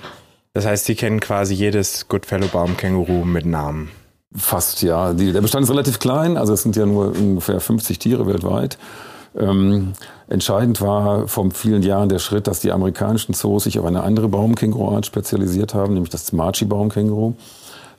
Das 0.54 0.66
heißt, 0.66 0.86
Sie 0.86 0.96
kennen 0.96 1.20
quasi 1.20 1.54
jedes 1.54 2.08
Goodfellow 2.08 2.48
Baumkänguru 2.48 3.26
mit 3.26 3.46
Namen. 3.46 3.90
Fast, 4.36 4.82
ja. 4.82 5.14
Die, 5.14 5.32
der 5.32 5.42
Bestand 5.42 5.64
ist 5.64 5.70
relativ 5.70 6.00
klein, 6.00 6.38
also 6.38 6.54
es 6.54 6.64
sind 6.64 6.76
ja 6.76 6.86
nur 6.86 7.16
ungefähr 7.16 7.60
50 7.60 8.00
Tiere 8.00 8.26
weltweit. 8.28 8.78
Ähm, 9.36 9.94
entscheidend 10.28 10.80
war 10.82 11.28
vor 11.28 11.50
vielen 11.52 11.82
Jahren 11.82 12.10
der 12.10 12.20
Schritt, 12.20 12.48
dass 12.48 12.60
die 12.60 12.72
amerikanischen 12.72 13.34
Zoos 13.34 13.64
sich 13.64 13.80
auf 13.80 13.86
eine 13.86 14.04
andere 14.04 14.30
Baumkänguruart 14.30 15.06
spezialisiert 15.06 15.74
haben, 15.74 15.94
nämlich 15.94 16.12
das 16.12 16.32
Machi-Baumkänguru. 16.34 17.34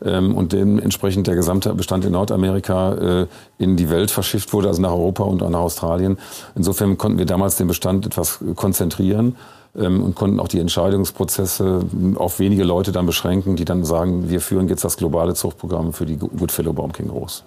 Ähm, 0.05 0.35
und 0.35 0.53
dementsprechend 0.53 1.27
der 1.27 1.35
gesamte 1.35 1.73
Bestand 1.75 2.05
in 2.05 2.13
Nordamerika 2.13 3.23
äh, 3.23 3.27
in 3.59 3.77
die 3.77 3.89
Welt 3.89 4.11
verschifft 4.11 4.53
wurde, 4.53 4.69
also 4.69 4.83
nach 4.83 4.91
Europa 4.91 5.25
und 5.25 5.43
auch 5.43 5.51
nach 5.51 5.61
Australien. 5.61 6.19
Insofern 6.55 6.99
konnten 6.99 7.19
wir 7.19 7.27
damals 7.27 7.57
den 7.57 7.69
Bestand 7.69 8.05
etwas 8.05 8.41
konzentrieren 8.55 9.37
ähm, 9.77 10.03
und 10.03 10.15
konnten 10.15 10.41
auch 10.41 10.49
die 10.49 10.61
Entscheidungsprozesse 10.61 11.81
auf 12.17 12.39
wenige 12.39 12.65
Leute 12.65 12.93
dann 12.93 13.07
beschränken, 13.07 13.57
die 13.57 13.65
dann 13.65 13.85
sagen, 13.85 14.29
wir 14.29 14.41
führen 14.41 14.69
jetzt 14.69 14.85
das 14.85 14.97
globale 14.99 15.35
Zuchtprogramm 15.35 15.93
für 15.93 16.05
die 16.05 16.17
Goodfellow 16.17 16.75
Baumkängurus. 16.75 17.45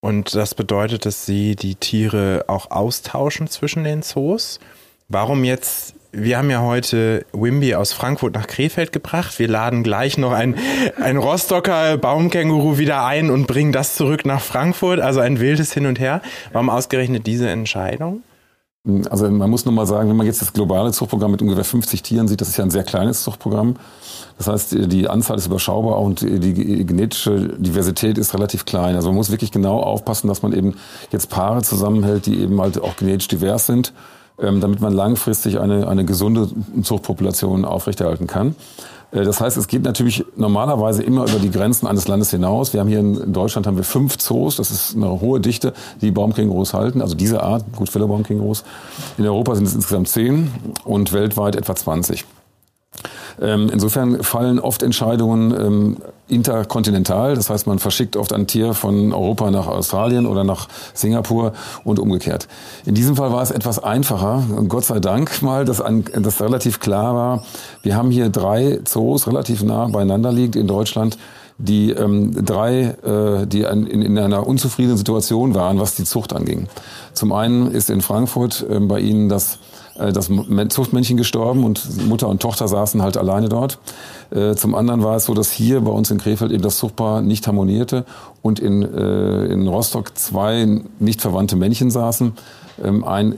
Und 0.00 0.34
das 0.34 0.54
bedeutet, 0.54 1.04
dass 1.04 1.26
Sie 1.26 1.56
die 1.56 1.74
Tiere 1.74 2.44
auch 2.46 2.70
austauschen 2.70 3.48
zwischen 3.48 3.84
den 3.84 4.02
Zoos. 4.02 4.60
Warum 5.08 5.44
jetzt? 5.44 5.95
Wir 6.18 6.38
haben 6.38 6.48
ja 6.48 6.62
heute 6.62 7.26
Wimby 7.34 7.74
aus 7.74 7.92
Frankfurt 7.92 8.32
nach 8.32 8.46
Krefeld 8.46 8.90
gebracht. 8.90 9.38
Wir 9.38 9.48
laden 9.48 9.82
gleich 9.82 10.16
noch 10.16 10.32
ein, 10.32 10.54
ein 10.98 11.18
Rostocker 11.18 11.98
Baumkänguru 11.98 12.78
wieder 12.78 13.04
ein 13.04 13.30
und 13.30 13.46
bringen 13.46 13.70
das 13.70 13.96
zurück 13.96 14.24
nach 14.24 14.40
Frankfurt. 14.40 14.98
Also 14.98 15.20
ein 15.20 15.40
wildes 15.40 15.74
Hin 15.74 15.84
und 15.84 16.00
Her. 16.00 16.22
Warum 16.54 16.70
ausgerechnet 16.70 17.26
diese 17.26 17.50
Entscheidung? 17.50 18.22
Also 19.10 19.28
man 19.30 19.50
muss 19.50 19.66
nur 19.66 19.74
mal 19.74 19.84
sagen, 19.84 20.08
wenn 20.08 20.16
man 20.16 20.24
jetzt 20.24 20.40
das 20.40 20.54
globale 20.54 20.90
Zuchtprogramm 20.90 21.32
mit 21.32 21.42
ungefähr 21.42 21.64
50 21.64 22.02
Tieren 22.02 22.28
sieht, 22.28 22.40
das 22.40 22.48
ist 22.48 22.56
ja 22.56 22.64
ein 22.64 22.70
sehr 22.70 22.84
kleines 22.84 23.22
Zuchtprogramm. 23.22 23.76
Das 24.38 24.46
heißt, 24.46 24.74
die 24.90 25.08
Anzahl 25.08 25.36
ist 25.36 25.46
überschaubar 25.48 25.98
und 25.98 26.22
die 26.22 26.86
genetische 26.86 27.58
Diversität 27.58 28.16
ist 28.16 28.32
relativ 28.32 28.64
klein. 28.64 28.96
Also 28.96 29.08
man 29.08 29.16
muss 29.16 29.30
wirklich 29.30 29.52
genau 29.52 29.80
aufpassen, 29.80 30.28
dass 30.28 30.40
man 30.40 30.54
eben 30.54 30.76
jetzt 31.10 31.28
Paare 31.28 31.60
zusammenhält, 31.62 32.24
die 32.24 32.40
eben 32.40 32.58
halt 32.58 32.80
auch 32.80 32.96
genetisch 32.96 33.28
divers 33.28 33.66
sind, 33.66 33.92
damit 34.60 34.80
man 34.80 34.92
langfristig 34.92 35.60
eine, 35.60 35.88
eine 35.88 36.04
gesunde 36.04 36.48
Zuchtpopulation 36.82 37.64
aufrechterhalten 37.64 38.26
kann. 38.26 38.54
Äh, 39.12 39.24
das 39.24 39.40
heißt, 39.40 39.56
es 39.56 39.68
geht 39.68 39.82
natürlich 39.82 40.24
normalerweise 40.36 41.02
immer 41.02 41.24
über 41.28 41.38
die 41.38 41.50
Grenzen 41.50 41.86
eines 41.86 42.08
Landes 42.08 42.30
hinaus. 42.30 42.72
Wir 42.72 42.80
haben 42.80 42.88
hier 42.88 43.00
in 43.00 43.32
Deutschland 43.32 43.66
haben 43.66 43.76
wir 43.76 43.84
fünf 43.84 44.18
Zoos, 44.18 44.56
das 44.56 44.70
ist 44.70 44.96
eine 44.96 45.20
hohe 45.20 45.40
Dichte, 45.40 45.72
die 46.00 46.10
Baumkängurus 46.10 46.74
halten, 46.74 47.00
also 47.00 47.14
diese 47.14 47.42
Art, 47.42 47.64
gut 47.74 47.92
Baumkängurus. 47.92 48.64
In 49.16 49.26
Europa 49.26 49.54
sind 49.54 49.66
es 49.66 49.74
insgesamt 49.74 50.08
zehn 50.08 50.52
und 50.84 51.12
weltweit 51.12 51.56
etwa 51.56 51.74
20. 51.74 52.26
Ähm, 53.40 53.68
insofern 53.72 54.22
fallen 54.22 54.58
oft 54.58 54.82
Entscheidungen 54.82 55.52
ähm, 55.52 55.96
interkontinental. 56.28 57.34
Das 57.34 57.50
heißt, 57.50 57.66
man 57.66 57.78
verschickt 57.78 58.16
oft 58.16 58.32
ein 58.32 58.46
Tier 58.46 58.74
von 58.74 59.12
Europa 59.12 59.50
nach 59.50 59.66
Australien 59.66 60.26
oder 60.26 60.44
nach 60.44 60.68
Singapur 60.94 61.52
und 61.84 61.98
umgekehrt. 61.98 62.48
In 62.84 62.94
diesem 62.94 63.16
Fall 63.16 63.32
war 63.32 63.42
es 63.42 63.50
etwas 63.50 63.82
einfacher. 63.82 64.42
Gott 64.68 64.86
sei 64.86 65.00
Dank 65.00 65.42
mal, 65.42 65.64
dass, 65.64 65.80
ein, 65.80 66.04
dass 66.14 66.40
relativ 66.40 66.80
klar 66.80 67.14
war. 67.14 67.44
Wir 67.82 67.96
haben 67.96 68.10
hier 68.10 68.28
drei 68.30 68.80
Zoos 68.84 69.26
relativ 69.26 69.62
nah 69.62 69.86
beieinander 69.86 70.32
liegt 70.32 70.56
in 70.56 70.66
Deutschland 70.66 71.18
die 71.58 71.90
ähm, 71.90 72.44
drei, 72.44 72.94
äh, 73.02 73.46
die 73.46 73.62
in, 73.62 73.86
in 73.86 74.18
einer 74.18 74.46
unzufriedenen 74.46 74.98
Situation 74.98 75.54
waren, 75.54 75.80
was 75.80 75.94
die 75.94 76.04
Zucht 76.04 76.34
anging. 76.34 76.68
Zum 77.14 77.32
einen 77.32 77.70
ist 77.70 77.88
in 77.88 78.02
Frankfurt 78.02 78.64
äh, 78.68 78.78
bei 78.80 79.00
ihnen 79.00 79.28
das 79.28 79.58
das 79.98 80.30
Zuchtmännchen 80.68 81.16
gestorben 81.16 81.64
und 81.64 82.06
Mutter 82.08 82.28
und 82.28 82.40
Tochter 82.40 82.68
saßen 82.68 83.02
halt 83.02 83.16
alleine 83.16 83.48
dort. 83.48 83.78
Äh, 84.30 84.54
zum 84.54 84.74
anderen 84.74 85.02
war 85.02 85.16
es 85.16 85.26
so, 85.26 85.34
dass 85.34 85.50
hier 85.50 85.80
bei 85.80 85.90
uns 85.90 86.10
in 86.10 86.18
Krefeld 86.18 86.52
eben 86.52 86.62
das 86.62 86.78
Zuchtpaar 86.78 87.22
nicht 87.22 87.46
harmonierte 87.46 88.04
und 88.42 88.58
in, 88.58 88.82
äh, 88.82 89.46
in 89.46 89.66
Rostock 89.66 90.16
zwei 90.16 90.80
nicht 90.98 91.20
verwandte 91.20 91.56
Männchen 91.56 91.90
saßen. 91.90 92.32
Ähm, 92.82 93.04
ein, 93.04 93.36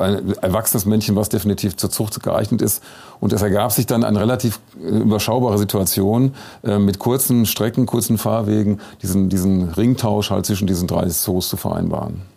ein 0.00 0.34
erwachsenes 0.42 0.84
Männchen, 0.84 1.16
was 1.16 1.28
definitiv 1.28 1.76
zur 1.76 1.90
Zucht 1.90 2.22
geeignet 2.22 2.60
ist. 2.60 2.82
Und 3.20 3.32
es 3.32 3.42
ergab 3.42 3.72
sich 3.72 3.86
dann 3.86 4.04
eine 4.04 4.20
relativ 4.20 4.60
überschaubare 4.78 5.56
Situation 5.58 6.34
mit 6.62 6.98
kurzen 6.98 7.46
Strecken, 7.46 7.86
kurzen 7.86 8.18
Fahrwegen, 8.18 8.80
diesen, 9.02 9.28
diesen 9.28 9.70
Ringtausch 9.70 10.30
halt 10.30 10.44
zwischen 10.44 10.66
diesen 10.66 10.88
drei 10.88 11.08
Zoos 11.08 11.48
zu 11.48 11.56
vereinbaren. 11.56 12.33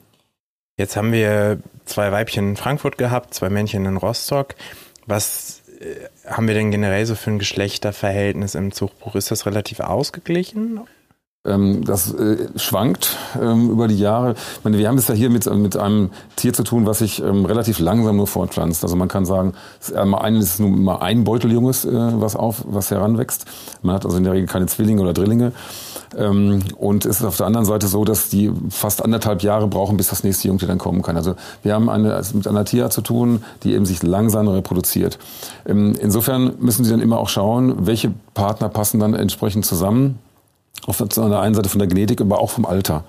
Jetzt 0.78 0.96
haben 0.96 1.12
wir 1.12 1.60
zwei 1.86 2.12
Weibchen 2.12 2.50
in 2.50 2.56
Frankfurt 2.56 3.00
gehabt, 3.00 3.34
zwei 3.34 3.50
Männchen 3.50 3.86
in 3.86 3.98
Rostock. 3.98 4.56
Was 5.08 5.64
äh, 5.80 6.30
haben 6.30 6.48
wir 6.48 6.54
denn 6.54 6.70
generell 6.70 7.06
so 7.06 7.16
für 7.16 7.32
ein 7.32 7.40
Geschlechterverhältnis 7.40 8.54
im 8.54 8.72
Zuchtbuch? 8.72 9.16
Ist 9.16 9.32
das 9.32 9.48
relativ 9.48 9.80
ausgeglichen? 9.80 10.82
Ähm, 11.48 11.86
das 11.86 12.14
äh, 12.14 12.50
schwankt 12.58 13.16
ähm, 13.42 13.70
über 13.70 13.88
die 13.88 13.98
Jahre. 13.98 14.34
Ich 14.34 14.64
meine, 14.64 14.78
wir 14.78 14.88
haben 14.88 14.98
es 14.98 15.08
ja 15.08 15.16
hier 15.16 15.30
mit, 15.30 15.46
mit 15.56 15.78
einem 15.78 16.10
Tier 16.36 16.54
zu 16.54 16.64
tun, 16.64 16.86
was 16.86 17.00
sich 17.00 17.24
ähm, 17.24 17.46
relativ 17.46 17.80
langsam 17.80 18.18
nur 18.18 18.28
fortpflanzt. 18.28 18.84
Also 18.84 18.96
man 18.96 19.08
kann 19.08 19.26
sagen, 19.26 19.54
es 19.80 19.90
ist 19.90 20.60
nur 20.60 20.70
mal 20.70 20.98
ein 20.98 21.24
Beuteljunges, 21.24 21.86
äh, 21.86 21.92
was 21.94 22.36
auf, 22.36 22.64
was 22.68 22.92
heranwächst. 22.92 23.46
Man 23.82 23.96
hat 23.96 24.06
also 24.06 24.18
in 24.18 24.26
der 24.26 24.34
Regel 24.34 24.48
keine 24.48 24.66
Zwillinge 24.66 25.02
oder 25.02 25.14
Drillinge. 25.14 25.54
Und 26.78 27.06
es 27.06 27.20
ist 27.20 27.26
auf 27.26 27.36
der 27.36 27.48
anderen 27.48 27.66
Seite 27.66 27.88
so, 27.88 28.06
dass 28.06 28.30
die 28.30 28.50
fast 28.70 29.04
anderthalb 29.04 29.44
Jahre 29.44 29.68
brauchen, 29.68 29.98
bis 29.98 30.08
das 30.08 30.24
nächste 30.24 30.48
Jungtier 30.48 30.70
dann 30.70 30.78
kommen 30.78 31.02
kann. 31.02 31.18
Also 31.18 31.36
wir 31.64 31.74
haben 31.74 31.90
eine, 31.90 32.22
mit 32.34 32.48
einer 32.48 32.64
Tierart 32.64 32.94
zu 32.94 33.02
tun, 33.02 33.44
die 33.64 33.74
eben 33.74 33.86
sich 33.86 34.02
langsam 34.04 34.48
reproduziert. 34.48 35.20
Insofern 35.66 36.54
müssen 36.60 36.86
Sie 36.86 36.92
dann 36.92 37.02
immer 37.02 37.20
auch 37.20 37.28
schauen, 37.28 37.86
welche 37.86 38.14
Partner 38.34 38.70
passen 38.70 39.02
dann 39.02 39.14
entsprechend 39.14 39.66
zusammen 39.66 40.18
auf 40.86 40.98
der 40.98 41.40
einen 41.42 41.56
Seite 41.56 41.70
von 41.70 41.80
der 41.80 41.88
Genetik, 41.88 42.22
aber 42.22 42.40
auch 42.40 42.50
vom 42.50 42.66
Alter. 42.66 43.04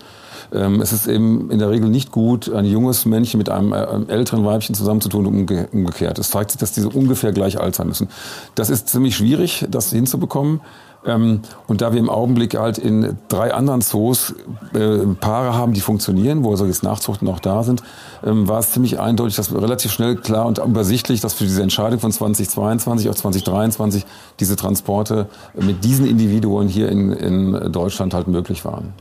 Ähm, 0.52 0.80
es 0.80 0.92
ist 0.92 1.06
eben 1.06 1.50
in 1.50 1.58
der 1.58 1.70
Regel 1.70 1.90
nicht 1.90 2.10
gut, 2.10 2.52
ein 2.52 2.64
junges 2.64 3.04
Männchen 3.04 3.38
mit 3.38 3.50
einem, 3.50 3.72
äh, 3.72 3.84
älteren 4.08 4.44
Weibchen 4.44 4.74
zusammenzutun 4.74 5.26
und 5.26 5.34
umge 5.34 5.68
umgekehrt. 5.72 6.18
Es 6.18 6.30
zeigt 6.30 6.52
sich, 6.52 6.60
dass 6.60 6.72
diese 6.72 6.88
ungefähr 6.88 7.32
gleich 7.32 7.60
alt 7.60 7.74
sein 7.74 7.88
müssen. 7.88 8.08
Das 8.54 8.70
ist 8.70 8.88
ziemlich 8.88 9.16
schwierig, 9.16 9.66
das 9.70 9.90
hinzubekommen. 9.90 10.60
Ähm, 11.08 11.40
und 11.66 11.80
da 11.80 11.92
wir 11.92 11.98
im 11.98 12.10
Augenblick 12.10 12.56
halt 12.56 12.78
in 12.78 13.16
drei 13.28 13.52
anderen 13.52 13.80
Zoos 13.80 14.34
äh, 14.74 14.98
Paare 15.18 15.54
haben, 15.54 15.72
die 15.72 15.80
funktionieren, 15.80 16.44
wo 16.44 16.50
also 16.50 16.66
jetzt 16.66 16.82
Nachzuchten 16.82 17.26
auch 17.28 17.40
da 17.40 17.62
sind, 17.64 17.82
ähm, 18.24 18.46
war 18.46 18.58
es 18.58 18.72
ziemlich 18.72 19.00
eindeutig, 19.00 19.36
dass 19.36 19.54
relativ 19.54 19.90
schnell 19.90 20.16
klar 20.16 20.46
und 20.46 20.58
übersichtlich, 20.58 21.20
dass 21.20 21.34
für 21.34 21.44
diese 21.44 21.62
Entscheidung 21.62 21.98
von 21.98 22.12
2022 22.12 23.08
auf 23.08 23.16
2023 23.16 24.04
diese 24.38 24.56
Transporte 24.56 25.28
mit 25.54 25.82
diesen 25.84 26.06
Individuen 26.06 26.68
hier 26.68 26.90
in, 26.90 27.12
in 27.12 27.72
Deutschland 27.72 28.12
halt 28.12 28.28
möglich 28.28 28.64
waren. 28.64 28.92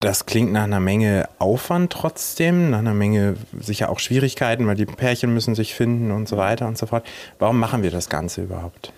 Das 0.00 0.26
klingt 0.26 0.52
nach 0.52 0.62
einer 0.62 0.78
Menge 0.78 1.28
Aufwand 1.40 1.92
trotzdem, 1.92 2.70
nach 2.70 2.78
einer 2.78 2.94
Menge 2.94 3.34
sicher 3.58 3.90
auch 3.90 3.98
Schwierigkeiten, 3.98 4.68
weil 4.68 4.76
die 4.76 4.86
Pärchen 4.86 5.34
müssen 5.34 5.56
sich 5.56 5.74
finden 5.74 6.12
und 6.12 6.28
so 6.28 6.36
weiter 6.36 6.68
und 6.68 6.78
so 6.78 6.86
fort. 6.86 7.04
Warum 7.40 7.58
machen 7.58 7.82
wir 7.82 7.90
das 7.90 8.08
Ganze 8.08 8.42
überhaupt? 8.42 8.92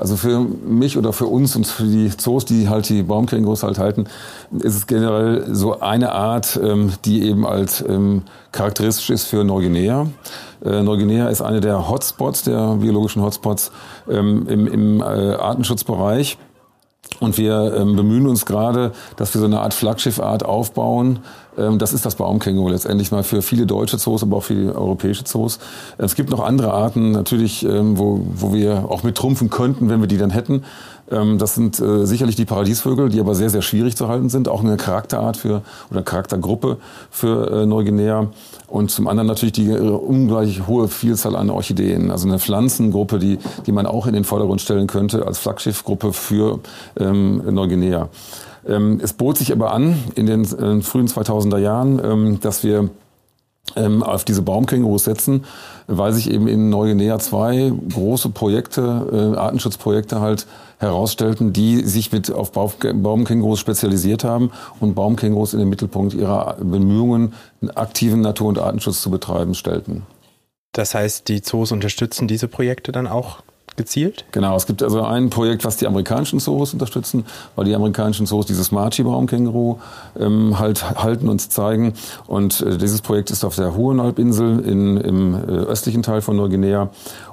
Also 0.00 0.16
für 0.16 0.40
mich 0.40 0.96
oder 0.96 1.12
für 1.12 1.26
uns 1.26 1.54
und 1.56 1.66
für 1.66 1.84
die 1.84 2.08
Zoos, 2.16 2.46
die 2.46 2.70
halt 2.70 2.88
die 2.88 3.02
Baumkängurus 3.02 3.62
halt 3.62 3.78
halten, 3.78 4.06
ist 4.58 4.74
es 4.74 4.86
generell 4.86 5.54
so 5.54 5.80
eine 5.80 6.12
Art, 6.12 6.58
ähm, 6.62 6.94
die 7.04 7.24
eben 7.24 7.46
als 7.46 7.84
ähm, 7.86 8.22
charakteristisch 8.50 9.10
ist 9.10 9.24
für 9.24 9.44
Neuguinea. 9.44 10.06
Äh, 10.64 10.82
Neuguinea 10.82 11.28
ist 11.28 11.42
eine 11.42 11.60
der 11.60 11.90
Hotspots, 11.90 12.44
der 12.44 12.76
biologischen 12.76 13.20
Hotspots 13.20 13.72
ähm, 14.08 14.46
im, 14.48 14.66
im 14.68 15.00
äh, 15.00 15.04
Artenschutzbereich. 15.04 16.38
Und 17.20 17.36
wir 17.36 17.74
ähm, 17.76 17.96
bemühen 17.96 18.26
uns 18.26 18.46
gerade, 18.46 18.92
dass 19.16 19.34
wir 19.34 19.40
so 19.40 19.44
eine 19.46 19.60
Art 19.60 19.74
Flaggschiffart 19.74 20.44
aufbauen. 20.44 21.20
Ähm, 21.58 21.78
das 21.78 21.92
ist 21.92 22.06
das 22.06 22.14
Baumkänguru 22.14 22.70
letztendlich 22.70 23.12
mal 23.12 23.22
für 23.22 23.42
viele 23.42 23.66
deutsche 23.66 23.98
Zoos, 23.98 24.22
aber 24.22 24.38
auch 24.38 24.44
für 24.44 24.54
die 24.54 24.68
europäische 24.68 25.24
Zoos. 25.24 25.58
Es 25.98 26.14
gibt 26.14 26.30
noch 26.30 26.40
andere 26.40 26.72
Arten 26.72 27.12
natürlich, 27.12 27.64
ähm, 27.64 27.98
wo, 27.98 28.20
wo 28.34 28.54
wir 28.54 28.86
auch 28.88 29.02
mit 29.02 29.16
trumpfen 29.16 29.50
könnten, 29.50 29.90
wenn 29.90 30.00
wir 30.00 30.08
die 30.08 30.18
dann 30.18 30.30
hätten. 30.30 30.64
Ähm, 31.10 31.38
das 31.38 31.54
sind 31.54 31.80
äh, 31.80 32.06
sicherlich 32.06 32.36
die 32.36 32.44
Paradiesvögel, 32.44 33.08
die 33.08 33.20
aber 33.20 33.34
sehr, 33.34 33.50
sehr 33.50 33.62
schwierig 33.62 33.96
zu 33.96 34.08
halten 34.08 34.28
sind. 34.28 34.48
Auch 34.48 34.62
eine 34.62 34.76
Charakterart 34.76 35.36
für 35.36 35.62
oder 35.90 36.02
Charaktergruppe 36.02 36.78
für 37.10 37.62
äh, 37.62 37.66
Neuguinea. 37.66 38.28
Und 38.68 38.90
zum 38.90 39.08
anderen 39.08 39.26
natürlich 39.26 39.52
die 39.52 39.70
äh, 39.70 39.78
ungleich 39.78 40.66
hohe 40.66 40.88
Vielzahl 40.88 41.36
an 41.36 41.50
Orchideen. 41.50 42.10
Also 42.10 42.28
eine 42.28 42.38
Pflanzengruppe, 42.38 43.18
die, 43.18 43.38
die 43.66 43.72
man 43.72 43.86
auch 43.86 44.06
in 44.06 44.14
den 44.14 44.24
Vordergrund 44.24 44.60
stellen 44.60 44.86
könnte 44.86 45.26
als 45.26 45.38
Flaggschiffgruppe 45.38 46.12
für 46.12 46.60
ähm, 46.98 47.42
Neuguinea. 47.50 48.08
Ähm, 48.66 49.00
es 49.02 49.12
bot 49.12 49.38
sich 49.38 49.52
aber 49.52 49.72
an 49.72 49.96
in 50.14 50.26
den 50.26 50.42
äh, 50.42 50.82
frühen 50.82 51.08
2000er 51.08 51.58
Jahren, 51.58 52.00
ähm, 52.04 52.40
dass 52.40 52.62
wir 52.62 52.90
auf 53.76 54.24
diese 54.24 54.42
Baumkängurus 54.42 55.04
setzen, 55.04 55.44
weil 55.86 56.12
sich 56.12 56.30
eben 56.30 56.48
in 56.48 56.70
Neuguinea 56.70 57.18
zwei 57.18 57.72
große 57.92 58.30
Projekte, 58.30 59.32
äh, 59.34 59.38
Artenschutzprojekte 59.38 60.20
halt 60.20 60.46
herausstellten, 60.78 61.52
die 61.52 61.84
sich 61.84 62.10
mit 62.10 62.32
auf 62.32 62.52
Baumkängurus 62.52 63.60
spezialisiert 63.60 64.24
haben 64.24 64.50
und 64.80 64.94
Baumkängurus 64.94 65.52
in 65.52 65.60
den 65.60 65.68
Mittelpunkt 65.68 66.14
ihrer 66.14 66.56
Bemühungen, 66.60 67.34
einen 67.60 67.70
aktiven 67.70 68.22
Natur- 68.22 68.48
und 68.48 68.58
Artenschutz 68.58 69.02
zu 69.02 69.10
betreiben, 69.10 69.54
stellten. 69.54 70.02
Das 70.72 70.94
heißt, 70.94 71.28
die 71.28 71.42
Zoos 71.42 71.72
unterstützen 71.72 72.28
diese 72.28 72.48
Projekte 72.48 72.92
dann 72.92 73.06
auch 73.06 73.42
gezielt? 73.80 74.24
Genau, 74.32 74.56
es 74.56 74.66
gibt 74.66 74.82
also 74.82 75.02
ein 75.02 75.30
Projekt, 75.30 75.64
was 75.64 75.78
die 75.78 75.86
amerikanischen 75.86 76.38
Zoos 76.38 76.74
unterstützen, 76.74 77.24
weil 77.56 77.64
die 77.64 77.74
amerikanischen 77.74 78.26
Zoos 78.26 78.44
dieses 78.44 78.72
Marchi-Baumkänguru 78.72 79.78
ähm, 80.18 80.58
halt 80.58 81.02
halten 81.02 81.28
und 81.30 81.40
zeigen. 81.40 81.94
Und 82.26 82.60
äh, 82.60 82.76
dieses 82.76 83.00
Projekt 83.00 83.30
ist 83.30 83.42
auf 83.42 83.56
der 83.56 83.74
Huon-Halbinsel 83.74 84.60
im 84.60 85.34
äh, 85.34 85.38
östlichen 85.38 86.02
Teil 86.02 86.20
von 86.20 86.36
Neuguinea. 86.36 86.90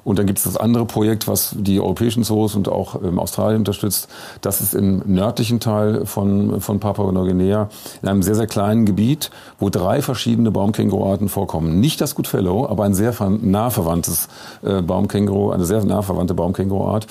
Und 0.08 0.18
dann 0.18 0.26
gibt 0.26 0.40
es 0.40 0.46
das 0.46 0.56
andere 0.56 0.86
Projekt, 0.86 1.28
was 1.28 1.54
die 1.60 1.82
europäischen 1.82 2.24
Zoos 2.24 2.56
und 2.56 2.70
auch 2.70 3.04
ähm, 3.04 3.20
Australien 3.20 3.60
unterstützt. 3.60 4.08
Das 4.40 4.62
ist 4.62 4.74
im 4.74 5.02
nördlichen 5.06 5.60
Teil 5.60 6.06
von, 6.06 6.62
von 6.62 6.80
Papua-Neuguinea, 6.80 7.68
in 8.02 8.08
einem 8.08 8.24
sehr, 8.24 8.36
sehr 8.36 8.48
kleinen 8.48 8.86
Gebiet, 8.86 9.32
wo 9.60 9.70
drei 9.70 10.02
verschiedene 10.02 10.50
Baumkänguruarten 10.50 11.28
vorkommen. 11.28 11.82
Nicht 11.82 12.00
das 12.00 12.16
Goodfellow, 12.16 12.70
aber 12.70 12.86
ein 12.86 12.94
sehr 12.94 13.14
nah 13.42 13.70
verwandtes 13.70 14.30
äh, 14.64 14.82
Baumkänguru, 14.82 15.52
eine 15.52 15.66
sehr 15.66 15.84
nah 15.84 16.02
verwandte 16.02 16.36
Baumkänguruart. 16.36 17.06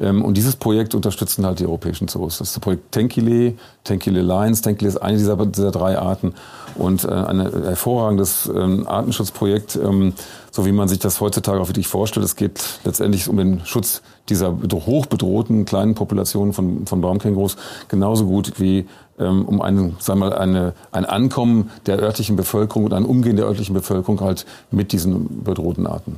Ähm, 0.00 0.24
und 0.24 0.38
dieses 0.38 0.56
Projekt 0.56 0.94
unterstützen 0.94 1.44
halt 1.44 1.58
die 1.58 1.66
europäischen 1.66 2.08
Zoos. 2.08 2.38
Das 2.38 2.48
ist 2.48 2.56
das 2.56 2.60
Projekt 2.62 2.92
Tenkile, 2.92 3.56
Tenkile 3.84 4.22
Lions. 4.22 4.62
Tenkile 4.62 4.88
ist 4.88 4.96
eine 4.96 5.18
dieser, 5.18 5.36
dieser 5.44 5.70
drei 5.70 5.98
Arten 5.98 6.32
und 6.76 7.04
äh, 7.04 7.08
ein 7.08 7.40
hervorragendes 7.40 8.50
ähm, 8.54 8.86
Artenschutzprojekt, 8.86 9.76
ähm, 9.76 10.14
so 10.50 10.64
wie 10.64 10.72
man 10.72 10.88
sich 10.88 10.98
das 10.98 11.20
heutzutage 11.20 11.60
auch 11.60 11.68
wirklich 11.68 11.88
vorstellt. 11.88 12.24
Es 12.24 12.36
geht 12.38 12.80
letztendlich 12.84 13.28
um 13.28 13.36
den 13.36 13.60
Schutz 13.66 14.02
dieser 14.30 14.56
hochbedrohten 14.72 15.66
kleinen 15.66 15.94
Populationen 15.94 16.54
von, 16.54 16.86
von 16.86 17.00
Baumkängurus 17.00 17.56
genauso 17.88 18.26
gut 18.26 18.58
wie 18.58 18.86
ähm, 19.18 19.44
um 19.44 19.60
einen, 19.60 19.96
sagen 19.98 20.20
wir 20.20 20.30
mal, 20.30 20.38
eine, 20.38 20.72
ein 20.92 21.04
Ankommen 21.04 21.70
der 21.86 21.98
örtlichen 21.98 22.36
Bevölkerung 22.36 22.84
und 22.84 22.94
ein 22.94 23.04
Umgehen 23.04 23.36
der 23.36 23.46
örtlichen 23.46 23.74
Bevölkerung 23.74 24.20
halt 24.20 24.46
mit 24.70 24.92
diesen 24.92 25.44
bedrohten 25.44 25.86
Arten. 25.86 26.16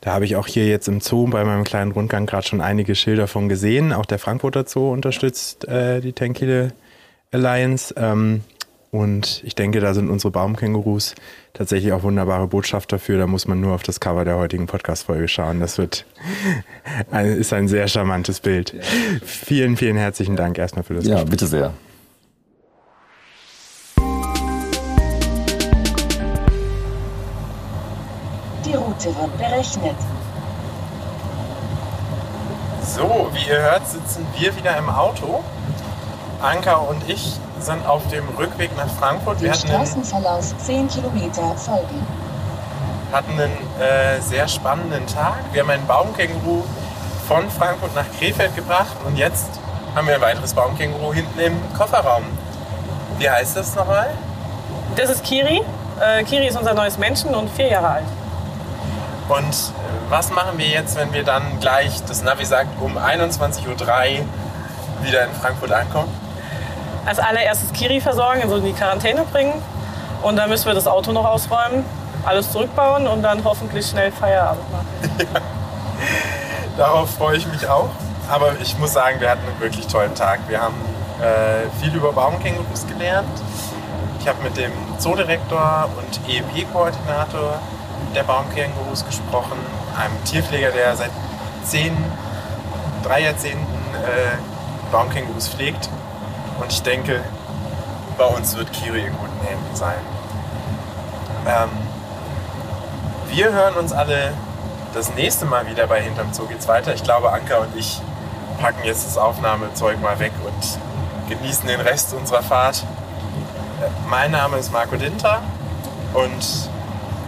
Da 0.00 0.12
habe 0.12 0.24
ich 0.24 0.36
auch 0.36 0.46
hier 0.46 0.66
jetzt 0.66 0.88
im 0.88 1.00
Zoo 1.00 1.26
bei 1.26 1.44
meinem 1.44 1.64
kleinen 1.64 1.92
Rundgang 1.92 2.26
gerade 2.26 2.46
schon 2.46 2.60
einige 2.60 2.94
Schilder 2.94 3.26
von 3.26 3.48
gesehen. 3.48 3.92
Auch 3.92 4.06
der 4.06 4.18
Frankfurter 4.18 4.64
Zoo 4.66 4.90
unterstützt 4.90 5.68
äh, 5.68 6.00
die 6.00 6.12
Tenkile 6.12 6.72
Alliance. 7.32 7.94
Ähm, 7.96 8.42
und 8.90 9.42
ich 9.44 9.54
denke, 9.54 9.80
da 9.80 9.94
sind 9.94 10.10
unsere 10.10 10.30
Baumkängurus 10.32 11.14
tatsächlich 11.52 11.92
auch 11.92 12.02
wunderbare 12.02 12.48
Botschaft 12.48 12.92
dafür. 12.92 13.18
Da 13.18 13.26
muss 13.26 13.46
man 13.46 13.60
nur 13.60 13.74
auf 13.74 13.82
das 13.84 14.00
Cover 14.00 14.24
der 14.24 14.36
heutigen 14.36 14.66
Podcast-Folge 14.66 15.28
schauen. 15.28 15.60
Das 15.60 15.78
wird, 15.78 16.06
ein, 17.10 17.26
ist 17.26 17.52
ein 17.52 17.68
sehr 17.68 17.86
charmantes 17.88 18.40
Bild. 18.40 18.74
Vielen, 19.24 19.76
vielen 19.76 19.96
herzlichen 19.96 20.34
Dank 20.36 20.58
erstmal 20.58 20.82
für 20.84 20.94
das 20.94 21.04
Ja, 21.06 21.14
Gespräch. 21.16 21.30
bitte 21.30 21.46
sehr. 21.46 21.72
Die 28.64 28.74
Route 28.74 29.06
wird 29.16 29.38
berechnet. 29.38 29.96
So, 32.84 33.28
wie 33.32 33.48
ihr 33.48 33.60
hört, 33.60 33.86
sitzen 33.88 34.26
wir 34.38 34.54
wieder 34.56 34.76
im 34.76 34.88
Auto. 34.88 35.42
Anka 36.40 36.74
und 36.76 37.02
ich 37.08 37.34
sind 37.62 37.86
auf 37.86 38.06
dem 38.08 38.28
Rückweg 38.38 38.76
nach 38.76 38.88
Frankfurt. 38.88 39.40
Wir 39.40 39.54
Straßenverlauf 39.54 40.56
10 40.58 40.88
Kilometer 40.88 41.54
folgen. 41.56 42.06
hatten 43.12 43.32
einen 43.32 43.52
äh, 43.80 44.20
sehr 44.20 44.46
spannenden 44.48 45.06
Tag. 45.06 45.38
Wir 45.52 45.62
haben 45.62 45.70
einen 45.70 45.86
Baumkänguru 45.86 46.62
von 47.26 47.50
Frankfurt 47.50 47.94
nach 47.94 48.06
Krefeld 48.18 48.54
gebracht 48.56 48.96
und 49.04 49.16
jetzt 49.16 49.48
haben 49.94 50.06
wir 50.06 50.14
ein 50.14 50.20
weiteres 50.20 50.54
Baumkänguru 50.54 51.12
hinten 51.12 51.38
im 51.40 51.56
Kofferraum. 51.76 52.24
Wie 53.18 53.28
heißt 53.28 53.56
das 53.56 53.74
nochmal? 53.74 54.10
Das 54.96 55.10
ist 55.10 55.24
Kiri. 55.24 55.62
Äh, 56.00 56.24
Kiri 56.24 56.46
ist 56.46 56.56
unser 56.56 56.74
neues 56.74 56.98
Männchen 56.98 57.34
und 57.34 57.50
vier 57.50 57.68
Jahre 57.68 57.88
alt. 57.88 58.06
Und 59.28 59.54
äh, 59.54 60.10
was 60.10 60.30
machen 60.30 60.58
wir 60.58 60.66
jetzt, 60.66 60.96
wenn 60.96 61.12
wir 61.12 61.24
dann 61.24 61.60
gleich, 61.60 62.02
das 62.04 62.22
Navi 62.22 62.44
sagt, 62.44 62.80
um 62.80 62.96
21.03 62.96 63.68
Uhr 63.68 64.24
wieder 65.02 65.24
in 65.24 65.32
Frankfurt 65.32 65.72
ankommen? 65.72 66.08
Als 67.06 67.18
allererstes 67.18 67.72
Kiri 67.72 68.00
versorgen, 68.00 68.42
also 68.42 68.56
in 68.56 68.64
die 68.64 68.72
Quarantäne 68.72 69.24
bringen. 69.32 69.54
Und 70.22 70.36
dann 70.36 70.50
müssen 70.50 70.66
wir 70.66 70.74
das 70.74 70.86
Auto 70.86 71.12
noch 71.12 71.24
ausräumen, 71.24 71.84
alles 72.24 72.52
zurückbauen 72.52 73.06
und 73.06 73.22
dann 73.22 73.42
hoffentlich 73.44 73.86
schnell 73.86 74.12
Feierabend 74.12 74.70
machen. 74.70 74.86
Ja. 75.18 75.40
Darauf 76.76 77.10
freue 77.10 77.36
ich 77.36 77.46
mich 77.46 77.68
auch. 77.68 77.90
Aber 78.28 78.52
ich 78.60 78.78
muss 78.78 78.92
sagen, 78.92 79.20
wir 79.20 79.30
hatten 79.30 79.46
einen 79.46 79.60
wirklich 79.60 79.86
tollen 79.86 80.14
Tag. 80.14 80.40
Wir 80.48 80.60
haben 80.60 80.76
äh, 81.20 81.68
viel 81.82 81.94
über 81.94 82.12
Baumkängurus 82.12 82.86
gelernt. 82.86 83.28
Ich 84.20 84.28
habe 84.28 84.42
mit 84.42 84.56
dem 84.56 84.72
Zoodirektor 84.98 85.88
und 85.96 86.20
EEP-Koordinator 86.28 87.58
der 88.14 88.22
Baumkängurus 88.22 89.04
gesprochen, 89.04 89.58
einem 89.98 90.22
Tierpfleger, 90.24 90.70
der 90.70 90.96
seit 90.96 91.10
zehn, 91.64 91.96
drei 93.02 93.22
Jahrzehnten 93.22 93.66
äh, 93.94 94.36
Baumkängurus 94.92 95.48
pflegt 95.48 95.88
und 96.60 96.72
ich 96.72 96.82
denke, 96.82 97.22
bei 98.18 98.24
uns 98.24 98.56
wird 98.56 98.72
Kiri 98.72 99.00
in 99.00 99.12
guten 99.12 99.46
Händen 99.46 99.74
sein. 99.74 100.00
Ähm, 101.46 101.70
wir 103.28 103.52
hören 103.52 103.74
uns 103.74 103.92
alle 103.92 104.32
das 104.92 105.14
nächste 105.14 105.46
Mal 105.46 105.68
wieder 105.68 105.86
bei 105.86 106.02
Hinterm 106.02 106.32
Zoo 106.32 106.46
geht's 106.46 106.68
weiter. 106.68 106.94
Ich 106.94 107.02
glaube, 107.02 107.32
Anka 107.32 107.58
und 107.58 107.76
ich 107.76 108.00
packen 108.60 108.84
jetzt 108.84 109.06
das 109.06 109.16
Aufnahmezeug 109.16 110.00
mal 110.02 110.18
weg 110.18 110.32
und 110.44 111.30
genießen 111.30 111.66
den 111.66 111.80
Rest 111.80 112.12
unserer 112.12 112.42
Fahrt. 112.42 112.84
Mein 114.08 114.32
Name 114.32 114.58
ist 114.58 114.72
Marco 114.72 114.96
Dinter 114.96 115.40
und 116.12 116.68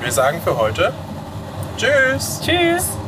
wir 0.00 0.12
sagen 0.12 0.40
für 0.42 0.58
heute 0.58 0.92
Tschüss. 1.78 2.40
Tschüss. 2.44 3.01